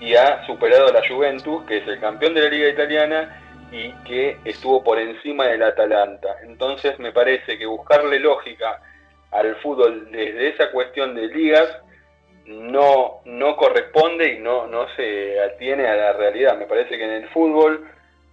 y 0.00 0.14
ha 0.14 0.46
superado 0.46 0.88
a 0.88 0.92
la 0.92 1.06
Juventus, 1.06 1.64
que 1.66 1.76
es 1.76 1.86
el 1.86 2.00
campeón 2.00 2.32
de 2.32 2.40
la 2.40 2.48
Liga 2.48 2.68
Italiana 2.70 3.41
y 3.72 3.90
que 4.04 4.36
estuvo 4.44 4.84
por 4.84 4.98
encima 4.98 5.46
del 5.46 5.62
Atalanta. 5.62 6.36
Entonces 6.42 6.98
me 6.98 7.10
parece 7.12 7.58
que 7.58 7.66
buscarle 7.66 8.20
lógica 8.20 8.80
al 9.30 9.56
fútbol 9.56 10.10
desde 10.12 10.50
esa 10.50 10.70
cuestión 10.70 11.14
de 11.14 11.28
ligas 11.28 11.68
no, 12.46 13.22
no 13.24 13.56
corresponde 13.56 14.34
y 14.34 14.38
no, 14.38 14.66
no 14.66 14.86
se 14.94 15.40
atiene 15.40 15.86
a 15.86 15.96
la 15.96 16.12
realidad. 16.12 16.58
Me 16.58 16.66
parece 16.66 16.98
que 16.98 17.04
en 17.04 17.10
el 17.10 17.28
fútbol 17.30 17.88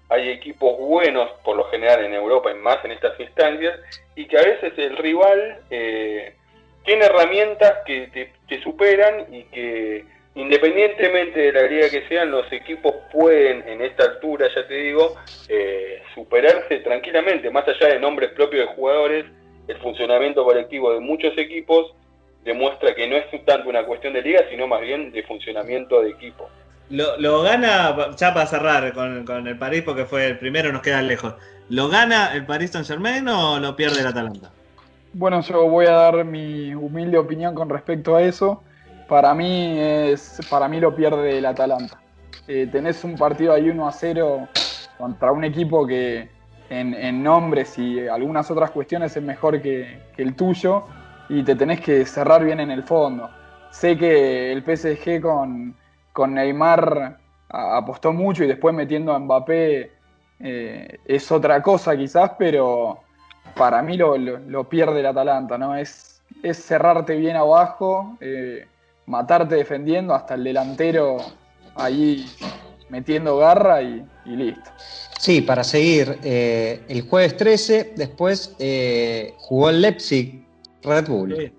hay 0.09 0.29
equipos 0.29 0.77
buenos, 0.77 1.29
por 1.43 1.55
lo 1.55 1.65
general 1.65 2.03
en 2.03 2.13
Europa 2.13 2.51
y 2.51 2.55
más 2.55 2.83
en 2.83 2.91
estas 2.91 3.19
instancias, 3.19 3.79
y 4.15 4.25
que 4.25 4.37
a 4.37 4.41
veces 4.41 4.73
el 4.77 4.97
rival 4.97 5.59
eh, 5.69 6.35
tiene 6.83 7.05
herramientas 7.05 7.75
que 7.85 8.31
te, 8.47 8.61
superan 8.61 9.33
y 9.33 9.43
que 9.43 10.05
independientemente 10.35 11.39
de 11.39 11.51
la 11.51 11.63
liga 11.63 11.89
que 11.89 12.07
sean, 12.07 12.31
los 12.31 12.51
equipos 12.51 12.93
pueden 13.11 13.67
en 13.67 13.81
esta 13.81 14.05
altura, 14.05 14.47
ya 14.53 14.67
te 14.67 14.73
digo, 14.73 15.15
eh, 15.47 16.01
superarse 16.15 16.79
tranquilamente, 16.79 17.49
más 17.49 17.67
allá 17.67 17.93
de 17.93 17.99
nombres 17.99 18.31
propios 18.31 18.67
de 18.67 18.75
jugadores, 18.75 19.25
el 19.67 19.77
funcionamiento 19.77 20.43
colectivo 20.43 20.93
de 20.93 20.99
muchos 20.99 21.37
equipos 21.37 21.93
demuestra 22.43 22.95
que 22.95 23.07
no 23.07 23.15
es 23.17 23.25
tanto 23.45 23.69
una 23.69 23.85
cuestión 23.85 24.13
de 24.13 24.21
liga, 24.21 24.41
sino 24.49 24.67
más 24.67 24.81
bien 24.81 25.11
de 25.11 25.23
funcionamiento 25.23 26.01
de 26.01 26.11
equipo. 26.11 26.49
Lo, 26.89 27.17
lo 27.17 27.43
gana, 27.43 28.15
ya 28.17 28.33
para 28.33 28.47
cerrar 28.47 28.93
con, 28.93 29.23
con 29.25 29.47
el 29.47 29.57
París, 29.57 29.83
porque 29.85 30.05
fue 30.05 30.25
el 30.25 30.39
primero, 30.39 30.71
nos 30.71 30.81
queda 30.81 31.01
lejos. 31.01 31.35
¿Lo 31.69 31.87
gana 31.87 32.33
el 32.33 32.45
Paris 32.45 32.71
Saint 32.71 32.87
Germain 32.87 33.27
o 33.27 33.59
lo 33.59 33.75
pierde 33.75 34.01
el 34.01 34.07
Atalanta? 34.07 34.51
Bueno, 35.13 35.41
yo 35.41 35.67
voy 35.67 35.85
a 35.85 35.91
dar 35.91 36.25
mi 36.25 36.73
humilde 36.73 37.17
opinión 37.17 37.53
con 37.53 37.69
respecto 37.69 38.15
a 38.15 38.23
eso. 38.23 38.63
Para 39.09 39.33
mí 39.33 39.75
es, 39.79 40.39
para 40.49 40.67
mí 40.67 40.79
lo 40.79 40.95
pierde 40.95 41.39
el 41.39 41.45
Atalanta. 41.47 41.99
Eh, 42.47 42.67
tenés 42.71 43.03
un 43.03 43.15
partido 43.15 43.53
ahí 43.53 43.67
1 43.69 43.87
a 43.87 43.91
0 43.91 44.47
contra 44.97 45.31
un 45.31 45.43
equipo 45.43 45.85
que 45.87 46.29
en, 46.69 47.23
nombres 47.23 47.77
y 47.79 48.07
algunas 48.07 48.51
otras 48.51 48.69
cuestiones 48.69 49.17
es 49.17 49.23
mejor 49.23 49.59
que, 49.61 49.99
el 50.17 50.35
tuyo 50.35 50.83
y 51.27 51.41
te 51.43 51.55
tenés 51.55 51.81
que 51.81 52.05
cerrar 52.05 52.43
bien 52.45 52.59
en 52.59 52.69
el 52.69 52.83
fondo. 52.83 53.29
Sé 53.71 53.97
que 53.97 54.51
el 54.51 54.63
PSG 54.63 55.19
con, 55.21 55.75
con 56.13 56.35
Neymar 56.35 57.17
apostó 57.49 58.13
mucho 58.13 58.43
y 58.43 58.47
después 58.47 58.75
metiendo 58.75 59.11
a 59.13 59.17
Mbappé 59.19 59.91
eh, 60.39 60.99
es 61.05 61.31
otra 61.31 61.61
cosa 61.63 61.97
quizás, 61.97 62.33
pero 62.37 62.99
para 63.55 63.81
mí 63.81 63.97
lo, 63.97 64.15
lo- 64.17 64.37
lo 64.39 64.69
pierde 64.69 64.99
el 64.99 65.07
Atalanta, 65.07 65.57
¿no? 65.57 65.75
Es, 65.75 66.21
es 66.43 66.63
cerrarte 66.63 67.15
bien 67.15 67.35
abajo, 67.35 68.15
eh, 68.21 68.67
matarte 69.09 69.55
defendiendo 69.55 70.13
hasta 70.13 70.35
el 70.35 70.43
delantero 70.43 71.17
ahí 71.75 72.25
metiendo 72.89 73.37
garra 73.37 73.81
y, 73.81 74.05
y 74.25 74.35
listo. 74.35 74.69
Sí, 75.19 75.41
para 75.41 75.63
seguir, 75.63 76.17
eh, 76.23 76.81
el 76.87 77.01
jueves 77.01 77.35
13, 77.35 77.93
después 77.95 78.55
eh, 78.59 79.33
jugó 79.37 79.69
el 79.69 79.81
Leipzig, 79.81 80.45
Red 80.81 81.07
Bull. 81.07 81.35
Sí. 81.35 81.51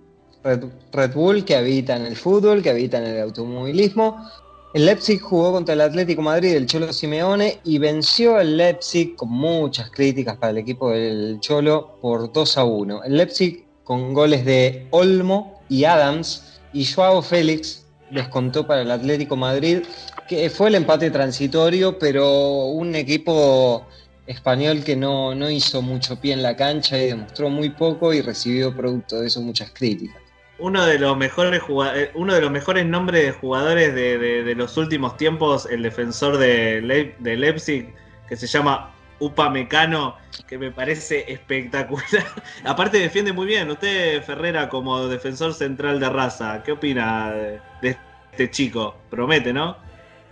Red, 0.43 0.65
Red 0.93 1.13
Bull 1.13 1.45
que 1.45 1.57
habita 1.57 1.97
en 1.97 2.07
el 2.07 2.17
fútbol, 2.17 2.63
que 2.63 2.71
habita 2.71 2.99
en 2.99 3.05
el 3.05 3.21
automovilismo. 3.21 4.31
El 4.73 4.87
Leipzig 4.87 5.21
jugó 5.21 5.53
contra 5.53 5.75
el 5.75 5.81
Atlético 5.81 6.23
Madrid 6.23 6.53
del 6.53 6.67
Cholo 6.67 6.93
Simeone 6.93 7.59
y 7.65 7.79
venció 7.79 8.37
al 8.37 8.57
Leipzig 8.57 9.17
con 9.17 9.29
muchas 9.29 9.91
críticas 9.91 10.37
para 10.37 10.53
el 10.53 10.59
equipo 10.59 10.91
del 10.91 11.39
Cholo 11.41 11.99
por 12.01 12.33
2 12.33 12.57
a 12.57 12.65
1. 12.65 13.05
El 13.05 13.17
Leipzig 13.17 13.67
con 13.83 14.15
goles 14.15 14.45
de 14.45 14.87
Olmo 14.91 15.61
y 15.69 15.85
Adams 15.85 16.60
y 16.73 16.85
Joao 16.85 17.23
Félix 17.23 17.85
descontó 18.11 18.67
para 18.67 18.83
el 18.83 18.91
Atlético 18.91 19.37
Madrid, 19.37 19.83
que 20.29 20.51
fue 20.51 20.69
el 20.69 20.75
empate 20.77 21.11
transitorio, 21.11 21.99
pero 21.99 22.67
un 22.67 22.95
equipo 22.95 23.87
español 24.27 24.85
que 24.85 24.97
no, 24.97 25.35
no 25.35 25.51
hizo 25.51 25.83
mucho 25.83 26.21
pie 26.21 26.33
en 26.35 26.43
la 26.43 26.57
cancha 26.57 26.99
y 26.99 27.07
demostró 27.09 27.49
muy 27.51 27.71
poco 27.71 28.13
y 28.13 28.21
recibió 28.23 28.75
producto 28.75 29.21
de 29.21 29.27
eso 29.27 29.41
muchas 29.41 29.71
críticas. 29.73 30.17
uno 30.59 30.85
de 30.87 30.99
los 30.99 31.17
mejores 31.17 31.63
eh, 31.97 32.11
uno 32.15 32.35
de 32.35 32.41
los 32.41 32.51
mejores 32.51 32.85
nombres 32.87 33.25
de 33.27 33.33
jugadores 33.33 33.95
de, 33.95 34.19
de- 34.19 34.55
los 34.55 34.77
últimos 34.77 35.17
tiempos, 35.17 35.67
el 35.71 35.83
defensor 35.83 36.37
de, 36.39 37.15
de 37.19 37.37
Leipzig, 37.37 37.93
que 38.29 38.37
se 38.37 38.47
llama 38.47 38.95
Upamecano, 39.21 40.17
que 40.49 40.59
me 40.59 40.73
parece 40.73 41.31
espectacular. 41.33 42.05
Aparte 42.65 42.99
defiende 42.99 43.33
muy 43.33 43.47
bien. 43.47 43.71
Usted, 43.71 44.23
Ferrera, 44.23 44.69
como 44.69 45.07
defensor 45.07 45.55
central 45.55 46.01
de 46.01 46.09
raza, 46.09 46.63
¿qué 46.65 46.73
opina 46.73 47.33
de, 47.33 47.97
este 48.33 48.51
chico? 48.51 48.97
Promete, 49.11 49.53
¿no? 49.53 49.77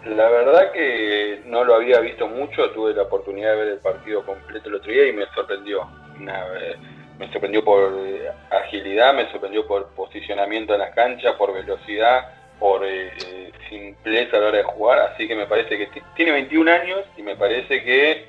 La 0.06 0.28
verdad 0.28 0.72
que 0.72 1.42
no 1.46 1.64
lo 1.64 1.74
había 1.74 2.00
visto 2.00 2.26
mucho, 2.28 2.70
tuve 2.70 2.94
la 2.94 3.02
oportunidad 3.02 3.52
de 3.52 3.56
ver 3.56 3.68
el 3.68 3.78
partido 3.78 4.24
completo 4.24 4.68
el 4.68 4.76
otro 4.76 4.92
día 4.92 5.08
y 5.08 5.12
me 5.12 5.26
sorprendió. 5.34 5.82
Eh, 6.20 6.76
me 7.18 7.30
sorprendió 7.32 7.64
por 7.64 7.92
eh, 8.06 8.30
agilidad, 8.50 9.12
me 9.14 9.30
sorprendió 9.30 9.66
por 9.66 9.88
posicionamiento 9.88 10.72
en 10.72 10.80
las 10.80 10.94
canchas, 10.94 11.34
por 11.34 11.52
velocidad, 11.52 12.28
por 12.60 12.84
eh, 12.84 13.08
eh, 13.26 13.52
simpleza 13.68 14.36
a 14.36 14.40
la 14.40 14.46
hora 14.48 14.58
de 14.58 14.64
jugar, 14.64 14.98
así 15.00 15.26
que 15.26 15.34
me 15.34 15.46
parece 15.46 15.76
que 15.76 15.86
ti- 15.88 16.02
tiene 16.14 16.32
21 16.32 16.68
años 16.68 17.00
y 17.16 17.22
me 17.22 17.36
parece 17.36 17.82
que 17.82 18.28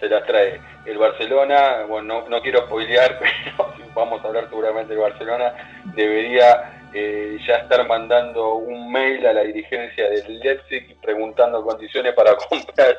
se 0.00 0.08
las 0.08 0.24
trae. 0.26 0.60
El 0.84 0.98
Barcelona, 0.98 1.84
bueno, 1.88 2.22
no, 2.22 2.28
no 2.28 2.42
quiero 2.42 2.60
spoilear, 2.66 3.18
pero 3.56 3.72
vamos 3.94 4.22
a 4.24 4.28
hablar 4.28 4.48
seguramente 4.48 4.92
del 4.94 5.02
Barcelona, 5.02 5.54
debería 5.94 6.88
eh, 6.94 7.38
ya 7.46 7.56
estar 7.56 7.86
mandando 7.86 8.54
un 8.54 8.90
mail 8.92 9.26
a 9.26 9.32
la 9.32 9.42
dirigencia 9.42 10.08
del 10.08 10.38
Leipzig 10.38 10.96
preguntando 11.00 11.62
condiciones 11.64 12.14
para 12.14 12.34
comprar 12.48 12.96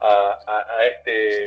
a, 0.00 0.38
a- 0.46 0.84
este 0.86 1.44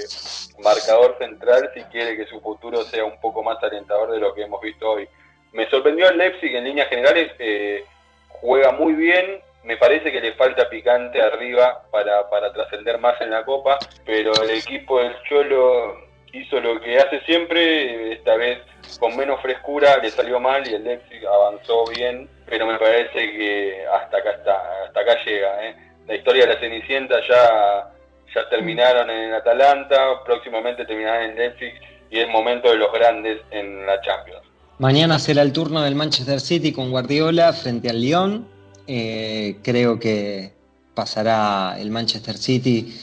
marcador 0.63 1.17
central 1.17 1.69
si 1.73 1.81
quiere 1.85 2.15
que 2.15 2.25
su 2.25 2.39
futuro 2.39 2.83
sea 2.83 3.03
un 3.03 3.19
poco 3.19 3.43
más 3.43 3.61
alentador 3.63 4.11
de 4.11 4.19
lo 4.19 4.33
que 4.33 4.43
hemos 4.43 4.61
visto 4.61 4.91
hoy. 4.91 5.07
Me 5.51 5.69
sorprendió 5.69 6.09
el 6.09 6.17
Leipzig 6.17 6.55
en 6.55 6.63
líneas 6.65 6.87
generales, 6.89 7.31
eh, 7.39 7.83
juega 8.29 8.71
muy 8.71 8.93
bien, 8.93 9.41
me 9.65 9.77
parece 9.77 10.11
que 10.11 10.21
le 10.21 10.33
falta 10.33 10.69
picante 10.69 11.21
arriba 11.21 11.83
para, 11.91 12.29
para 12.29 12.53
trascender 12.53 12.99
más 12.99 13.19
en 13.19 13.31
la 13.31 13.43
Copa, 13.43 13.77
pero 14.05 14.31
el 14.43 14.51
equipo 14.51 14.99
del 14.99 15.15
Cholo 15.27 16.05
hizo 16.31 16.59
lo 16.59 16.79
que 16.79 16.97
hace 16.97 17.19
siempre, 17.21 18.13
esta 18.13 18.35
vez 18.35 18.59
con 18.99 19.15
menos 19.17 19.41
frescura, 19.41 19.97
le 19.97 20.09
salió 20.11 20.39
mal 20.39 20.67
y 20.69 20.73
el 20.73 20.83
Leipzig 20.83 21.25
avanzó 21.25 21.85
bien, 21.87 22.29
pero 22.45 22.67
me 22.67 22.77
parece 22.77 23.13
que 23.13 23.85
hasta 23.91 24.17
acá 24.17 24.31
está, 24.31 24.83
hasta 24.85 24.99
acá 24.99 25.17
llega. 25.25 25.67
¿eh? 25.67 25.75
La 26.07 26.15
historia 26.15 26.45
de 26.45 26.53
la 26.53 26.59
Cenicienta 26.59 27.15
ya, 27.27 27.91
ya 28.33 28.49
terminaron 28.49 29.09
en 29.09 29.33
Atalanta, 29.33 30.23
próximamente 30.25 30.85
terminarán 30.85 31.31
en 31.31 31.37
Leipzig 31.37 31.73
y 32.11 32.19
es 32.19 32.27
momento 32.29 32.69
de 32.69 32.77
los 32.77 32.91
grandes 32.93 33.41
en 33.51 33.85
la 33.85 33.99
Champions. 34.01 34.43
Mañana 34.77 35.17
será 35.19 35.41
el 35.41 35.53
turno 35.53 35.81
del 35.81 35.95
Manchester 35.95 36.39
City 36.39 36.73
con 36.73 36.91
Guardiola 36.91 37.53
frente 37.53 37.89
al 37.89 38.01
Lyon. 38.01 38.54
Eh, 38.87 39.57
creo 39.63 39.99
que 39.99 40.53
pasará 40.93 41.75
el 41.79 41.91
Manchester 41.91 42.37
City. 42.37 42.95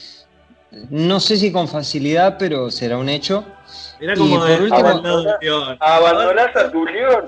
No 0.89 1.19
sé 1.19 1.37
si 1.37 1.51
con 1.51 1.67
facilidad, 1.67 2.37
pero 2.37 2.71
será 2.71 2.97
un 2.97 3.09
hecho. 3.09 3.45
Mirá 3.99 4.13
Y 4.13 4.17
como 4.17 4.39
por 4.39 4.47
de- 4.47 4.63
último-. 4.63 5.77
Abandonás 5.79 6.55
a 6.55 6.71
tu 6.71 6.85
León, 6.85 7.25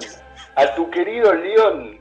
a 0.55 0.75
tu 0.75 0.89
querido 0.89 1.33
León. 1.33 1.99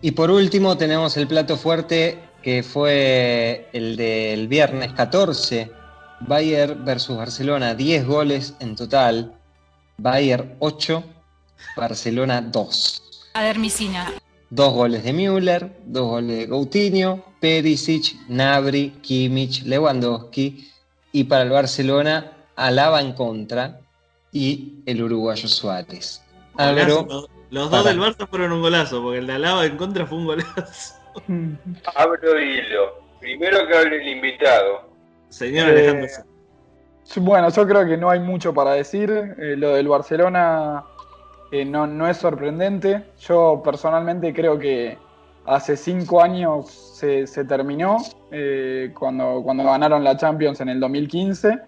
Y 0.00 0.10
por 0.10 0.30
último 0.30 0.76
tenemos 0.76 1.16
el 1.16 1.26
plato 1.28 1.56
fuerte 1.56 2.18
que 2.42 2.62
fue 2.62 3.68
el 3.72 3.96
del 3.96 4.48
viernes 4.48 4.92
14. 4.92 5.70
Bayern 6.20 6.84
versus 6.84 7.16
Barcelona, 7.16 7.74
10 7.74 8.06
goles 8.06 8.54
en 8.60 8.76
total. 8.76 9.32
Bayern 9.98 10.56
8, 10.58 11.02
Barcelona 11.76 12.40
2. 12.42 13.02
Adermicina. 13.34 14.12
Dos 14.54 14.72
goles 14.72 15.02
de 15.02 15.12
Müller, 15.12 15.72
dos 15.84 16.06
goles 16.06 16.38
de 16.38 16.48
Coutinho, 16.48 17.24
Perisic, 17.40 18.14
Nabri, 18.28 18.90
Kimmich, 19.02 19.64
Lewandowski 19.64 20.70
y 21.10 21.24
para 21.24 21.42
el 21.42 21.50
Barcelona 21.50 22.30
Alaba 22.54 23.00
en 23.00 23.14
contra 23.14 23.80
y 24.30 24.74
el 24.86 25.02
uruguayo 25.02 25.48
Suárez. 25.48 26.22
Agro, 26.56 27.04
los, 27.08 27.28
los 27.50 27.70
dos 27.70 27.82
para. 27.82 27.90
del 27.90 28.00
Barça 28.00 28.28
fueron 28.28 28.52
un 28.52 28.62
golazo, 28.62 29.02
porque 29.02 29.18
el 29.18 29.26
de 29.26 29.32
Alaba 29.32 29.66
en 29.66 29.76
contra 29.76 30.06
fue 30.06 30.18
un 30.18 30.26
golazo. 30.26 30.94
Abro 31.96 32.40
hilo. 32.40 33.02
Primero 33.20 33.66
que 33.66 33.76
hable 33.76 33.96
el 34.02 34.08
invitado. 34.16 34.88
Señor 35.30 35.68
Eh, 35.68 35.70
Alejandro. 35.72 36.08
Bueno, 37.16 37.50
yo 37.50 37.66
creo 37.66 37.86
que 37.86 37.96
no 37.96 38.08
hay 38.08 38.20
mucho 38.20 38.54
para 38.54 38.72
decir. 38.72 39.10
Eh, 39.10 39.56
lo 39.56 39.70
del 39.74 39.88
Barcelona 39.88 40.84
no, 41.62 41.86
no 41.86 42.08
es 42.08 42.16
sorprendente. 42.16 43.04
Yo 43.20 43.60
personalmente 43.62 44.32
creo 44.32 44.58
que 44.58 44.96
hace 45.44 45.76
cinco 45.76 46.22
años 46.22 46.70
se, 46.70 47.26
terminó 47.44 47.98
eh, 48.30 48.92
cuando, 48.98 49.42
cuando 49.44 49.64
ganaron 49.64 50.02
la 50.02 50.16
Champions 50.16 50.60
en 50.62 50.70
el 50.70 50.80
2015. 50.80 51.58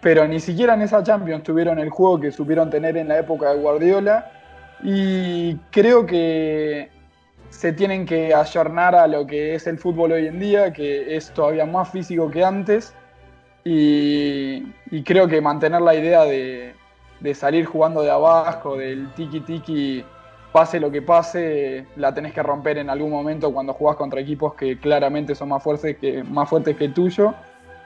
Pero 0.00 0.26
ni 0.26 0.40
siquiera 0.40 0.74
en 0.74 0.82
esa 0.82 1.04
Champions 1.04 1.44
tuvieron 1.44 1.78
el 1.78 1.88
juego 1.88 2.18
que 2.18 2.32
supieron 2.32 2.68
tener 2.68 2.96
en 2.96 3.08
la 3.08 3.20
época 3.20 3.50
de 3.50 3.60
Guardiola. 3.60 4.32
Y 4.82 5.54
creo 5.70 6.04
que 6.04 6.90
se 7.50 7.72
tienen 7.72 8.04
que 8.04 8.34
ayornar 8.34 8.96
a 8.96 9.06
lo 9.06 9.24
que 9.24 9.54
es 9.54 9.68
el 9.68 9.78
fútbol 9.78 10.12
hoy 10.12 10.26
en 10.26 10.40
día, 10.40 10.72
que 10.72 11.14
es 11.14 11.32
todavía 11.32 11.64
más 11.64 11.90
físico 11.90 12.28
que 12.28 12.44
antes. 12.44 12.92
Y 13.64 14.64
creo 15.04 15.28
que 15.28 15.40
mantener 15.40 15.80
la 15.82 15.94
idea 15.94 16.24
de, 16.24 16.74
de 17.22 17.34
salir 17.34 17.66
jugando 17.66 18.02
de 18.02 18.10
abajo, 18.10 18.76
del 18.76 19.08
tiki-tiki, 19.14 20.04
pase 20.50 20.80
lo 20.80 20.90
que 20.90 21.02
pase, 21.02 21.86
la 21.96 22.12
tenés 22.12 22.32
que 22.32 22.42
romper 22.42 22.78
en 22.78 22.90
algún 22.90 23.10
momento 23.10 23.52
cuando 23.52 23.72
jugás 23.72 23.96
contra 23.96 24.20
equipos 24.20 24.54
que 24.54 24.78
claramente 24.78 25.34
son 25.34 25.48
más 25.50 25.62
fuertes 25.62 25.96
que, 25.96 26.22
más 26.24 26.48
fuertes 26.48 26.76
que 26.76 26.86
el 26.86 26.94
tuyo. 26.94 27.34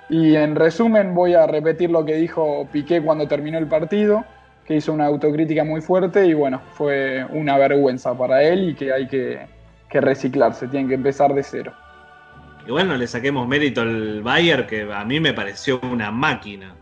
Y 0.09 0.37
en 0.37 0.57
resumen 0.57 1.15
voy 1.15 1.35
a 1.35 1.47
repetir 1.47 1.91
lo 1.91 2.05
que 2.05 2.15
dijo 2.15 2.67
Piqué 2.73 3.03
cuando 3.03 3.29
terminó 3.29 3.59
el 3.59 3.67
partido, 3.67 4.25
que 4.65 4.77
hizo 4.77 4.93
una 4.93 5.07
autocrítica 5.07 5.65
muy 5.65 5.81
fuerte 5.81 6.27
y 6.27 6.35
bueno, 6.35 6.61
fue 6.73 7.25
una 7.31 7.59
vergüenza 7.59 8.17
para 8.17 8.43
él 8.43 8.71
y 8.71 8.75
que 8.75 8.93
hay 8.93 9.07
que, 9.07 9.47
que 9.89 10.01
reciclarse, 10.01 10.67
tienen 10.69 10.89
que 10.89 10.95
empezar 10.95 11.35
de 11.35 11.43
cero. 11.43 11.73
Igual 12.67 12.89
no 12.89 12.97
le 12.97 13.07
saquemos 13.07 13.47
mérito 13.47 13.83
al 13.83 14.23
Bayern, 14.23 14.67
que 14.67 14.91
a 14.93 15.05
mí 15.05 15.21
me 15.21 15.33
pareció 15.33 15.81
una 15.81 16.11
máquina. 16.11 16.75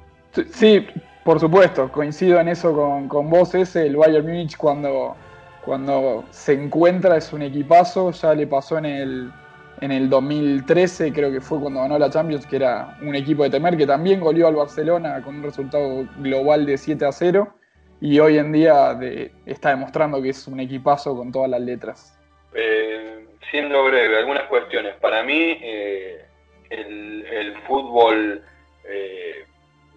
Sí, 0.50 0.86
por 1.24 1.40
supuesto, 1.40 1.90
coincido 1.90 2.38
en 2.38 2.48
eso 2.48 2.74
con, 2.74 3.08
con 3.08 3.30
vos, 3.30 3.54
ese, 3.54 3.86
el 3.86 3.96
Bayern 3.96 4.26
Múnich 4.26 4.56
cuando, 4.56 5.16
cuando 5.64 6.24
se 6.30 6.52
encuentra 6.52 7.16
es 7.16 7.32
un 7.32 7.42
equipazo, 7.42 8.10
ya 8.10 8.34
le 8.34 8.46
pasó 8.46 8.76
en 8.76 8.84
el, 8.84 9.32
en 9.80 9.90
el 9.90 10.10
2013, 10.10 11.12
creo 11.12 11.32
que 11.32 11.40
fue 11.40 11.58
cuando 11.60 11.80
ganó 11.80 11.98
la 11.98 12.10
Champions, 12.10 12.46
que 12.46 12.56
era 12.56 12.98
un 13.00 13.14
equipo 13.14 13.42
de 13.42 13.50
temer, 13.50 13.76
que 13.76 13.86
también 13.86 14.20
goleó 14.20 14.46
al 14.48 14.54
Barcelona 14.54 15.22
con 15.22 15.36
un 15.36 15.42
resultado 15.42 16.06
global 16.18 16.66
de 16.66 16.76
7 16.76 17.06
a 17.06 17.12
0, 17.12 17.54
y 18.02 18.18
hoy 18.18 18.36
en 18.36 18.52
día 18.52 18.98
está 19.46 19.70
demostrando 19.70 20.20
que 20.20 20.28
es 20.28 20.46
un 20.46 20.60
equipazo 20.60 21.16
con 21.16 21.32
todas 21.32 21.48
las 21.48 21.60
letras. 21.62 22.18
Eh, 22.54 23.26
siendo 23.50 23.82
breve, 23.84 24.18
algunas 24.18 24.44
cuestiones. 24.44 24.94
Para 25.00 25.22
mí, 25.22 25.58
eh, 25.62 26.22
el, 26.68 27.24
el 27.24 27.56
fútbol 27.62 28.42
eh, 28.86 29.44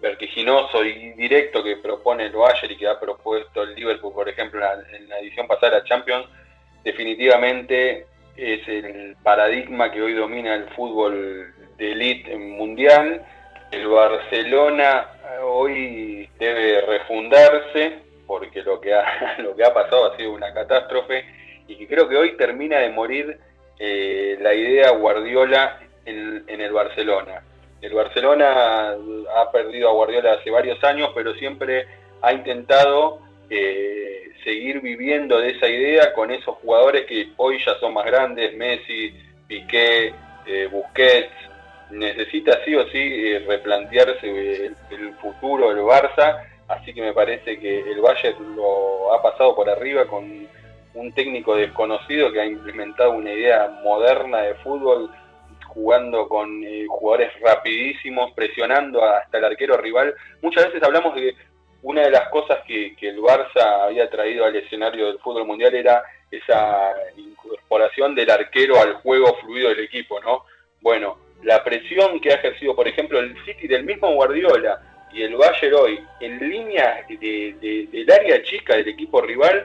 vertiginoso 0.00 0.84
y 0.84 1.12
directo 1.12 1.62
que 1.62 1.76
propone 1.76 2.26
el 2.26 2.32
Bayern 2.32 2.72
y 2.72 2.76
que 2.76 2.86
ha 2.86 2.98
propuesto 2.98 3.62
el 3.62 3.74
Liverpool, 3.74 4.12
por 4.12 4.28
ejemplo, 4.28 4.60
en 4.92 5.08
la, 5.08 5.18
edición 5.18 5.46
pasada 5.46 5.72
de 5.72 5.78
la 5.80 5.84
Champions, 5.84 6.26
definitivamente 6.84 8.06
es 8.36 8.66
el 8.68 9.16
paradigma 9.22 9.90
que 9.90 10.00
hoy 10.00 10.14
domina 10.14 10.54
el 10.54 10.68
fútbol 10.70 11.52
de 11.76 11.92
elite 11.92 12.36
mundial. 12.36 13.24
El 13.72 13.88
Barcelona 13.88 15.08
eh, 15.24 15.38
hoy 15.42 16.28
debe 16.38 16.80
refundarse 16.82 17.98
porque 18.26 18.62
lo 18.62 18.80
que 18.80 18.94
ha, 18.94 19.36
lo 19.38 19.56
que 19.56 19.64
ha 19.64 19.74
pasado 19.74 20.12
ha 20.12 20.16
sido 20.16 20.32
una 20.32 20.54
catástrofe 20.54 21.24
y 21.66 21.86
creo 21.86 22.08
que 22.08 22.16
hoy 22.16 22.36
termina 22.36 22.78
de 22.78 22.90
morir 22.90 23.38
eh, 23.78 24.38
la 24.40 24.54
idea 24.54 24.90
Guardiola 24.90 25.80
en 26.06 26.60
el 26.60 26.72
Barcelona. 26.72 27.42
El 27.80 27.94
Barcelona 27.94 28.96
ha 29.36 29.52
perdido 29.52 29.88
a 29.88 29.92
Guardiola 29.92 30.32
hace 30.32 30.50
varios 30.50 30.82
años, 30.82 31.10
pero 31.14 31.34
siempre 31.34 31.86
ha 32.20 32.32
intentado 32.32 33.20
eh, 33.48 34.32
seguir 34.42 34.80
viviendo 34.80 35.38
de 35.38 35.50
esa 35.50 35.68
idea 35.68 36.12
con 36.12 36.30
esos 36.30 36.56
jugadores 36.56 37.06
que 37.06 37.28
hoy 37.36 37.58
ya 37.64 37.78
son 37.78 37.94
más 37.94 38.04
grandes, 38.04 38.56
Messi, 38.56 39.14
Piqué, 39.46 40.12
eh, 40.46 40.68
Busquets. 40.70 41.32
Necesita 41.90 42.62
sí 42.64 42.74
o 42.74 42.86
sí 42.88 42.98
eh, 42.98 43.44
replantearse 43.46 44.28
el, 44.28 44.76
el 44.90 45.14
futuro 45.14 45.68
del 45.68 45.78
Barça, 45.84 46.44
así 46.66 46.92
que 46.92 47.00
me 47.00 47.14
parece 47.14 47.58
que 47.58 47.80
el 47.80 48.00
Bayern 48.00 48.56
lo 48.56 49.14
ha 49.14 49.22
pasado 49.22 49.54
por 49.54 49.70
arriba 49.70 50.04
con 50.06 50.46
un 50.94 51.12
técnico 51.12 51.54
desconocido 51.54 52.30
que 52.32 52.40
ha 52.40 52.44
implementado 52.44 53.12
una 53.12 53.32
idea 53.32 53.80
moderna 53.82 54.42
de 54.42 54.54
fútbol 54.56 55.10
jugando 55.68 56.28
con 56.28 56.64
eh, 56.64 56.86
jugadores 56.88 57.32
rapidísimos, 57.40 58.32
presionando 58.32 59.04
hasta 59.04 59.38
el 59.38 59.44
arquero 59.44 59.76
rival. 59.76 60.14
Muchas 60.42 60.66
veces 60.66 60.82
hablamos 60.82 61.14
de 61.14 61.34
una 61.82 62.02
de 62.02 62.10
las 62.10 62.28
cosas 62.30 62.58
que, 62.66 62.94
el 63.00 63.18
Barça 63.18 63.84
había 63.84 64.10
traído 64.10 64.44
al 64.44 64.56
escenario 64.56 65.06
del 65.06 65.18
fútbol 65.20 65.46
mundial 65.46 65.74
era 65.74 66.02
esa 66.30 66.92
incorporación 67.16 68.14
del 68.14 68.30
arquero 68.30 68.80
al 68.80 68.94
juego 68.94 69.36
fluido 69.40 69.68
del 69.70 69.80
equipo, 69.80 70.20
¿no? 70.20 70.44
Bueno, 70.80 71.18
la 71.42 71.62
presión 71.62 72.20
que 72.20 72.32
ha 72.32 72.36
ejercido, 72.36 72.74
por 72.74 72.88
ejemplo, 72.88 73.20
el 73.20 73.34
City 73.44 73.68
del 73.68 73.84
mismo 73.84 74.12
Guardiola 74.12 74.80
y 75.12 75.22
el 75.22 75.36
Bayern 75.36 75.74
hoy 75.74 76.00
en 76.20 76.38
línea 76.48 77.06
del 77.08 78.10
área 78.10 78.42
chica 78.42 78.76
del 78.76 78.88
equipo 78.88 79.22
rival 79.22 79.64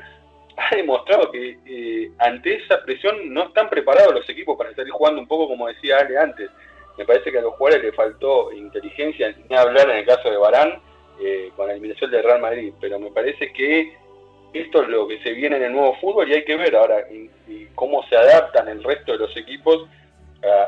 ha 0.58 0.76
demostrado 0.76 1.32
que 1.32 1.58
eh, 1.66 2.12
ante 2.20 2.56
esa 2.56 2.84
presión 2.84 3.34
no 3.34 3.47
están 3.47 3.70
preparados 3.70 4.14
los 4.14 4.30
equipos 4.30 4.58
para 4.58 4.74
salir 4.76 4.91
jugando 4.91 5.22
un 5.22 5.28
poco 5.28 5.47
como 5.47 5.68
decía 5.68 5.99
Ale 5.99 6.18
antes. 6.18 6.49
Me 6.97 7.06
parece 7.06 7.32
que 7.32 7.39
a 7.39 7.41
los 7.41 7.56
jugadores 7.56 7.84
les 7.84 7.95
faltó 7.95 8.51
inteligencia, 8.51 9.36
ni 9.49 9.56
hablar 9.56 9.89
en 9.89 9.97
el 9.97 10.06
caso 10.06 10.30
de 10.30 10.38
Barán 10.38 10.80
eh, 11.20 11.51
con 11.56 11.68
la 11.68 11.74
eliminación 11.74 12.12
del 12.12 12.24
Real 12.24 12.39
Madrid, 12.39 12.74
pero 12.80 12.99
me 12.99 13.10
parece 13.10 13.51
que 13.51 13.93
esto 14.54 14.84
es 14.84 14.89
lo 14.89 15.08
que 15.08 15.20
se 15.24 15.32
viene 15.32 15.58
en 15.58 15.64
el 15.64 15.74
nuevo 15.74 15.95
fútbol 15.95 16.30
y 16.30 16.36
hay 16.36 16.45
que 16.45 16.56
ver 16.56 16.76
ahora 16.76 17.08
cómo 17.74 18.04
se 18.08 18.16
adaptan 18.16 18.68
el 18.68 18.84
resto 18.84 19.14
de 19.14 19.18
los 19.18 19.36
equipos 19.36 19.88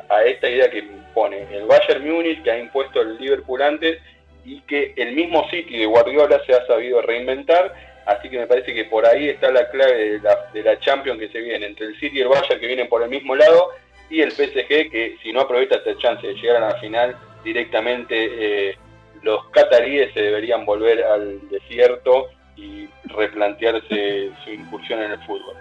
a, 0.09 0.23
esta 0.23 0.49
idea 0.49 0.69
que 0.69 0.79
impone 0.79 1.45
el 1.51 1.65
Bayern 1.65 2.09
Múnich, 2.09 2.41
que 2.43 2.51
ha 2.51 2.59
impuesto 2.59 3.01
el 3.01 3.17
Liverpool 3.17 3.61
antes 3.61 3.99
y 4.43 4.61
que 4.61 4.93
el 4.95 5.13
mismo 5.13 5.47
City 5.49 5.79
de 5.79 5.85
Guardiola 5.85 6.41
se 6.45 6.53
ha 6.53 6.65
sabido 6.67 7.01
reinventar. 7.01 7.73
Así 8.05 8.29
que 8.29 8.37
me 8.37 8.47
parece 8.47 8.73
que 8.73 8.85
por 8.85 9.05
ahí 9.05 9.29
está 9.29 9.51
la 9.51 9.67
clave 9.69 10.11
de 10.11 10.19
la, 10.19 10.49
de 10.53 10.63
la 10.63 10.79
Champions 10.79 11.19
que 11.19 11.29
se 11.29 11.39
viene, 11.39 11.65
entre 11.65 11.87
el 11.87 11.99
City 11.99 12.19
y 12.19 12.21
el 12.21 12.27
Bayern 12.27 12.59
que 12.59 12.67
vienen 12.67 12.87
por 12.87 13.01
el 13.01 13.09
mismo 13.09 13.35
lado 13.35 13.69
y 14.09 14.21
el 14.21 14.31
PSG 14.31 14.67
que 14.91 15.17
si 15.23 15.33
no 15.33 15.41
aprovecha 15.41 15.75
esta 15.75 15.97
chance 15.97 16.25
de 16.25 16.35
llegar 16.35 16.63
a 16.63 16.69
la 16.69 16.79
final 16.79 17.15
directamente 17.43 18.69
eh, 18.69 18.77
los 19.23 19.45
cataríes 19.49 20.13
se 20.13 20.21
deberían 20.21 20.65
volver 20.65 21.03
al 21.03 21.49
desierto 21.49 22.27
y 22.55 22.87
replantearse 23.05 24.29
su 24.43 24.51
incursión 24.51 25.01
en 25.01 25.11
el 25.11 25.19
fútbol. 25.25 25.55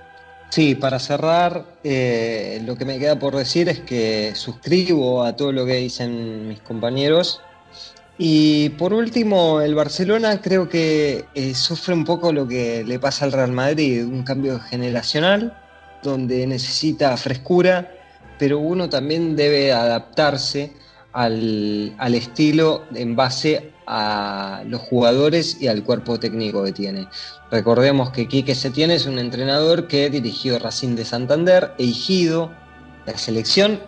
Sí, 0.51 0.75
para 0.75 0.99
cerrar, 0.99 1.65
eh, 1.83 2.61
lo 2.65 2.77
que 2.77 2.85
me 2.85 2.99
queda 2.99 3.19
por 3.19 3.35
decir 3.35 3.69
es 3.69 3.81
que 3.81 4.35
suscribo 4.35 5.25
a 5.25 5.35
todo 5.35 5.51
lo 5.51 5.67
que 5.67 5.75
dicen 5.75 6.47
mis 6.47 6.61
compañeros. 6.61 7.43
Y 8.17 8.69
por 8.71 8.93
último, 8.93 9.61
el 9.61 9.75
Barcelona 9.75 10.41
creo 10.41 10.69
que 10.69 11.25
eh, 11.35 11.55
sufre 11.55 11.95
un 11.95 12.05
poco 12.05 12.33
lo 12.33 12.47
que 12.47 12.85
le 12.85 13.01
pasa 13.01 13.25
al 13.25 13.33
Real 13.33 13.51
Madrid, 13.51 14.05
un 14.05 14.23
cambio 14.23 14.61
generacional 14.61 15.61
donde 16.03 16.47
necesita 16.47 17.17
frescura, 17.17 17.91
pero 18.39 18.59
uno 18.59 18.89
también 18.89 19.35
debe 19.35 19.73
adaptarse 19.73 20.73
al, 21.13 21.95
al 21.99 22.15
estilo 22.15 22.85
en 22.95 23.17
base 23.17 23.73
a 23.87 24.63
los 24.67 24.81
jugadores 24.83 25.61
y 25.61 25.67
al 25.67 25.83
cuerpo 25.83 26.21
técnico 26.21 26.63
que 26.65 26.73
tiene. 26.73 27.09
Recordemos 27.51 28.11
que 28.11 28.29
Quique 28.29 28.55
Setién 28.55 28.91
es 28.91 29.07
un 29.07 29.19
entrenador 29.19 29.89
que 29.89 30.09
dirigió 30.09 30.59
Racing 30.59 30.97
de 30.97 31.05
Santander, 31.05 31.75
Eigido, 31.79 32.51
la 33.07 33.19
selección 33.19 33.81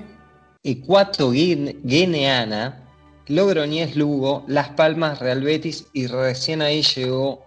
ecuatoguineana, 0.63 2.86
Logroñez 3.29 3.97
Lugo, 3.97 4.45
Las 4.47 4.71
Palmas, 4.71 5.19
Real 5.19 5.43
Betis 5.43 5.87
y 5.93 6.07
recién 6.07 6.63
ahí 6.63 6.83
llegó 6.83 7.45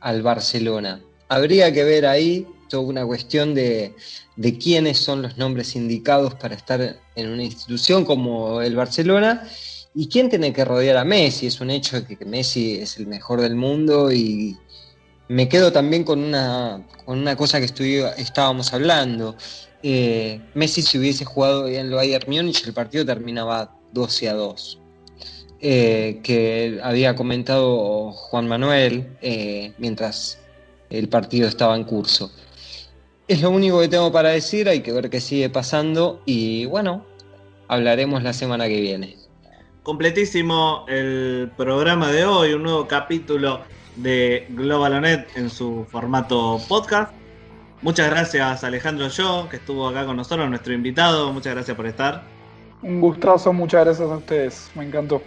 al 0.00 0.22
Barcelona. 0.22 1.00
Habría 1.28 1.72
que 1.72 1.84
ver 1.84 2.06
ahí 2.06 2.46
toda 2.68 2.82
una 2.84 3.06
cuestión 3.06 3.54
de, 3.54 3.94
de 4.36 4.58
quiénes 4.58 4.98
son 4.98 5.22
los 5.22 5.36
nombres 5.36 5.76
indicados 5.76 6.34
para 6.34 6.54
estar 6.54 6.96
en 7.14 7.28
una 7.28 7.44
institución 7.44 8.04
como 8.04 8.62
el 8.62 8.74
Barcelona 8.76 9.46
¿Y 9.94 10.08
quién 10.08 10.30
tiene 10.30 10.52
que 10.52 10.64
rodear 10.64 10.96
a 10.96 11.04
Messi? 11.04 11.46
Es 11.46 11.60
un 11.60 11.70
hecho 11.70 12.06
que, 12.06 12.16
Messi 12.24 12.76
es 12.76 12.96
el 12.96 13.06
mejor 13.06 13.42
del 13.42 13.56
mundo 13.56 14.10
y 14.10 14.56
me 15.28 15.48
quedo 15.48 15.70
también 15.70 16.04
con 16.04 16.20
una, 16.20 16.86
con 17.04 17.18
una 17.18 17.36
cosa 17.36 17.60
que 17.60 17.66
estábamos 17.66 18.72
hablando. 18.72 19.36
Eh, 19.82 20.40
Messi 20.54 20.80
si 20.80 20.98
hubiese 20.98 21.24
jugado 21.24 21.68
en 21.68 21.86
el 21.86 21.90
Bayern 21.92 22.24
Múnich 22.26 22.64
el 22.66 22.72
partido 22.72 23.04
terminaba 23.04 23.76
12 23.92 24.28
a 24.30 24.34
2. 24.34 24.78
Eh, 25.64 26.18
que 26.24 26.80
había 26.82 27.14
comentado 27.14 28.10
Juan 28.10 28.48
Manuel 28.48 29.06
eh, 29.22 29.72
mientras 29.78 30.40
el 30.90 31.08
partido 31.08 31.46
estaba 31.46 31.76
en 31.76 31.84
curso. 31.84 32.32
Es 33.28 33.42
lo 33.42 33.50
único 33.50 33.78
que 33.78 33.86
tengo 33.86 34.10
para 34.10 34.30
decir, 34.30 34.68
hay 34.68 34.80
que 34.80 34.90
ver 34.90 35.08
qué 35.08 35.20
sigue 35.20 35.48
pasando 35.50 36.20
y 36.26 36.64
bueno, 36.66 37.06
hablaremos 37.68 38.24
la 38.24 38.32
semana 38.32 38.66
que 38.66 38.80
viene. 38.80 39.16
Completísimo 39.84 40.84
el 40.88 41.52
programa 41.56 42.10
de 42.10 42.24
hoy, 42.24 42.54
un 42.54 42.64
nuevo 42.64 42.88
capítulo 42.88 43.60
de 43.94 44.48
Globalonet 44.48 45.28
en 45.36 45.48
su 45.48 45.86
formato 45.88 46.60
podcast. 46.68 47.12
Muchas 47.82 48.10
gracias 48.10 48.64
Alejandro 48.64 49.06
Yo, 49.06 49.46
que 49.48 49.58
estuvo 49.58 49.86
acá 49.86 50.06
con 50.06 50.16
nosotros, 50.16 50.50
nuestro 50.50 50.72
invitado. 50.72 51.32
Muchas 51.32 51.54
gracias 51.54 51.76
por 51.76 51.86
estar. 51.86 52.24
Un 52.82 53.00
gustazo, 53.00 53.52
muchas 53.52 53.84
gracias 53.84 54.10
a 54.10 54.16
ustedes, 54.16 54.68
me 54.74 54.84
encantó. 54.84 55.22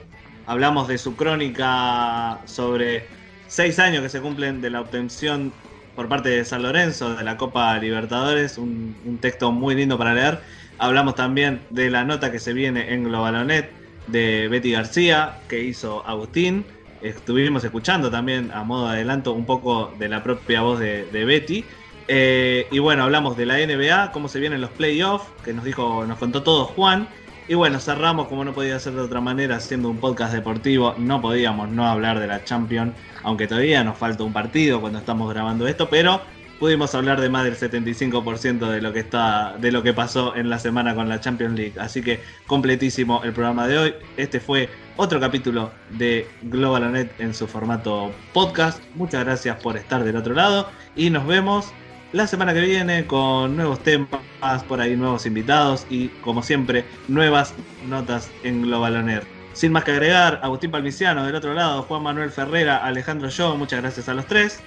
Hablamos 0.47 0.87
de 0.87 0.97
su 0.97 1.15
crónica 1.15 2.39
sobre 2.45 3.07
seis 3.47 3.79
años 3.79 4.03
que 4.03 4.09
se 4.09 4.21
cumplen 4.21 4.61
de 4.61 4.69
la 4.69 4.81
obtención 4.81 5.51
por 5.95 6.07
parte 6.07 6.29
de 6.29 6.45
San 6.45 6.61
Lorenzo 6.61 7.15
de 7.15 7.23
la 7.23 7.37
Copa 7.37 7.77
Libertadores, 7.79 8.57
un, 8.57 9.17
texto 9.21 9.51
muy 9.51 9.75
lindo 9.75 9.97
para 9.97 10.13
leer. 10.13 10.39
Hablamos 10.77 11.15
también 11.15 11.61
de 11.69 11.89
la 11.89 12.03
nota 12.03 12.31
que 12.31 12.39
se 12.39 12.53
viene 12.53 12.93
en 12.93 13.05
Globalonet 13.05 13.71
de 14.07 14.47
Betty 14.49 14.71
García 14.71 15.39
que 15.47 15.63
hizo 15.63 16.05
Agustín. 16.05 16.65
Estuvimos 17.01 17.63
escuchando 17.63 18.11
también 18.11 18.51
a 18.53 18.63
modo 18.63 18.87
de 18.87 18.95
adelanto 18.95 19.33
un 19.33 19.45
poco 19.45 19.93
de 19.97 20.09
la 20.09 20.21
propia 20.21 20.61
voz 20.61 20.79
de, 20.79 21.25
Betty. 21.25 21.63
Eh, 22.07 22.67
y 22.69 22.77
bueno, 22.77 23.03
hablamos 23.03 23.35
de 23.35 23.47
la 23.47 23.55
NBA, 23.57 24.11
cómo 24.11 24.27
se 24.27 24.39
vienen 24.39 24.61
los 24.61 24.69
playoffs, 24.71 25.25
que 25.43 25.53
nos 25.53 25.63
dijo, 25.65 26.05
nos 26.05 26.19
contó 26.19 26.43
todo 26.43 26.65
Juan. 26.65 27.07
Y 27.47 27.53
bueno, 27.53 27.79
cerramos 27.79 28.27
como 28.27 28.43
no 28.43 28.53
podía 28.53 28.79
ser 28.79 28.93
de 28.93 29.01
otra 29.01 29.21
manera, 29.21 29.57
haciendo 29.57 29.89
un 29.89 29.97
podcast 29.97 30.33
deportivo. 30.33 30.95
No 30.97 31.21
podíamos 31.21 31.69
no 31.69 31.85
hablar 31.87 32.19
de 32.19 32.25
la 32.25 32.43
Champions, 32.43 32.93
aunque 33.21 33.47
todavía 33.47 33.83
nos 33.83 33.97
falta 33.99 34.23
un 34.23 34.33
partido 34.33 34.81
cuando 34.81 34.97
estamos 34.97 35.31
grabando 35.31 35.67
esto, 35.67 35.87
pero 35.87 36.21
pudimos 36.59 36.95
hablar 36.95 37.21
de 37.21 37.29
más 37.29 37.43
del 37.43 37.55
75% 37.55 38.69
de 38.69 38.81
lo 38.81 38.93
que 38.93 38.99
está 38.99 39.57
de 39.59 39.71
lo 39.71 39.83
que 39.83 39.93
pasó 39.93 40.35
en 40.35 40.49
la 40.49 40.57
semana 40.57 40.95
con 40.95 41.07
la 41.07 41.19
Champions 41.19 41.55
League. 41.55 41.73
Así 41.79 42.01
que 42.01 42.19
completísimo 42.47 43.21
el 43.23 43.31
programa 43.31 43.67
de 43.67 43.77
hoy. 43.77 43.95
Este 44.17 44.39
fue 44.39 44.69
otro 44.97 45.19
capítulo 45.19 45.71
de 45.91 46.27
Globalonet 46.41 47.19
en 47.19 47.35
su 47.35 47.45
formato 47.45 48.11
podcast. 48.33 48.81
Muchas 48.95 49.23
gracias 49.23 49.61
por 49.61 49.77
estar 49.77 50.03
del 50.03 50.15
otro 50.15 50.33
lado 50.33 50.69
y 50.95 51.11
nos 51.11 51.27
vemos 51.27 51.71
la 52.15 52.27
semana 52.27 52.53
que 52.53 52.61
viene 52.61 53.05
con 53.05 53.57
nuevos 53.57 53.79
temas, 53.79 54.63
por 54.69 54.79
ahí 54.79 54.95
nuevos 54.95 55.25
invitados 55.25 55.85
y 55.89 56.07
como 56.23 56.41
siempre 56.43 56.85
nuevas 57.09 57.53
notas 57.89 58.31
en 58.43 58.61
Globalonet. 58.61 59.23
Sin 59.51 59.73
más 59.73 59.83
que 59.83 59.91
agregar, 59.91 60.39
Agustín 60.41 60.71
Palmiciano 60.71 61.25
del 61.25 61.35
otro 61.35 61.53
lado, 61.53 61.83
Juan 61.83 62.03
Manuel 62.03 62.31
Ferrera, 62.31 62.77
Alejandro 62.77 63.27
Yo, 63.27 63.57
muchas 63.57 63.81
gracias 63.81 64.07
a 64.07 64.13
los 64.13 64.25
tres. 64.27 64.61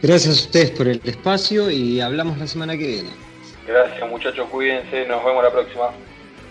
Gracias 0.00 0.28
a 0.28 0.40
ustedes 0.46 0.70
por 0.70 0.88
el 0.88 1.02
espacio 1.04 1.70
y 1.70 2.00
hablamos 2.00 2.38
la 2.38 2.46
semana 2.46 2.72
que 2.74 2.86
viene. 2.86 3.10
Gracias 3.66 4.08
muchachos, 4.08 4.48
cuídense, 4.48 5.06
nos 5.06 5.22
vemos 5.22 5.44
la 5.44 5.52
próxima. 5.52 5.90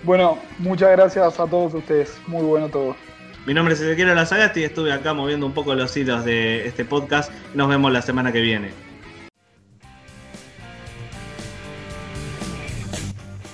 Bueno, 0.04 0.38
muchas 0.60 0.92
gracias 0.92 1.40
a 1.40 1.48
todos 1.48 1.74
ustedes, 1.74 2.16
muy 2.28 2.44
bueno 2.44 2.70
todo. 2.70 2.96
Mi 3.48 3.56
nombre 3.56 3.74
es 3.74 3.82
Ezequiel 3.82 4.14
Lazagasti 4.14 4.60
y 4.60 4.66
estuve 4.66 4.94
acá 4.94 5.16
moviendo 5.16 5.48
un 5.48 5.54
poco 5.54 5.74
los 5.74 5.98
hilos 5.98 6.24
de 6.24 6.68
este 6.68 6.86
podcast. 6.86 7.32
Nos 7.56 7.70
vemos 7.70 7.92
la 7.92 8.04
semana 8.04 8.32
que 8.32 8.42
viene. 8.42 8.93